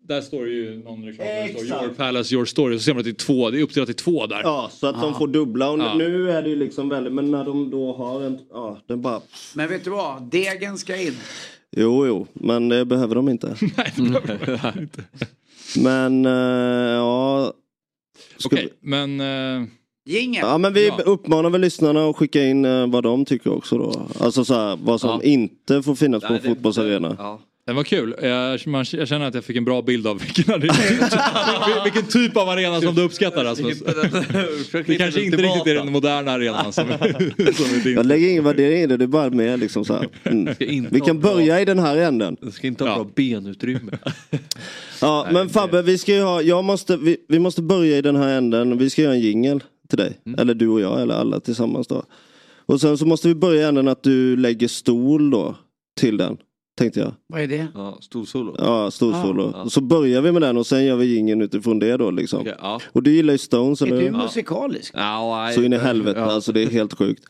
[0.09, 2.79] Där står det ju någon reklam där det står Your Palace, Your Story.
[2.79, 4.41] Så ser man att det är två, det är uppdelat i två där.
[4.43, 5.71] Ja, så att de får dubbla.
[5.71, 5.95] Och Ja.
[5.95, 9.21] nu är det ju liksom väldigt, men när de då har en, ja, den bara...
[9.55, 10.23] Men vet du vad?
[10.23, 11.15] Degen ska in.
[11.77, 13.57] Jo, jo, men det behöver de inte.
[15.77, 16.33] Men, eh,
[16.93, 17.53] ja...
[18.45, 19.21] Okej, men...
[19.21, 19.69] eh,
[20.05, 20.41] Jingel.
[20.47, 20.99] Ja men vi Ja.
[21.07, 24.07] uppmanar väl lyssnarna att skicka in eh, vad de tycker också då.
[24.21, 25.23] Alltså så här, vad som Ja.
[25.23, 27.39] inte får finnas på Nej, det- fotbollsarena.
[27.67, 28.15] Den var kul.
[28.23, 30.61] Jag, man, jag känner att jag fick en bra bild av vilken,
[31.85, 33.79] vilken typ av arena som du uppskattar Rasmus.
[34.87, 37.95] Det kanske inte riktigt är den moderna arenan som, som är din.
[37.95, 40.09] Jag lägger ingen värdering i det, det är bara med liksom så här.
[40.25, 40.87] Mm.
[40.91, 42.37] Vi kan börja i den här änden.
[42.41, 43.93] Du ska inte ha bra benutrymme.
[45.01, 48.17] Ja men Fabbe, vi ska ju ha, jag måste, vi, vi måste börja i den
[48.17, 48.79] här änden.
[48.79, 50.19] Vi ska göra en jingel till dig.
[50.39, 52.05] Eller du och jag, eller alla tillsammans då.
[52.67, 55.57] Och sen så måste vi börja i änden att du lägger stol då
[56.01, 56.37] till den.
[56.79, 57.15] Tänkte jag.
[57.27, 57.67] Vad är det?
[57.75, 58.55] Ja, storsolo.
[58.59, 59.71] Ja, storsolo.
[59.71, 62.41] Så börjar vi med den och sen gör vi jingeln utifrån det då liksom.
[62.41, 62.81] Okej, ja.
[62.93, 64.11] Och du gillar ju Stones Är eller du hur?
[64.11, 64.95] musikalisk?
[64.97, 65.51] Ja.
[65.55, 67.25] Så in i helvete, alltså det är helt sjukt.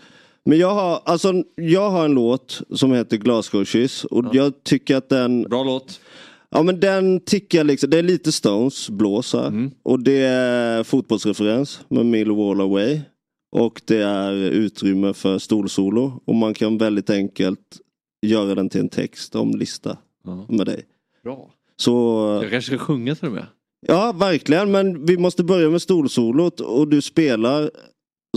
[0.44, 5.08] Men jag har, alltså, jag har en låt som heter Glasgow-kyss och jag tycker att
[5.08, 5.42] den...
[5.42, 6.00] Bra låt.
[6.50, 7.20] Ja men den
[7.50, 9.46] jag liksom, det är lite Stones, blåsa.
[9.46, 9.70] Mm.
[9.82, 13.00] Och det är fotbollsreferens med Millwall Away.
[13.56, 16.22] Och det är utrymme för stolsolo.
[16.24, 17.58] Och man kan väldigt enkelt
[18.22, 19.98] göra den till en text om lista
[20.48, 20.84] med dig.
[21.24, 21.50] Bra.
[21.76, 22.18] Så...
[22.42, 23.46] Jag kanske ska sjunga till och med.
[23.86, 24.70] Ja, verkligen.
[24.70, 27.70] Men vi måste börja med stolsolot och du spelar.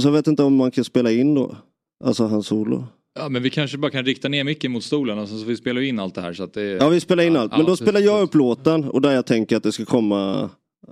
[0.01, 1.55] Så jag vet inte om man kan spela in då.
[2.03, 2.87] Alltså hans solo.
[3.19, 5.57] Ja men vi kanske bara kan rikta ner micken mot stolen och sen så vi
[5.57, 6.77] spelar ju in allt det här så att det är...
[6.77, 7.51] Ja, vi spelar in allt.
[7.51, 10.49] Men ja, då spelar jag upp låten och där jag tänker att det ska komma.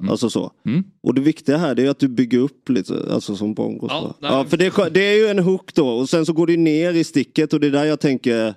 [0.10, 0.52] Alltså så.
[0.65, 0.84] Mm.
[1.03, 3.91] Och det viktiga här det är att du bygger upp lite, alltså som bongos.
[3.91, 6.34] Ja, Ja, ja, för det är, det är ju en hook då och sen så
[6.34, 8.56] går det ner i sticket och det är där jag tänker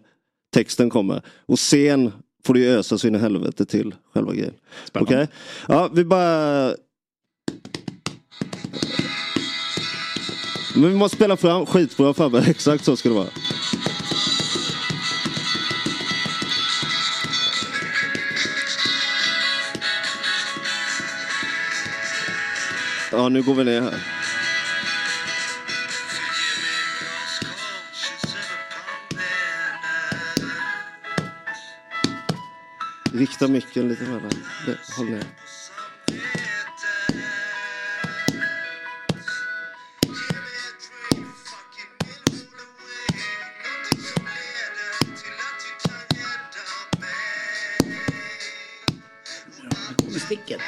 [0.54, 1.22] texten kommer.
[1.46, 2.12] Och sen
[2.44, 4.54] får du ju ösa så in i helvete till själva grejen.
[4.84, 5.14] Spännande.
[5.14, 5.28] Okej?
[5.68, 6.74] Ja, vi bara...
[10.74, 13.28] Men vi måste spela fram, skitbra Fabbe, exakt så ska det vara.
[23.12, 24.15] Ja, nu går vi ner här.
[33.16, 34.32] Vikta micken lite mellan.
[34.96, 35.24] Håll ner.
[50.26, 50.60] Sticket.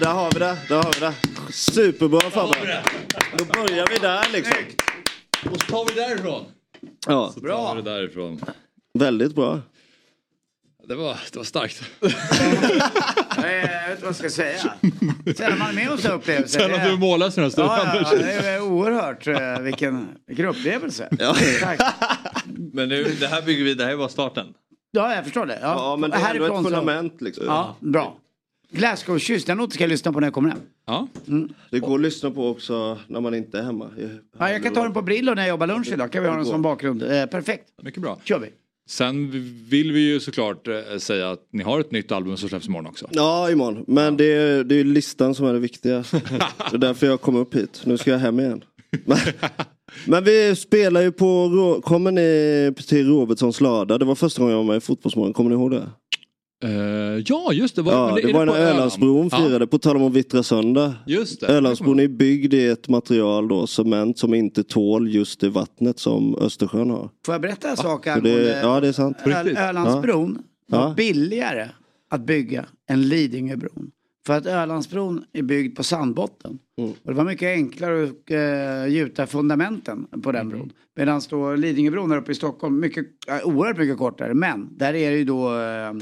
[0.00, 0.56] Där har vi det.
[0.68, 1.14] Där har vi det.
[1.52, 2.82] Superbra Fabbe.
[3.38, 4.54] Då börjar vi där liksom.
[5.52, 6.44] Och så tar vi därifrån.
[7.06, 8.40] Ja, Så tar vi det därifrån.
[8.94, 9.60] väldigt bra.
[10.88, 11.82] Det var, det var starkt.
[12.00, 12.08] Jag
[13.42, 14.74] vet inte vad jag ska säga.
[15.36, 16.70] Sällan man är med om sådana upplevelser.
[16.74, 19.26] Att du är mållös den här stunden, Ja, ja, ja, det är oerhört.
[19.26, 21.08] eh, Vilken, vilken upplevelse.
[21.60, 21.80] Tack.
[22.72, 24.46] Men nu, det här bygger vi, det här är bara starten.
[24.90, 25.58] Ja, jag förstår det.
[25.62, 27.44] Ja, Ja, men det är ändå ett fundament liksom.
[27.46, 28.16] Ja, bra.
[28.70, 30.58] Glasgow-kyss, den låten ska jag lyssna på när jag kommer hem.
[30.86, 31.08] Ja.
[31.70, 33.90] Det går att lyssna på också när man inte är hemma.
[34.38, 36.12] Ja, jag kan ta den på Brillo när jag jobbar lunch idag.
[36.12, 37.02] Kan vi ha den som bakgrund.
[37.02, 37.64] Eh, perfekt.
[37.82, 38.18] Mycket bra.
[38.24, 38.48] Kör vi.
[38.88, 39.30] Sen
[39.68, 42.86] vill vi ju såklart eh, säga att ni har ett nytt album som släpps imorgon
[42.86, 43.08] också.
[43.10, 43.84] Ja, imorgon.
[43.86, 46.04] Men det är, det är listan som är det viktiga.
[46.70, 47.82] det är därför jag kom upp hit.
[47.84, 48.64] Nu ska jag hem igen.
[50.06, 53.98] Men, vi spelar ju på, kommer ni till Robertsons lada?
[53.98, 55.90] Det var första gången jag var med i Fotbollsmorgon, kommer ni ihåg det?
[56.64, 56.70] Eh,
[57.26, 57.82] ja, just det.
[57.82, 59.38] Var, Ja, men det, är var på när Ölandsbron Ja.
[59.38, 60.92] firade, på tal om att vittra sönder.
[61.06, 61.46] Just det.
[61.46, 66.36] Ölandsbron är byggd i ett material då, cement, som inte tål just det vattnet som
[66.36, 67.08] Östersjön har.
[67.26, 69.16] Får jag berätta en sak Så angående det, ja, det är sant.
[69.58, 70.38] Ölandsbron
[70.68, 70.94] var Ja.
[70.96, 71.68] billigare
[72.10, 73.90] att bygga än Lidingöbron.
[74.26, 76.58] För att Ölandsbron är byggd på sandbotten.
[76.78, 76.90] Mm.
[76.90, 78.30] Och det var mycket enklare att
[78.86, 80.48] uh, gjuta fundamenten på den Mm.
[80.58, 80.72] bron.
[80.96, 84.34] Medan då Lidingöbron där uppe i Stockholm, mycket, uh, oerhört mycket kortare.
[84.34, 85.92] Men där är det ju då eh,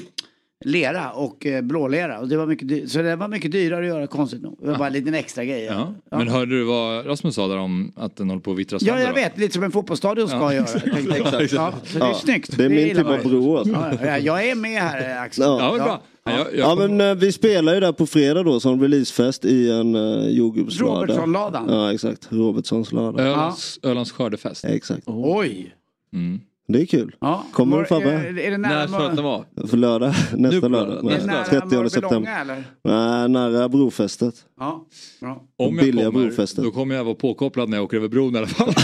[0.64, 2.18] lera och uh, blålera.
[2.18, 4.58] Och det var mycket så det var mycket dyrare att göra konstigt nog.
[4.60, 5.64] Det var bara en liten extra grej.
[5.64, 5.94] Ja.
[6.10, 8.86] Men hörde du vad Rasmus sa där om att den håller på att vittra Ja,
[8.86, 9.02] sönder?
[9.04, 9.14] jag då?
[9.14, 9.38] vet.
[9.38, 10.54] Lite som en fotbollsstadion ska Ja.
[10.54, 10.66] göra.
[10.66, 11.42] tänkte jag.
[11.52, 12.56] Ja, så det är Ja, snyggt.
[12.56, 13.72] det är min typ av bro, alltså.
[13.74, 15.44] Ja, ja, jag är med här Axel.
[15.44, 16.02] Ja, Ja, men bra.
[16.24, 19.44] Ja, jag, jag Ja men eh, vi spelar ju där på fredag då som releasefest
[19.44, 21.00] i en uh, jordgubbslada.
[21.02, 21.66] Robertsson-ladan.
[21.68, 23.22] Ja exakt, Robertsons lada.
[23.22, 24.64] Ölands, Ölands skördefest.
[24.64, 25.02] Exakt.
[25.06, 25.74] Oj.
[26.12, 26.40] Mm.
[26.72, 27.16] Det är kul.
[27.20, 27.44] Ja.
[27.52, 28.10] Kommer du Är, Fabbe?
[28.42, 28.86] är det nära?
[28.86, 29.44] När att det var?
[29.68, 30.70] För lördag, nästa lördag.
[30.70, 31.12] lördag.
[31.12, 32.40] Är det Nej, nära 30 Mörbylånga september.
[32.40, 32.64] eller?
[32.84, 34.34] Nej, nära brofästet.
[34.60, 34.86] Ja.
[35.20, 35.42] Bra.
[35.56, 36.64] Om jag billiga kommer, brofästet.
[36.64, 38.66] då kommer jag vara påkopplad när jag åker över bron i alla fall.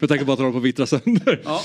[0.00, 1.42] Med tanke på att det håller på att vittra sönder.
[1.44, 1.60] Ja.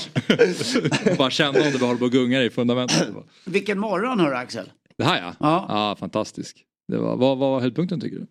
[1.18, 3.08] Bara känna om det håller på att gunga i fundamentet.
[3.44, 4.70] Vilken morgon hör Axel.
[4.98, 5.34] Det här ja.
[5.40, 5.66] Ja.
[5.68, 6.64] ja fantastisk.
[6.88, 8.26] Det var, vad vad var höjdpunkten tycker du?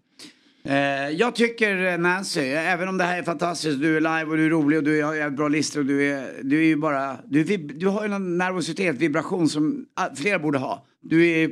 [0.66, 4.38] Eh, jag tycker eh, Nancy, även om det här är fantastiskt, du är live och
[4.38, 7.18] du är rolig och du har bra listor och du är, du är ju bara,
[7.26, 9.86] du, du har ju någon nervositet, vibration som
[10.16, 10.86] flera borde ha.
[11.02, 11.50] Du är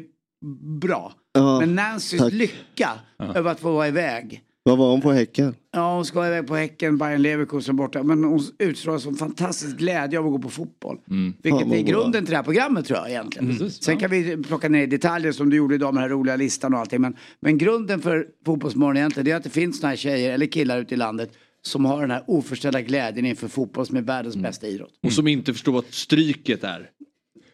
[0.80, 1.14] bra.
[1.34, 2.34] Ja, Men Nancys tack.
[2.34, 2.90] lycka
[3.36, 4.42] över att få vara iväg.
[4.64, 5.56] Vad var hon på Häcken?
[5.72, 8.04] Ja, hon ska iväg på Häcken, Bayern Leverkusen borta.
[8.04, 10.98] Men hon utstrålar som fantastisk glädje av att gå på fotboll.
[11.08, 11.92] Fan, Vilket vad är bra.
[11.94, 13.52] grunden till det här programmet tror jag egentligen.
[13.52, 13.70] Mm.
[13.70, 16.74] Sen kan vi plocka ner detaljer som du gjorde idag med den här roliga listan
[16.74, 17.02] och allting.
[17.02, 20.46] Men, men grunden för Fotbollsmorgon egentligen det är att det finns såna här tjejer eller
[20.46, 21.32] killar ute i landet
[21.62, 24.44] som har den här oförställda glädjen inför fotboll som är världens Mm.
[24.44, 24.94] bästa idrott.
[25.04, 26.90] Och som inte förstår vad stryket är.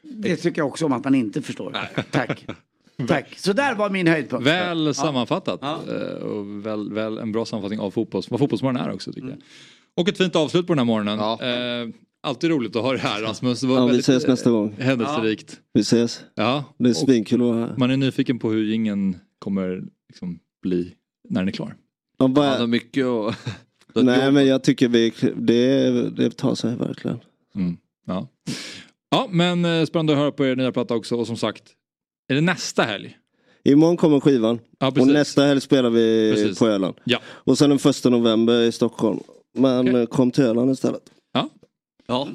[0.03, 1.77] Det tycker jag också om att man inte förstår.
[2.11, 2.45] Tack.
[3.07, 3.39] Tack.
[3.39, 4.47] Så där var min höjdpunkt.
[4.47, 4.93] Väl Ja.
[4.93, 5.59] sammanfattat.
[5.61, 5.79] Ja.
[5.89, 9.39] Eh, Och väl, väl en bra sammanfattning av fotbolls, vad fotbollsmorgon är också tycker Mm.
[9.39, 10.01] jag.
[10.03, 11.19] Och ett fint avslut på den här morgonen.
[11.89, 11.93] Eh,
[12.23, 13.61] alltid roligt att ha det här Rasmus.
[13.61, 14.75] Det var Ja, vi ses eh, nästa gång.
[14.79, 15.59] Händelserikt.
[15.73, 16.23] Vi ses.
[16.35, 16.63] Ja.
[16.79, 17.73] Det är Och svinkul att vara här.
[17.77, 20.93] Man är nyfiken på hur ingen kommer liksom bli
[21.29, 21.75] när den är klar.
[22.17, 23.35] Ja, bara- Han har mycket att...
[23.95, 27.19] Nej men jag tycker vi, det, det tar sig verkligen.
[27.55, 27.77] Mm.
[28.07, 28.27] Ja.
[29.11, 31.15] ja, men eh, spännande att höra på er nya platta också.
[31.15, 31.63] Och som sagt,
[32.27, 33.17] är det nästa helg?
[33.63, 34.59] Imorgon kommer skivan.
[34.79, 36.59] Ja, och nästa helg spelar vi Precis.
[36.59, 36.95] på Öland.
[37.03, 37.19] Ja.
[37.25, 39.19] Och sen den första november i Stockholm.
[39.57, 41.01] Men eh, kom till Öland istället.
[41.33, 41.49] Ja.
[42.07, 42.27] Ja.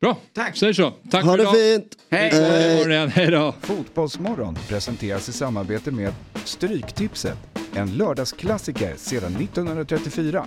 [0.00, 0.56] Bra, Tack.
[0.56, 0.92] säger så.
[1.10, 1.54] Tack Ha för det idag.
[1.82, 1.96] fint!
[2.10, 2.30] Hej.
[2.32, 3.08] Vi ses imorgon igen.
[3.08, 3.54] Hej då.
[3.60, 6.12] Fotbollsmorgon presenteras i samarbete med
[6.44, 7.38] Stryktipset.
[7.74, 10.46] En lördagsklassiker sedan 1934.